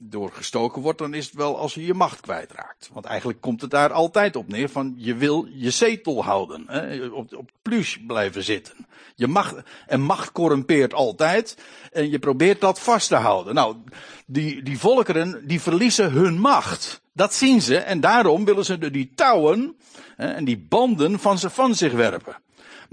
door 0.00 0.32
gestoken 0.32 0.82
wordt, 0.82 0.98
dan 0.98 1.14
is 1.14 1.24
het 1.24 1.34
wel 1.34 1.58
als 1.58 1.74
je 1.74 1.86
je 1.86 1.94
macht 1.94 2.20
kwijtraakt. 2.20 2.90
Want 2.92 3.06
eigenlijk 3.06 3.40
komt 3.40 3.60
het 3.60 3.70
daar 3.70 3.92
altijd 3.92 4.36
op 4.36 4.48
neer 4.48 4.68
van 4.68 4.94
je 4.96 5.14
wil 5.14 5.46
je 5.50 5.70
zetel 5.70 6.24
houden, 6.24 6.64
hè, 6.66 7.06
op, 7.06 7.34
op 7.34 7.50
plus 7.62 7.98
blijven 8.06 8.42
zitten. 8.42 8.86
Je 9.14 9.26
macht, 9.26 9.54
en 9.86 10.00
macht 10.00 10.32
corrumpeert 10.32 10.94
altijd 10.94 11.56
en 11.92 12.10
je 12.10 12.18
probeert 12.18 12.60
dat 12.60 12.80
vast 12.80 13.08
te 13.08 13.14
houden. 13.14 13.54
Nou, 13.54 13.76
die, 14.26 14.62
die 14.62 14.78
volkeren 14.78 15.46
die 15.46 15.60
verliezen 15.60 16.12
hun 16.12 16.38
macht. 16.38 17.02
Dat 17.12 17.34
zien 17.34 17.62
ze 17.62 17.76
en 17.78 18.00
daarom 18.00 18.44
willen 18.44 18.64
ze 18.64 18.90
die 18.90 19.12
touwen 19.14 19.76
hè, 20.16 20.26
en 20.26 20.44
die 20.44 20.58
banden 20.58 21.18
van, 21.18 21.38
ze, 21.38 21.50
van 21.50 21.74
zich 21.74 21.92
werpen. 21.92 22.36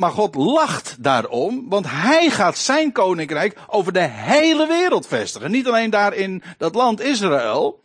Maar 0.02 0.12
God 0.12 0.36
lacht 0.36 1.04
daarom, 1.04 1.70
want 1.70 1.86
hij 1.90 2.30
gaat 2.30 2.58
zijn 2.58 2.92
koninkrijk 2.92 3.58
over 3.68 3.94
de 3.94 4.08
hele 4.10 4.68
wereld 4.68 5.08
vestigen. 5.08 5.52
Niet 5.52 5.68
alleen 5.68 5.90
daar 5.90 6.14
in 6.14 6.44
dat 6.58 6.76
land 6.76 7.02
Israël, 7.02 7.84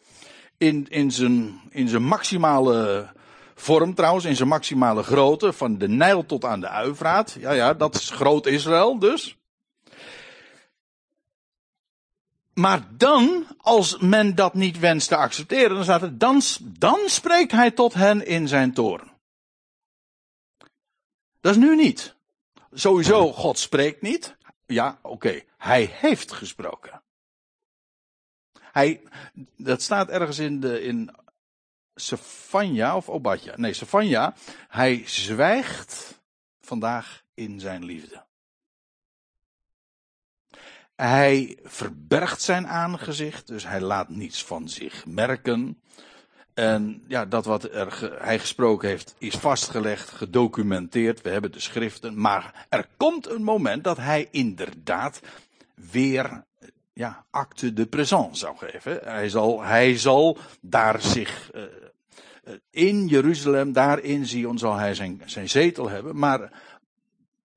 in, 0.59 0.87
in, 0.89 1.11
zijn, 1.11 1.61
in 1.71 1.89
zijn 1.89 2.05
maximale 2.05 3.09
vorm 3.55 3.95
trouwens, 3.95 4.25
in 4.25 4.37
zijn 4.37 4.49
maximale 4.49 5.03
grootte, 5.03 5.53
van 5.53 5.79
de 5.79 5.89
Nijl 5.89 6.27
tot 6.27 6.45
aan 6.45 6.61
de 6.61 6.69
Uivraat. 6.69 7.37
Ja, 7.41 7.53
ja, 7.53 7.75
dat 7.75 7.95
is 7.95 8.11
groot 8.11 8.47
Israël 8.47 8.99
dus. 8.99 9.37
Maar 12.55 12.87
dan, 12.91 13.47
als 13.59 13.99
men 13.99 14.35
dat 14.35 14.55
niet 14.55 14.79
wenst 14.79 15.09
te 15.09 15.17
accepteren, 15.17 15.75
dan 15.75 15.85
staat 15.85 16.01
het, 16.01 16.21
dan, 16.21 16.41
dan 16.63 16.99
spreekt 17.07 17.53
hij 17.53 17.71
tot 17.71 17.95
hen 17.95 18.27
in 18.27 18.49
zijn 18.49 18.73
toren. 18.73 19.16
Dat 21.47 21.55
is 21.55 21.61
nu 21.61 21.77
niet. 21.77 22.15
Sowieso, 22.73 23.33
God 23.33 23.59
spreekt 23.59 24.03
niet. 24.03 24.37
Ja, 24.67 24.99
oké. 25.03 25.43
Hij 25.57 25.91
heeft 25.93 26.33
gesproken. 26.33 27.03
Hij, 28.61 29.03
dat 29.57 29.83
staat 29.83 30.09
ergens 30.09 30.39
in 30.39 30.61
de, 30.61 30.83
in 30.83 31.11
Sefania 31.95 32.97
of 32.97 33.09
Obadja. 33.09 33.53
Nee, 33.57 33.73
Sefania. 33.73 34.35
Hij 34.69 35.03
zwijgt 35.07 36.23
vandaag 36.61 37.23
in 37.35 37.61
zijn 37.61 37.85
liefde. 37.85 38.25
Hij 40.97 41.59
verbergt 41.63 42.43
zijn 42.43 42.67
aangezicht, 42.67 43.47
dus 43.47 43.65
hij 43.67 43.81
laat 43.81 44.09
niets 44.09 44.45
van 44.45 44.69
zich 44.69 45.07
merken. 45.07 45.83
En 46.57 47.03
ja, 47.07 47.25
dat 47.25 47.45
wat 47.45 47.65
er 47.65 48.19
hij 48.19 48.39
gesproken 48.39 48.89
heeft 48.89 49.15
is 49.19 49.35
vastgelegd, 49.35 50.11
gedocumenteerd. 50.11 51.23
We 51.23 51.31
hebben 51.31 51.53
de 51.53 51.61
schriften. 51.61 52.21
Maar 52.21 52.67
er 52.69 52.87
komt 52.97 53.29
een 53.29 53.43
moment 53.43 53.85
dat 53.85 53.97
hij 53.97 54.29
inderdaad 54.31 55.21
weer 55.75 56.45
ja, 56.93 57.25
acte 57.31 57.73
de 57.73 57.87
présence 57.87 58.39
zou 58.39 58.57
geven. 58.57 59.01
Hij 59.05 59.29
zal, 59.29 59.63
hij 59.63 59.99
zal 59.99 60.39
daar 60.61 61.03
zich 61.03 61.51
uh, 61.55 61.63
in 62.71 63.07
Jeruzalem, 63.07 63.73
daar 63.73 63.99
in 63.99 64.27
Zion, 64.27 64.59
zal 64.59 64.75
hij 64.75 64.95
zijn, 64.95 65.23
zijn 65.25 65.49
zetel 65.49 65.89
hebben. 65.89 66.19
Maar 66.19 66.53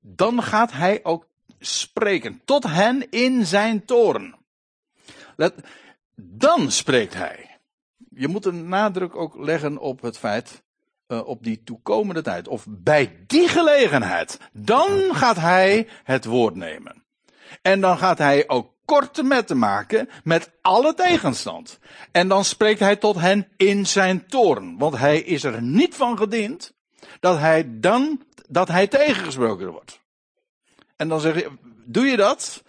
dan 0.00 0.42
gaat 0.42 0.72
hij 0.72 1.00
ook 1.02 1.26
spreken 1.58 2.40
tot 2.44 2.64
hen 2.64 3.10
in 3.10 3.46
zijn 3.46 3.84
toren. 3.84 4.34
Dan 6.14 6.70
spreekt 6.70 7.14
hij 7.14 7.49
je 8.10 8.28
moet 8.28 8.44
een 8.44 8.68
nadruk 8.68 9.16
ook 9.16 9.36
leggen 9.36 9.78
op 9.78 10.02
het 10.02 10.18
feit, 10.18 10.62
uh, 11.08 11.26
op 11.26 11.44
die 11.44 11.62
toekomende 11.62 12.22
tijd, 12.22 12.48
of 12.48 12.66
bij 12.68 13.24
die 13.26 13.48
gelegenheid, 13.48 14.38
dan 14.52 15.14
gaat 15.14 15.36
hij 15.36 15.88
het 16.04 16.24
woord 16.24 16.54
nemen. 16.54 17.04
En 17.62 17.80
dan 17.80 17.98
gaat 17.98 18.18
hij 18.18 18.48
ook 18.48 18.72
korte 18.84 19.22
metten 19.22 19.58
maken 19.58 20.08
met 20.24 20.50
alle 20.60 20.94
tegenstand. 20.94 21.78
En 22.12 22.28
dan 22.28 22.44
spreekt 22.44 22.80
hij 22.80 22.96
tot 22.96 23.16
hen 23.16 23.48
in 23.56 23.86
zijn 23.86 24.26
toorn, 24.26 24.78
want 24.78 24.96
hij 24.96 25.20
is 25.20 25.44
er 25.44 25.62
niet 25.62 25.94
van 25.94 26.16
gediend 26.16 26.72
dat 27.20 27.38
hij 27.38 27.78
dan, 27.80 28.22
dat 28.48 28.68
hij 28.68 28.86
tegengesproken 28.86 29.70
wordt. 29.70 30.00
En 30.96 31.08
dan 31.08 31.20
zeg 31.20 31.34
je, 31.34 31.50
doe 31.84 32.06
je 32.06 32.16
dat? 32.16 32.62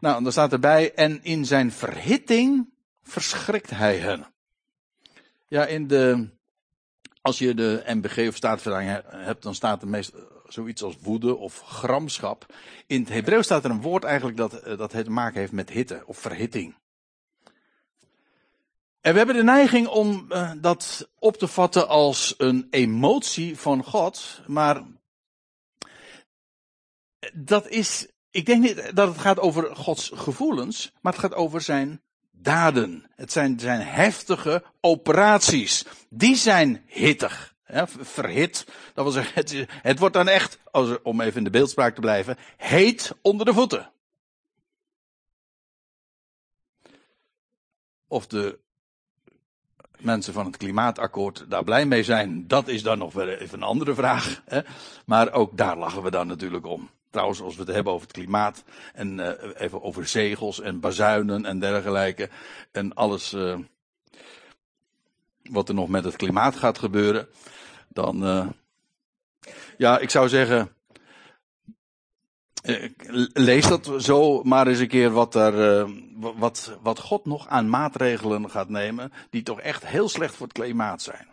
Nou, 0.00 0.22
dan 0.22 0.32
staat 0.32 0.52
erbij, 0.52 0.94
en 0.94 1.20
in 1.22 1.44
zijn 1.44 1.72
verhitting 1.72 2.68
verschrikt 3.02 3.70
hij 3.70 3.96
hen. 3.96 4.31
Ja, 5.52 5.66
in 5.66 5.86
de, 5.86 6.28
als 7.20 7.38
je 7.38 7.54
de 7.54 7.82
MBG 7.86 8.28
of 8.28 8.36
Staatvertaling 8.36 9.02
hebt, 9.06 9.42
dan 9.42 9.54
staat 9.54 9.82
er 9.82 9.88
meest 9.88 10.12
zoiets 10.46 10.82
als 10.82 10.96
woede 11.00 11.36
of 11.36 11.60
gramschap. 11.60 12.54
In 12.86 13.00
het 13.00 13.08
Hebreeuws 13.08 13.44
staat 13.44 13.64
er 13.64 13.70
een 13.70 13.80
woord 13.80 14.04
eigenlijk 14.04 14.36
dat, 14.36 14.52
eh, 14.52 14.78
dat 14.78 14.92
het 14.92 15.04
te 15.04 15.10
maken 15.10 15.40
heeft 15.40 15.52
met 15.52 15.70
hitte 15.70 16.02
of 16.06 16.18
verhitting. 16.18 16.74
En 19.00 19.12
we 19.12 19.18
hebben 19.18 19.36
de 19.36 19.42
neiging 19.42 19.86
om 19.86 20.26
uh, 20.28 20.52
dat 20.56 21.08
op 21.18 21.36
te 21.36 21.46
vatten 21.46 21.88
als 21.88 22.34
een 22.38 22.66
emotie 22.70 23.58
van 23.58 23.84
God, 23.84 24.42
maar 24.46 24.82
dat 27.32 27.68
is, 27.68 28.08
ik 28.30 28.46
denk 28.46 28.62
niet 28.62 28.96
dat 28.96 29.08
het 29.08 29.18
gaat 29.18 29.38
over 29.38 29.76
Gods 29.76 30.10
gevoelens, 30.14 30.92
maar 31.00 31.12
het 31.12 31.20
gaat 31.20 31.34
over 31.34 31.60
zijn 31.60 32.02
daden. 32.42 33.10
Het 33.16 33.32
zijn, 33.32 33.60
zijn 33.60 33.80
heftige 33.80 34.64
operaties. 34.80 35.84
Die 36.08 36.36
zijn 36.36 36.82
hittig. 36.86 37.54
Verhit. 38.00 38.66
Dat 38.94 39.12
wil 39.12 39.22
het, 39.34 39.66
het 39.68 39.98
wordt 39.98 40.14
dan 40.14 40.28
echt, 40.28 40.58
om 41.02 41.20
even 41.20 41.38
in 41.38 41.44
de 41.44 41.50
beeldspraak 41.50 41.94
te 41.94 42.00
blijven, 42.00 42.36
heet 42.56 43.14
onder 43.22 43.46
de 43.46 43.52
voeten. 43.52 43.90
Of 48.06 48.26
de 48.26 48.58
mensen 49.98 50.32
van 50.32 50.46
het 50.46 50.56
klimaatakkoord 50.56 51.44
daar 51.48 51.64
blij 51.64 51.86
mee 51.86 52.02
zijn, 52.02 52.48
dat 52.48 52.68
is 52.68 52.82
dan 52.82 52.98
nog 52.98 53.12
weer 53.12 53.40
even 53.40 53.58
een 53.58 53.68
andere 53.68 53.94
vraag. 53.94 54.42
Hè? 54.44 54.60
Maar 55.06 55.32
ook 55.32 55.56
daar 55.56 55.76
lachen 55.76 56.02
we 56.02 56.10
dan 56.10 56.26
natuurlijk 56.26 56.66
om. 56.66 56.90
Trouwens, 57.12 57.40
als 57.40 57.56
we 57.56 57.62
het 57.62 57.74
hebben 57.74 57.92
over 57.92 58.06
het 58.06 58.16
klimaat 58.16 58.64
en 58.94 59.18
uh, 59.18 59.30
even 59.56 59.82
over 59.82 60.06
zegels 60.06 60.60
en 60.60 60.80
bazuinen 60.80 61.44
en 61.44 61.58
dergelijke 61.58 62.28
en 62.70 62.94
alles 62.94 63.32
uh, 63.32 63.58
wat 65.42 65.68
er 65.68 65.74
nog 65.74 65.88
met 65.88 66.04
het 66.04 66.16
klimaat 66.16 66.56
gaat 66.56 66.78
gebeuren, 66.78 67.28
dan 67.88 68.24
uh, 68.24 68.46
ja, 69.76 69.98
ik 69.98 70.10
zou 70.10 70.28
zeggen, 70.28 70.74
lees 73.32 73.68
dat 73.68 73.92
zo 73.98 74.42
maar 74.42 74.66
eens 74.66 74.78
een 74.78 74.88
keer 74.88 75.10
wat 75.10 75.34
er, 75.34 75.88
wat, 76.16 76.78
wat 76.82 76.98
God 76.98 77.24
nog 77.24 77.48
aan 77.48 77.70
maatregelen 77.70 78.50
gaat 78.50 78.68
nemen, 78.68 79.12
die 79.30 79.42
toch 79.42 79.60
echt 79.60 79.86
heel 79.86 80.08
slecht 80.08 80.34
voor 80.34 80.46
het 80.46 80.56
klimaat 80.56 81.02
zijn. 81.02 81.28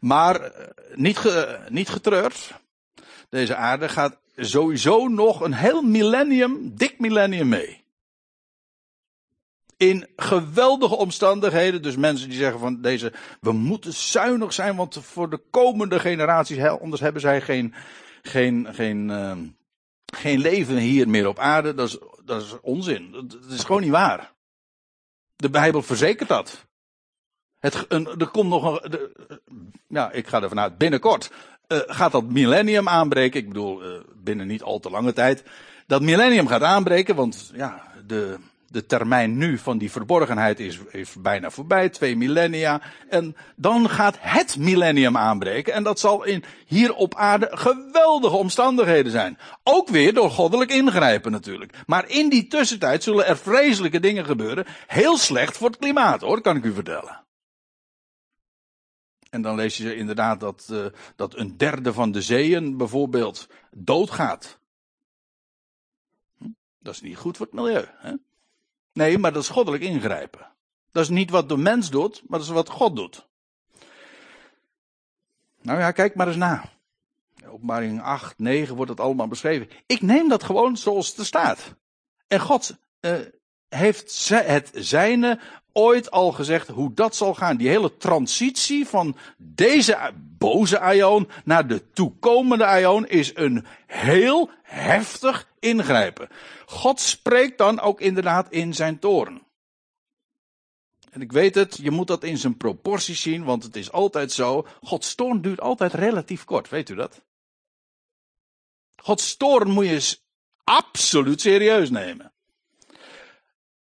Maar 0.00 0.52
niet, 0.94 1.20
niet 1.68 1.88
getreurd. 1.88 2.60
Deze 3.32 3.56
aarde 3.56 3.88
gaat 3.88 4.18
sowieso 4.36 5.08
nog 5.08 5.40
een 5.40 5.52
heel 5.52 5.82
millennium, 5.82 6.76
dik 6.76 6.98
millennium 6.98 7.48
mee. 7.48 7.84
In 9.76 10.08
geweldige 10.16 10.96
omstandigheden. 10.96 11.82
Dus 11.82 11.96
mensen 11.96 12.28
die 12.28 12.38
zeggen 12.38 12.60
van 12.60 12.80
deze, 12.80 13.12
we 13.40 13.52
moeten 13.52 13.92
zuinig 13.92 14.52
zijn, 14.52 14.76
want 14.76 14.98
voor 15.04 15.30
de 15.30 15.40
komende 15.50 16.00
generaties, 16.00 16.62
anders 16.64 17.00
hebben 17.00 17.20
zij 17.20 17.40
geen, 17.40 17.74
geen, 18.22 18.68
geen, 18.74 19.08
uh, 19.08 19.36
geen 20.14 20.38
leven 20.38 20.76
hier 20.76 21.08
meer 21.08 21.28
op 21.28 21.38
aarde. 21.38 21.74
Dat 21.74 21.88
is, 21.88 21.98
dat 22.24 22.42
is 22.42 22.60
onzin. 22.60 23.12
Dat 23.12 23.50
is 23.50 23.64
gewoon 23.64 23.82
niet 23.82 23.90
waar. 23.90 24.32
De 25.36 25.50
Bijbel 25.50 25.82
verzekert 25.82 26.28
dat. 26.28 26.66
Het, 27.58 27.84
een, 27.88 28.06
er 28.06 28.28
komt 28.28 28.48
nog 28.48 28.82
een, 28.82 28.90
de, 28.90 29.32
ja, 29.88 30.10
ik 30.10 30.26
ga 30.26 30.42
ervan 30.42 30.60
uit, 30.60 30.78
binnenkort 30.78 31.30
uh, 31.72 31.78
gaat 31.86 32.12
dat 32.12 32.24
millennium 32.24 32.88
aanbreken. 32.88 33.40
Ik 33.40 33.48
bedoel, 33.48 33.82
uh, 33.82 34.00
binnen 34.22 34.46
niet 34.46 34.62
al 34.62 34.80
te 34.80 34.90
lange 34.90 35.12
tijd. 35.12 35.42
Dat 35.86 36.02
millennium 36.02 36.46
gaat 36.46 36.62
aanbreken, 36.62 37.14
want 37.14 37.50
ja, 37.54 37.82
de, 38.06 38.36
de 38.68 38.86
termijn 38.86 39.36
nu 39.36 39.58
van 39.58 39.78
die 39.78 39.90
verborgenheid 39.90 40.60
is, 40.60 40.78
is 40.90 41.14
bijna 41.18 41.50
voorbij, 41.50 41.88
twee 41.88 42.16
millennia. 42.16 42.80
En 43.08 43.36
dan 43.56 43.88
gaat 43.90 44.16
het 44.20 44.56
millennium 44.56 45.16
aanbreken. 45.16 45.72
En 45.72 45.82
dat 45.82 46.00
zal 46.00 46.24
in, 46.24 46.44
hier 46.66 46.94
op 46.94 47.14
aarde 47.14 47.48
geweldige 47.50 48.36
omstandigheden 48.36 49.12
zijn. 49.12 49.38
Ook 49.62 49.88
weer 49.88 50.14
door 50.14 50.30
goddelijk 50.30 50.70
ingrijpen 50.70 51.32
natuurlijk. 51.32 51.72
Maar 51.86 52.08
in 52.08 52.28
die 52.28 52.46
tussentijd 52.46 53.02
zullen 53.02 53.26
er 53.26 53.36
vreselijke 53.36 54.00
dingen 54.00 54.24
gebeuren. 54.24 54.66
Heel 54.86 55.16
slecht 55.16 55.56
voor 55.56 55.68
het 55.68 55.78
klimaat 55.78 56.20
hoor, 56.20 56.40
kan 56.40 56.56
ik 56.56 56.64
u 56.64 56.72
vertellen. 56.72 57.20
En 59.32 59.42
dan 59.42 59.54
lees 59.54 59.76
je 59.76 59.96
inderdaad 59.96 60.40
dat, 60.40 60.68
uh, 60.70 60.86
dat 61.16 61.36
een 61.36 61.56
derde 61.56 61.92
van 61.92 62.12
de 62.12 62.22
zeeën 62.22 62.76
bijvoorbeeld 62.76 63.48
doodgaat. 63.70 64.58
Hm? 66.38 66.48
Dat 66.78 66.94
is 66.94 67.00
niet 67.00 67.16
goed 67.16 67.36
voor 67.36 67.46
het 67.46 67.54
milieu. 67.54 67.84
Hè? 67.88 68.12
Nee, 68.92 69.18
maar 69.18 69.32
dat 69.32 69.42
is 69.42 69.48
goddelijk 69.48 69.82
ingrijpen. 69.82 70.50
Dat 70.90 71.02
is 71.02 71.08
niet 71.08 71.30
wat 71.30 71.48
de 71.48 71.56
mens 71.56 71.90
doet, 71.90 72.22
maar 72.28 72.38
dat 72.38 72.48
is 72.48 72.54
wat 72.54 72.68
God 72.68 72.96
doet. 72.96 73.26
Nou 75.62 75.78
ja, 75.78 75.90
kijk 75.90 76.14
maar 76.14 76.26
eens 76.26 76.36
na. 76.36 76.70
Openbaring 77.46 78.02
8, 78.02 78.38
9 78.38 78.76
wordt 78.76 78.90
het 78.90 79.00
allemaal 79.00 79.28
beschreven. 79.28 79.68
Ik 79.86 80.02
neem 80.02 80.28
dat 80.28 80.42
gewoon 80.42 80.76
zoals 80.76 81.08
het 81.08 81.18
er 81.18 81.26
staat. 81.26 81.74
En 82.26 82.40
God 82.40 82.76
uh, 83.00 83.20
heeft 83.74 84.28
het 84.28 84.70
zijne 84.74 85.38
ooit 85.72 86.10
al 86.10 86.32
gezegd 86.32 86.68
hoe 86.68 86.94
dat 86.94 87.16
zal 87.16 87.34
gaan. 87.34 87.56
Die 87.56 87.68
hele 87.68 87.96
transitie 87.96 88.86
van 88.86 89.16
deze 89.36 90.12
boze 90.14 90.78
Aion 90.78 91.28
naar 91.44 91.66
de 91.66 91.90
toekomende 91.92 92.66
Aion 92.66 93.08
is 93.08 93.36
een 93.36 93.66
heel 93.86 94.50
heftig 94.62 95.48
ingrijpen. 95.58 96.28
God 96.66 97.00
spreekt 97.00 97.58
dan 97.58 97.80
ook 97.80 98.00
inderdaad 98.00 98.50
in 98.50 98.74
zijn 98.74 98.98
toren. 98.98 99.42
En 101.10 101.20
ik 101.20 101.32
weet 101.32 101.54
het, 101.54 101.78
je 101.82 101.90
moet 101.90 102.06
dat 102.06 102.24
in 102.24 102.38
zijn 102.38 102.56
proporties 102.56 103.22
zien, 103.22 103.44
want 103.44 103.62
het 103.62 103.76
is 103.76 103.92
altijd 103.92 104.32
zo. 104.32 104.66
Gods 104.82 105.14
toorn 105.14 105.42
duurt 105.42 105.60
altijd 105.60 105.92
relatief 105.92 106.44
kort, 106.44 106.68
weet 106.68 106.88
u 106.88 106.94
dat? 106.94 107.22
Gods 108.96 109.36
toorn 109.36 109.70
moet 109.70 109.86
je 109.86 110.18
absoluut 110.64 111.40
serieus 111.40 111.90
nemen. 111.90 112.32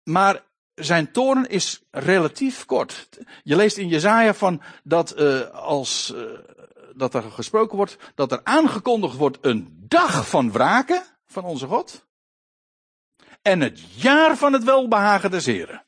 Maar 0.04 0.42
zijn 0.74 1.12
toorn 1.12 1.48
is 1.48 1.82
relatief 1.90 2.64
kort. 2.64 3.08
Je 3.42 3.56
leest 3.56 3.76
in 3.76 3.88
Jezaja 3.88 4.34
van 4.34 4.62
dat 4.82 5.20
uh, 5.20 5.50
als 5.50 6.12
uh, 6.16 6.22
dat 6.96 7.14
er 7.14 7.22
gesproken 7.22 7.76
wordt, 7.76 7.96
dat 8.14 8.32
er 8.32 8.40
aangekondigd 8.42 9.16
wordt 9.16 9.38
een 9.40 9.84
dag 9.88 10.28
van 10.28 10.52
wraken 10.52 11.02
van 11.26 11.44
onze 11.44 11.66
God. 11.66 12.06
En 13.42 13.60
het 13.60 13.80
jaar 14.02 14.36
van 14.36 14.52
het 14.52 14.64
welbehagen 14.64 15.30
des 15.30 15.46
Heren. 15.46 15.84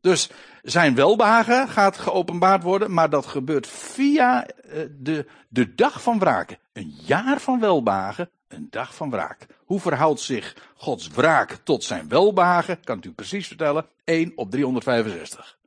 Dus 0.00 0.30
zijn 0.62 0.94
welbehagen 0.94 1.68
gaat 1.68 1.98
geopenbaard 1.98 2.62
worden, 2.62 2.92
maar 2.92 3.10
dat 3.10 3.26
gebeurt 3.26 3.66
via 3.66 4.46
eh, 4.46 4.82
de, 4.90 5.26
de 5.48 5.74
dag 5.74 6.02
van 6.02 6.18
wraken. 6.18 6.58
Een 6.72 6.94
jaar 7.04 7.40
van 7.40 7.60
welbehagen, 7.60 8.30
een 8.48 8.66
dag 8.70 8.94
van 8.94 9.10
wraak. 9.10 9.46
Hoe 9.64 9.80
verhoudt 9.80 10.20
zich 10.20 10.72
Gods 10.76 11.08
wraak 11.08 11.52
tot 11.52 11.84
zijn 11.84 12.08
welbehagen? 12.08 12.84
Kan 12.84 12.98
ik 12.98 13.04
u 13.04 13.12
precies 13.12 13.46
vertellen. 13.46 13.88
1 14.04 14.32
op 14.36 14.50
365. 14.50 15.58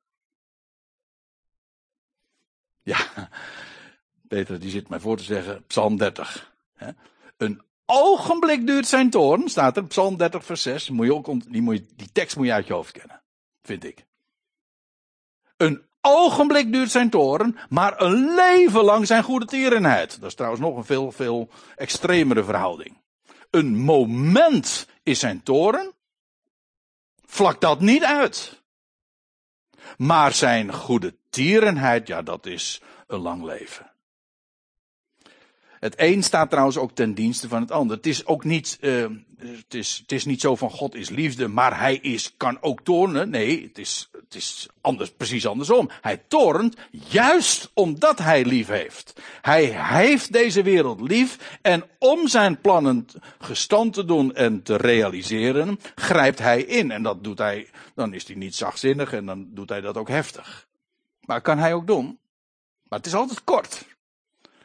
Ja, 2.83 3.29
Peter 4.27 4.59
die 4.59 4.69
zit 4.69 4.89
mij 4.89 4.99
voor 4.99 5.17
te 5.17 5.23
zeggen, 5.23 5.65
Psalm 5.67 5.97
30. 5.97 6.53
Een 7.37 7.61
ogenblik 7.85 8.67
duurt 8.67 8.87
zijn 8.87 9.09
toorn, 9.09 9.49
staat 9.49 9.77
er, 9.77 9.85
Psalm 9.85 10.17
30 10.17 10.45
vers 10.45 10.61
6. 10.61 10.89
Moet 10.89 11.05
je 11.05 11.13
ook, 11.13 11.51
die, 11.51 11.61
moet 11.61 11.83
die 11.95 12.11
tekst 12.11 12.35
moet 12.37 12.45
je 12.45 12.53
uit 12.53 12.67
je 12.67 12.73
hoofd 12.73 12.91
kennen, 12.91 13.21
vind 13.61 13.83
ik. 13.83 14.05
Een 15.57 15.85
ogenblik 16.01 16.71
duurt 16.71 16.91
zijn 16.91 17.09
toren, 17.09 17.57
maar 17.69 18.01
een 18.01 18.33
leven 18.35 18.83
lang 18.83 19.07
zijn 19.07 19.23
goede 19.23 19.45
tierenheid. 19.45 20.19
Dat 20.19 20.29
is 20.29 20.35
trouwens 20.35 20.61
nog 20.61 20.77
een 20.77 20.85
veel, 20.85 21.11
veel 21.11 21.49
extremere 21.75 22.43
verhouding. 22.43 22.97
Een 23.49 23.77
moment 23.77 24.87
is 25.03 25.19
zijn 25.19 25.43
toren. 25.43 25.93
Vlak 27.25 27.61
dat 27.61 27.79
niet 27.79 28.03
uit. 28.03 28.61
Maar 29.97 30.33
zijn 30.33 30.73
goede 30.73 31.15
tierenheid, 31.29 32.07
ja, 32.07 32.21
dat 32.21 32.45
is 32.45 32.81
een 33.07 33.19
lang 33.19 33.43
leven. 33.43 33.90
Het 35.81 35.93
een 35.97 36.23
staat 36.23 36.49
trouwens 36.49 36.77
ook 36.77 36.91
ten 36.91 37.13
dienste 37.13 37.47
van 37.47 37.61
het 37.61 37.71
ander. 37.71 37.97
Het 37.97 38.05
is 38.05 38.25
ook 38.25 38.43
niet, 38.43 38.77
uh, 38.81 39.05
het, 39.37 39.73
is, 39.73 39.97
het 40.01 40.11
is 40.11 40.25
niet 40.25 40.41
zo 40.41 40.55
van 40.55 40.69
God 40.69 40.95
is 40.95 41.09
liefde, 41.09 41.47
maar 41.47 41.79
hij 41.79 41.95
is, 41.95 42.33
kan 42.37 42.57
ook 42.61 42.81
toornen. 42.83 43.29
Nee, 43.29 43.63
het 43.63 43.77
is, 43.77 44.09
het 44.11 44.35
is 44.35 44.67
anders, 44.81 45.11
precies 45.11 45.47
andersom. 45.47 45.89
Hij 46.01 46.21
toornt 46.27 46.75
juist 46.91 47.71
omdat 47.73 48.19
hij 48.19 48.45
lief 48.45 48.67
heeft. 48.67 49.21
Hij 49.41 49.63
heeft 49.65 50.33
deze 50.33 50.63
wereld 50.63 51.01
lief 51.01 51.57
en 51.61 51.83
om 51.99 52.27
zijn 52.27 52.61
plannen 52.61 53.05
gestand 53.39 53.93
te 53.93 54.05
doen 54.05 54.35
en 54.35 54.63
te 54.63 54.75
realiseren, 54.75 55.79
grijpt 55.95 56.39
hij 56.39 56.61
in. 56.61 56.91
En 56.91 57.03
dat 57.03 57.23
doet 57.23 57.37
hij, 57.37 57.69
dan 57.95 58.13
is 58.13 58.27
hij 58.27 58.35
niet 58.35 58.55
zachtzinnig 58.55 59.13
en 59.13 59.25
dan 59.25 59.47
doet 59.49 59.69
hij 59.69 59.81
dat 59.81 59.97
ook 59.97 60.09
heftig. 60.09 60.67
Maar 61.25 61.41
kan 61.41 61.57
hij 61.57 61.73
ook 61.73 61.87
doen. 61.87 62.19
Maar 62.83 62.99
het 62.99 63.07
is 63.07 63.15
altijd 63.15 63.43
kort. 63.43 63.85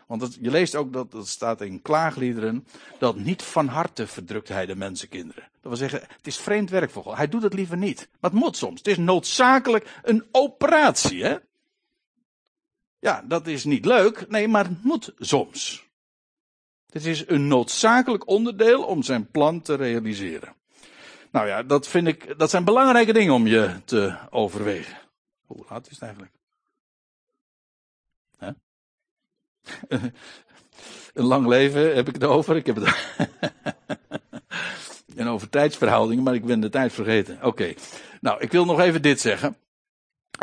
Want 0.06 0.38
je 0.40 0.50
leest 0.50 0.74
ook 0.74 0.92
dat, 0.92 1.10
dat 1.10 1.28
staat 1.28 1.60
in 1.60 1.82
klaagliederen, 1.82 2.66
dat 2.98 3.16
niet 3.16 3.42
van 3.42 3.68
harte 3.68 4.06
verdrukt 4.06 4.48
hij 4.48 4.66
de 4.66 4.76
mensenkinderen. 4.76 5.42
Dat 5.42 5.62
wil 5.62 5.76
zeggen, 5.76 6.00
het 6.00 6.26
is 6.26 6.36
vreemd 6.36 6.70
werk 6.70 6.90
voor 6.90 7.02
God. 7.02 7.16
Hij 7.16 7.28
doet 7.28 7.42
het 7.42 7.54
liever 7.54 7.76
niet. 7.76 8.08
Maar 8.20 8.30
het 8.30 8.40
moet 8.40 8.56
soms. 8.56 8.78
Het 8.78 8.86
is 8.86 8.96
noodzakelijk 8.96 10.00
een 10.02 10.24
operatie, 10.32 11.24
hè? 11.24 11.36
Ja, 12.98 13.24
dat 13.28 13.46
is 13.46 13.64
niet 13.64 13.84
leuk. 13.84 14.28
Nee, 14.28 14.48
maar 14.48 14.64
het 14.64 14.84
moet 14.84 15.12
soms. 15.18 15.86
Het 16.92 17.06
is 17.06 17.28
een 17.28 17.48
noodzakelijk 17.48 18.28
onderdeel 18.28 18.82
om 18.82 19.02
zijn 19.02 19.30
plan 19.30 19.60
te 19.60 19.74
realiseren. 19.74 20.54
Nou 21.30 21.46
ja, 21.46 21.62
dat 21.62 21.88
vind 21.88 22.06
ik, 22.06 22.38
dat 22.38 22.50
zijn 22.50 22.64
belangrijke 22.64 23.12
dingen 23.12 23.34
om 23.34 23.46
je 23.46 23.80
te 23.84 24.16
overwegen. 24.30 24.98
Hoe 25.46 25.64
laat 25.68 25.86
is 25.86 25.92
het 25.92 26.02
eigenlijk? 26.02 26.35
een 31.14 31.24
lang 31.24 31.46
leven 31.46 31.94
heb 31.94 32.08
ik 32.08 32.14
het 32.14 32.24
over. 32.24 32.56
Ik 32.56 32.66
heb 32.66 32.76
het. 32.76 33.16
en 35.16 35.28
over 35.28 35.48
tijdsverhoudingen, 35.48 36.22
maar 36.22 36.34
ik 36.34 36.44
ben 36.44 36.60
de 36.60 36.68
tijd 36.68 36.92
vergeten. 36.92 37.38
Oké. 37.42 37.74
Nou, 38.20 38.40
ik 38.40 38.52
wil 38.52 38.64
nog 38.64 38.80
even 38.80 39.02
dit 39.02 39.20
zeggen. 39.20 39.56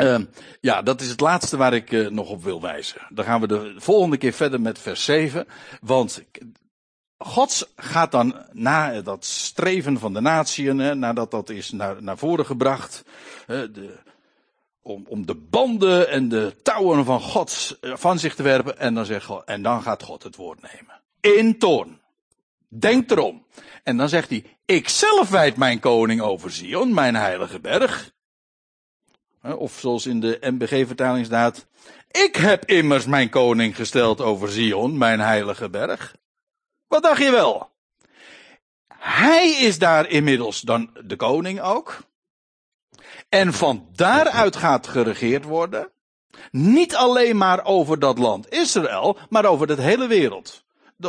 Uh, 0.00 0.18
ja, 0.60 0.82
dat 0.82 1.00
is 1.00 1.08
het 1.08 1.20
laatste 1.20 1.56
waar 1.56 1.74
ik 1.74 1.92
uh, 1.92 2.08
nog 2.08 2.28
op 2.28 2.42
wil 2.42 2.60
wijzen. 2.60 3.00
Dan 3.08 3.24
gaan 3.24 3.40
we 3.40 3.46
de 3.46 3.74
volgende 3.76 4.16
keer 4.16 4.32
verder 4.32 4.60
met 4.60 4.78
vers 4.78 5.04
7. 5.04 5.46
Want 5.80 6.24
God 7.18 7.70
gaat 7.76 8.12
dan 8.12 8.46
na 8.52 9.00
dat 9.00 9.24
streven 9.24 9.98
van 9.98 10.12
de 10.12 10.20
natieën, 10.20 10.98
nadat 10.98 11.30
dat 11.30 11.50
is 11.50 11.70
naar, 11.70 12.02
naar 12.02 12.18
voren 12.18 12.46
gebracht. 12.46 13.02
de, 13.46 13.98
om, 14.84 15.04
om 15.08 15.26
de 15.26 15.34
banden 15.34 16.08
en 16.08 16.28
de 16.28 16.56
touwen 16.62 17.04
van 17.04 17.20
God 17.20 17.78
eh, 17.80 17.96
van 17.96 18.18
zich 18.18 18.34
te 18.34 18.42
werpen. 18.42 18.78
En 18.78 18.94
dan, 18.94 19.04
zegt 19.04 19.24
God, 19.24 19.44
en 19.44 19.62
dan 19.62 19.82
gaat 19.82 20.02
God 20.02 20.22
het 20.22 20.36
woord 20.36 20.62
nemen. 20.62 21.00
In 21.20 21.58
toorn. 21.58 22.00
Denk 22.68 23.10
erom. 23.10 23.46
En 23.82 23.96
dan 23.96 24.08
zegt 24.08 24.28
hij, 24.28 24.44
ik 24.64 24.88
zelf 24.88 25.30
wijd 25.30 25.56
mijn 25.56 25.80
koning 25.80 26.20
over 26.20 26.50
Zion, 26.50 26.94
mijn 26.94 27.14
heilige 27.14 27.60
berg. 27.60 28.12
Of 29.42 29.78
zoals 29.78 30.06
in 30.06 30.20
de 30.20 30.38
MBG-vertaling 30.40 31.26
staat, 31.26 31.66
ik 32.10 32.36
heb 32.36 32.64
immers 32.64 33.06
mijn 33.06 33.28
koning 33.28 33.76
gesteld 33.76 34.20
over 34.20 34.48
Zion, 34.48 34.98
mijn 34.98 35.20
heilige 35.20 35.70
berg. 35.70 36.16
Wat 36.86 37.02
dacht 37.02 37.22
je 37.22 37.30
wel? 37.30 37.70
Hij 38.98 39.50
is 39.50 39.78
daar 39.78 40.08
inmiddels 40.08 40.60
dan 40.60 40.90
de 41.04 41.16
koning 41.16 41.60
ook. 41.60 41.98
En 43.34 43.52
van 43.52 43.88
daaruit 43.94 44.56
gaat 44.56 44.86
geregeerd 44.86 45.44
worden. 45.44 45.92
Niet 46.50 46.94
alleen 46.94 47.36
maar 47.36 47.64
over 47.64 47.98
dat 47.98 48.18
land 48.18 48.52
Israël, 48.52 49.18
maar 49.28 49.44
over 49.44 49.66
de 49.66 49.82
hele 49.82 50.06
wereld. 50.06 50.64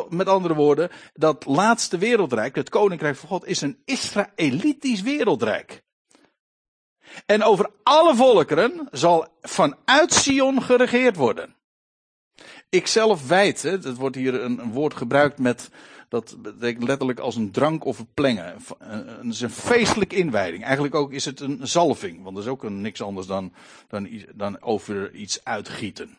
Met 0.09 0.27
andere 0.27 0.53
woorden, 0.53 0.89
dat 1.13 1.45
laatste 1.45 1.97
wereldrijk, 1.97 2.55
het 2.55 2.69
koninkrijk 2.69 3.15
van 3.15 3.29
God, 3.29 3.45
is 3.45 3.61
een 3.61 3.81
Israëlitisch 3.85 5.01
wereldrijk. 5.01 5.83
En 7.25 7.43
over 7.43 7.69
alle 7.83 8.15
volkeren 8.15 8.87
zal 8.91 9.27
vanuit 9.41 10.13
Sion 10.13 10.61
geregeerd 10.61 11.15
worden. 11.15 11.55
Ik 12.69 12.87
zelf 12.87 13.27
wijd, 13.27 13.61
het 13.61 13.95
wordt 13.95 14.15
hier 14.15 14.41
een 14.41 14.71
woord 14.71 14.93
gebruikt 14.93 15.39
met 15.39 15.69
dat 16.07 16.35
betekent 16.41 16.83
letterlijk 16.83 17.19
als 17.19 17.35
een 17.35 17.51
drank 17.51 17.85
of 17.85 17.99
een 17.99 18.13
plengen. 18.13 18.57
Het 18.83 19.25
is 19.25 19.41
een 19.41 19.49
feestelijke 19.49 20.15
inwijding. 20.15 20.63
Eigenlijk 20.63 20.95
ook 20.95 21.11
is 21.11 21.25
het 21.25 21.39
een 21.39 21.67
zalving, 21.67 22.23
want 22.23 22.35
dat 22.35 22.45
is 22.45 22.51
ook 22.51 22.69
niks 22.69 23.01
anders 23.01 23.27
dan, 23.27 23.53
dan, 23.87 24.09
dan 24.35 24.61
over 24.61 25.13
iets 25.13 25.43
uitgieten. 25.43 26.17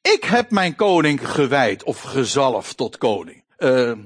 Ik 0.00 0.24
heb 0.24 0.50
mijn 0.50 0.74
koning 0.74 1.28
gewijd 1.30 1.82
of 1.82 2.00
gezalfd 2.00 2.76
tot 2.76 2.98
koning. 2.98 3.44
Uh, 3.58 3.98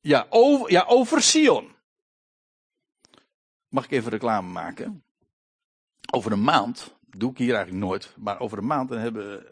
ja, 0.00 0.26
over, 0.28 0.70
ja, 0.70 0.84
over 0.88 1.22
Sion. 1.22 1.74
Mag 3.68 3.84
ik 3.84 3.90
even 3.90 4.10
reclame 4.10 4.48
maken? 4.48 5.04
Over 6.12 6.32
een 6.32 6.44
maand, 6.44 6.94
doe 7.00 7.30
ik 7.30 7.38
hier 7.38 7.54
eigenlijk 7.54 7.84
nooit, 7.84 8.14
maar 8.16 8.40
over 8.40 8.58
een 8.58 8.66
maand 8.66 8.88
dan, 8.88 8.98
hebben, 8.98 9.46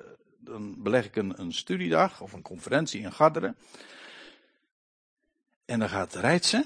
dan 0.44 0.82
beleg 0.82 1.04
ik 1.04 1.16
een, 1.16 1.40
een 1.40 1.52
studiedag 1.52 2.20
of 2.20 2.32
een 2.32 2.42
conferentie 2.42 3.00
in 3.00 3.12
Garderen. 3.12 3.56
En 5.64 5.78
dan 5.78 5.88
gaat 5.88 6.14
Rijtse 6.14 6.64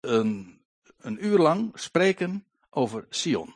een, 0.00 0.60
een 0.98 1.24
uur 1.24 1.38
lang 1.38 1.70
spreken 1.74 2.44
over 2.70 3.06
Sion. 3.10 3.54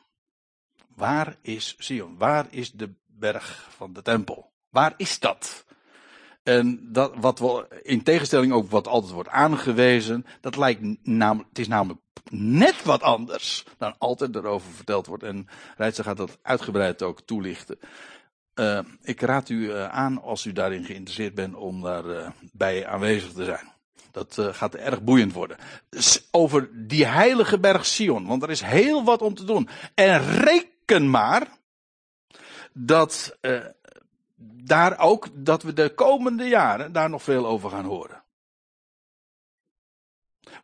Waar 0.95 1.37
is 1.41 1.75
Sion? 1.79 2.17
Waar 2.19 2.47
is 2.51 2.73
de 2.73 2.93
berg 3.07 3.69
van 3.77 3.93
de 3.93 4.03
tempel? 4.03 4.51
Waar 4.71 4.95
is 4.97 5.19
dat? 5.19 5.65
En 6.43 6.93
dat, 6.93 7.13
wat 7.17 7.67
in 7.83 8.03
tegenstelling 8.03 8.53
ook 8.53 8.71
wat 8.71 8.87
altijd 8.87 9.13
wordt 9.13 9.29
aangewezen, 9.29 10.27
dat 10.41 10.57
lijkt 10.57 11.07
namelijk, 11.07 11.49
het 11.49 11.59
is 11.59 11.69
namelijk 11.69 12.01
net 12.31 12.83
wat 12.83 13.03
anders 13.03 13.65
dan 13.79 13.95
altijd 13.99 14.35
erover 14.35 14.73
verteld 14.73 15.07
wordt. 15.07 15.23
En 15.23 15.49
Rijtse 15.77 16.03
gaat 16.03 16.17
dat 16.17 16.39
uitgebreid 16.43 17.03
ook 17.03 17.21
toelichten. 17.21 17.79
Uh, 18.55 18.79
ik 19.03 19.21
raad 19.21 19.49
u 19.49 19.55
uh, 19.55 19.89
aan, 19.89 20.23
als 20.23 20.45
u 20.45 20.53
daarin 20.53 20.85
geïnteresseerd 20.85 21.35
bent, 21.35 21.55
om 21.55 21.83
daarbij 21.83 22.25
uh, 22.25 22.31
bij 22.53 22.87
aanwezig 22.87 23.33
te 23.33 23.45
zijn. 23.45 23.71
Dat 24.11 24.39
gaat 24.41 24.75
erg 24.75 25.03
boeiend 25.03 25.33
worden. 25.33 25.57
Over 26.31 26.87
die 26.87 27.07
heilige 27.07 27.59
berg 27.59 27.87
Sion, 27.87 28.27
want 28.27 28.43
er 28.43 28.51
is 28.51 28.61
heel 28.61 29.05
wat 29.05 29.23
om 29.23 29.35
te 29.35 29.45
doen. 29.45 29.69
En 29.95 30.41
reken 30.41 31.11
maar 31.11 31.49
dat 32.73 33.39
daar 34.65 34.99
ook, 34.99 35.29
dat 35.33 35.63
we 35.63 35.73
de 35.73 35.95
komende 35.95 36.45
jaren 36.45 36.93
daar 36.93 37.11
nog 37.11 37.23
veel 37.23 37.47
over 37.47 37.71
gaan 37.71 37.85
horen. 37.85 38.23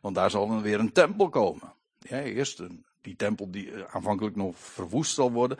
Want 0.01 0.15
daar 0.15 0.29
zal 0.29 0.47
dan 0.47 0.61
weer 0.61 0.79
een 0.79 0.91
tempel 0.91 1.29
komen. 1.29 1.73
Ja, 1.99 2.21
eerst 2.21 2.59
een, 2.59 2.85
die 3.01 3.15
tempel 3.15 3.51
die 3.51 3.71
eh, 3.71 3.95
aanvankelijk 3.95 4.35
nog 4.35 4.57
verwoest 4.57 5.13
zal 5.13 5.31
worden. 5.31 5.57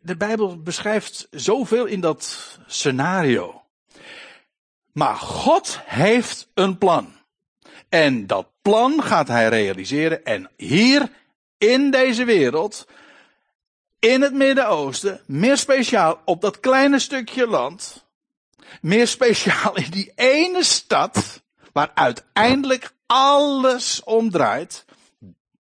De, 0.00 0.16
Bijbel 0.16 0.62
beschrijft 0.62 1.28
zoveel 1.30 1.84
in 1.84 2.00
dat 2.00 2.58
scenario. 2.66 3.62
Maar 4.92 5.16
God 5.16 5.78
heeft 5.84 6.48
een 6.54 6.78
plan. 6.78 7.12
En 7.88 8.26
dat 8.26 8.46
plan 8.62 9.02
gaat 9.02 9.28
hij 9.28 9.48
realiseren. 9.48 10.24
En 10.24 10.50
hier 10.56 11.10
in 11.58 11.90
deze 11.90 12.24
wereld, 12.24 12.86
in 13.98 14.22
het 14.22 14.32
Midden-Oosten, 14.32 15.20
meer 15.26 15.56
speciaal 15.56 16.20
op 16.24 16.40
dat 16.40 16.60
kleine 16.60 16.98
stukje 16.98 17.46
land, 17.46 18.04
meer 18.80 19.06
speciaal 19.06 19.76
in 19.76 19.90
die 19.90 20.12
ene 20.14 20.64
stad, 20.64 21.42
waar 21.72 21.90
uiteindelijk 21.94 22.92
alles 23.06 24.02
omdraait. 24.04 24.84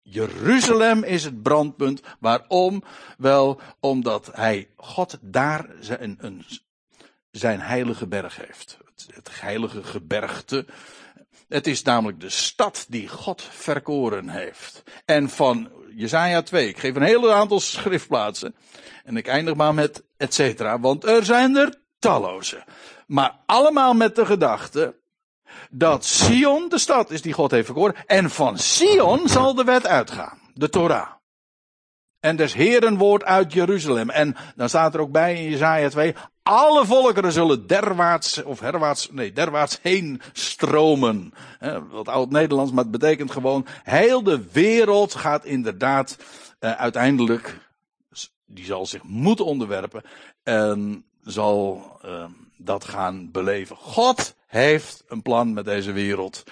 Jeruzalem 0.09 1.05
is 1.05 1.25
het 1.25 1.43
brandpunt. 1.43 2.01
Waarom? 2.19 2.83
Wel 3.19 3.61
omdat 3.81 4.31
hij 4.33 4.69
God 4.77 5.19
daar 5.21 5.67
zijn, 5.81 6.19
een, 6.21 6.45
zijn 7.31 7.61
heilige 7.61 8.07
berg 8.07 8.37
heeft. 8.37 8.79
Het, 9.15 9.41
heilige 9.41 9.83
gebergte. 9.83 10.67
Het 11.49 11.67
is 11.67 11.83
namelijk 11.83 12.21
de 12.21 12.31
stad 12.31 12.87
die 12.89 13.09
God 13.09 13.43
verkoren 13.43 14.29
heeft. 14.29 14.83
En 15.05 15.29
van 15.29 15.71
Jezaja 15.95 16.43
2, 16.43 16.69
ik 16.69 16.79
geef 16.79 16.95
een 16.95 17.03
hele 17.03 17.33
aantal 17.33 17.61
schriftplaatsen. 17.61 18.55
En 19.05 19.17
ik 19.17 19.27
eindig 19.27 19.55
maar 19.55 19.75
met 19.75 20.05
et 20.17 20.35
cetera, 20.35 20.81
want 20.81 21.05
er 21.05 21.25
zijn 21.25 21.57
er 21.57 21.75
talloze. 21.99 22.65
Maar 23.07 23.39
allemaal 23.47 23.95
met 23.95 24.17
de 24.17 24.27
gedachte, 24.27 24.97
dat 25.71 26.05
Sion 26.05 26.69
de 26.69 26.79
stad 26.79 27.11
is 27.11 27.23
die 27.23 27.33
God 27.33 27.51
heeft 27.51 27.67
verkoren. 27.67 27.95
En 28.07 28.31
van 28.31 28.59
Sion 28.59 29.29
zal 29.29 29.55
de 29.55 29.65
wet 29.65 29.87
uitgaan. 29.87 30.39
De 30.55 30.69
Torah. 30.69 31.09
En 32.21 32.37
des 32.37 32.55
Heeren 32.55 32.97
woord 32.97 33.25
uit 33.25 33.53
Jeruzalem. 33.53 34.11
En 34.11 34.37
dan 34.57 34.69
staat 34.69 34.95
er 34.95 35.01
ook 35.01 35.11
bij 35.11 35.35
in 35.35 35.51
Jezaja 35.51 35.89
2. 35.89 36.15
Alle 36.43 36.85
volkeren 36.85 37.33
zullen 37.33 37.67
derwaarts, 37.67 38.43
of 38.43 38.61
herwaarts, 38.61 39.11
nee, 39.11 39.33
derwaarts 39.33 39.79
heen 39.83 40.21
stromen. 40.33 41.33
wat 41.91 42.09
oud-Nederlands, 42.09 42.73
maar 42.73 42.83
het 42.83 42.93
betekent 42.93 43.31
gewoon, 43.31 43.67
heel 43.83 44.23
de 44.23 44.51
wereld 44.53 45.15
gaat 45.15 45.45
inderdaad 45.45 46.17
uh, 46.61 46.73
uiteindelijk, 46.73 47.59
die 48.45 48.65
zal 48.65 48.87
zich 48.87 49.03
moeten 49.03 49.45
onderwerpen 49.45 50.03
en 50.43 51.05
zal 51.23 51.91
uh, 52.05 52.25
dat 52.57 52.85
gaan 52.85 53.31
beleven. 53.31 53.77
God 53.77 54.36
heeft 54.47 55.05
een 55.09 55.23
plan 55.23 55.53
met 55.53 55.65
deze 55.65 55.93
wereld. 55.93 56.45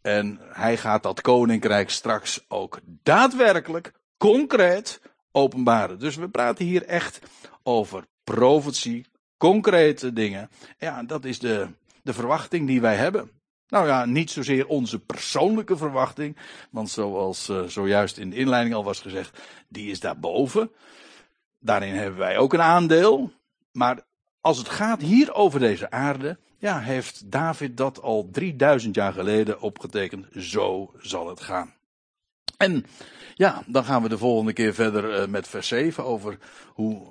En 0.00 0.40
hij 0.42 0.76
gaat 0.76 1.02
dat 1.02 1.20
koninkrijk 1.20 1.90
straks 1.90 2.44
ook 2.48 2.80
daadwerkelijk, 2.84 3.92
concreet 4.16 5.00
openbaren. 5.32 5.98
Dus 5.98 6.16
we 6.16 6.28
praten 6.28 6.64
hier 6.64 6.84
echt 6.84 7.18
over 7.62 8.04
profetie, 8.24 9.06
concrete 9.36 10.12
dingen. 10.12 10.50
Ja, 10.78 11.02
dat 11.02 11.24
is 11.24 11.38
de, 11.38 11.68
de 12.02 12.12
verwachting 12.12 12.66
die 12.66 12.80
wij 12.80 12.96
hebben. 12.96 13.30
Nou 13.68 13.86
ja, 13.86 14.04
niet 14.04 14.30
zozeer 14.30 14.66
onze 14.66 14.98
persoonlijke 14.98 15.76
verwachting, 15.76 16.36
want 16.70 16.90
zoals 16.90 17.48
uh, 17.48 17.62
zojuist 17.62 18.18
in 18.18 18.30
de 18.30 18.36
inleiding 18.36 18.74
al 18.74 18.84
was 18.84 19.00
gezegd, 19.00 19.38
die 19.68 19.90
is 19.90 20.00
daarboven. 20.00 20.70
Daarin 21.58 21.94
hebben 21.94 22.18
wij 22.18 22.38
ook 22.38 22.52
een 22.52 22.62
aandeel. 22.62 23.32
Maar 23.72 24.00
als 24.40 24.58
het 24.58 24.68
gaat 24.68 25.00
hier 25.00 25.34
over 25.34 25.60
deze 25.60 25.90
aarde, 25.90 26.38
ja, 26.62 26.80
heeft 26.80 27.30
David 27.30 27.76
dat 27.76 28.02
al 28.02 28.28
3000 28.32 28.94
jaar 28.94 29.12
geleden 29.12 29.60
opgetekend. 29.60 30.26
Zo 30.36 30.92
zal 30.98 31.28
het 31.28 31.40
gaan. 31.40 31.74
En 32.56 32.86
ja, 33.34 33.62
dan 33.66 33.84
gaan 33.84 34.02
we 34.02 34.08
de 34.08 34.18
volgende 34.18 34.52
keer 34.52 34.74
verder 34.74 35.20
uh, 35.20 35.26
met 35.26 35.48
vers 35.48 35.68
7 35.68 36.04
over 36.04 36.38
hoe 36.66 37.02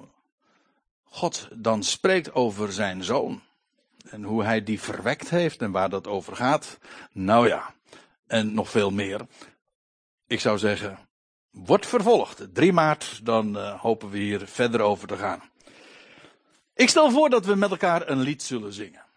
God 1.04 1.47
dan 1.54 1.84
spreekt 1.84 2.34
over 2.34 2.74
zijn 2.74 3.04
zoon. 3.04 3.41
En 4.10 4.24
hoe 4.24 4.43
hij 4.43 4.64
die 4.64 4.82
verwekt 4.82 5.30
heeft 5.30 5.62
en 5.62 5.72
waar 5.72 5.89
dat 5.89 6.08
over 6.08 6.36
gaat. 6.36 6.78
Nou 7.12 7.47
ja, 7.47 7.74
en 8.28 8.54
nog 8.54 8.70
veel 8.70 8.91
meer. 8.91 9.22
Ik 10.28 10.39
zou 10.39 10.58
zeggen, 10.58 10.99
wordt 11.49 11.88
vervolgd. 11.88 12.47
3 12.54 12.74
maart, 12.74 13.20
dan 13.24 13.58
uh, 13.58 13.80
hopen 13.82 14.10
we 14.10 14.18
hier 14.18 14.47
verder 14.47 14.82
over 14.82 15.08
te 15.08 15.18
gaan. 15.18 15.41
Ik 16.74 16.89
stel 16.89 17.12
voor 17.12 17.30
dat 17.30 17.45
we 17.45 17.56
met 17.56 17.72
elkaar 17.72 18.10
een 18.10 18.20
lied 18.20 18.43
zullen 18.43 18.74
zingen. 18.74 19.10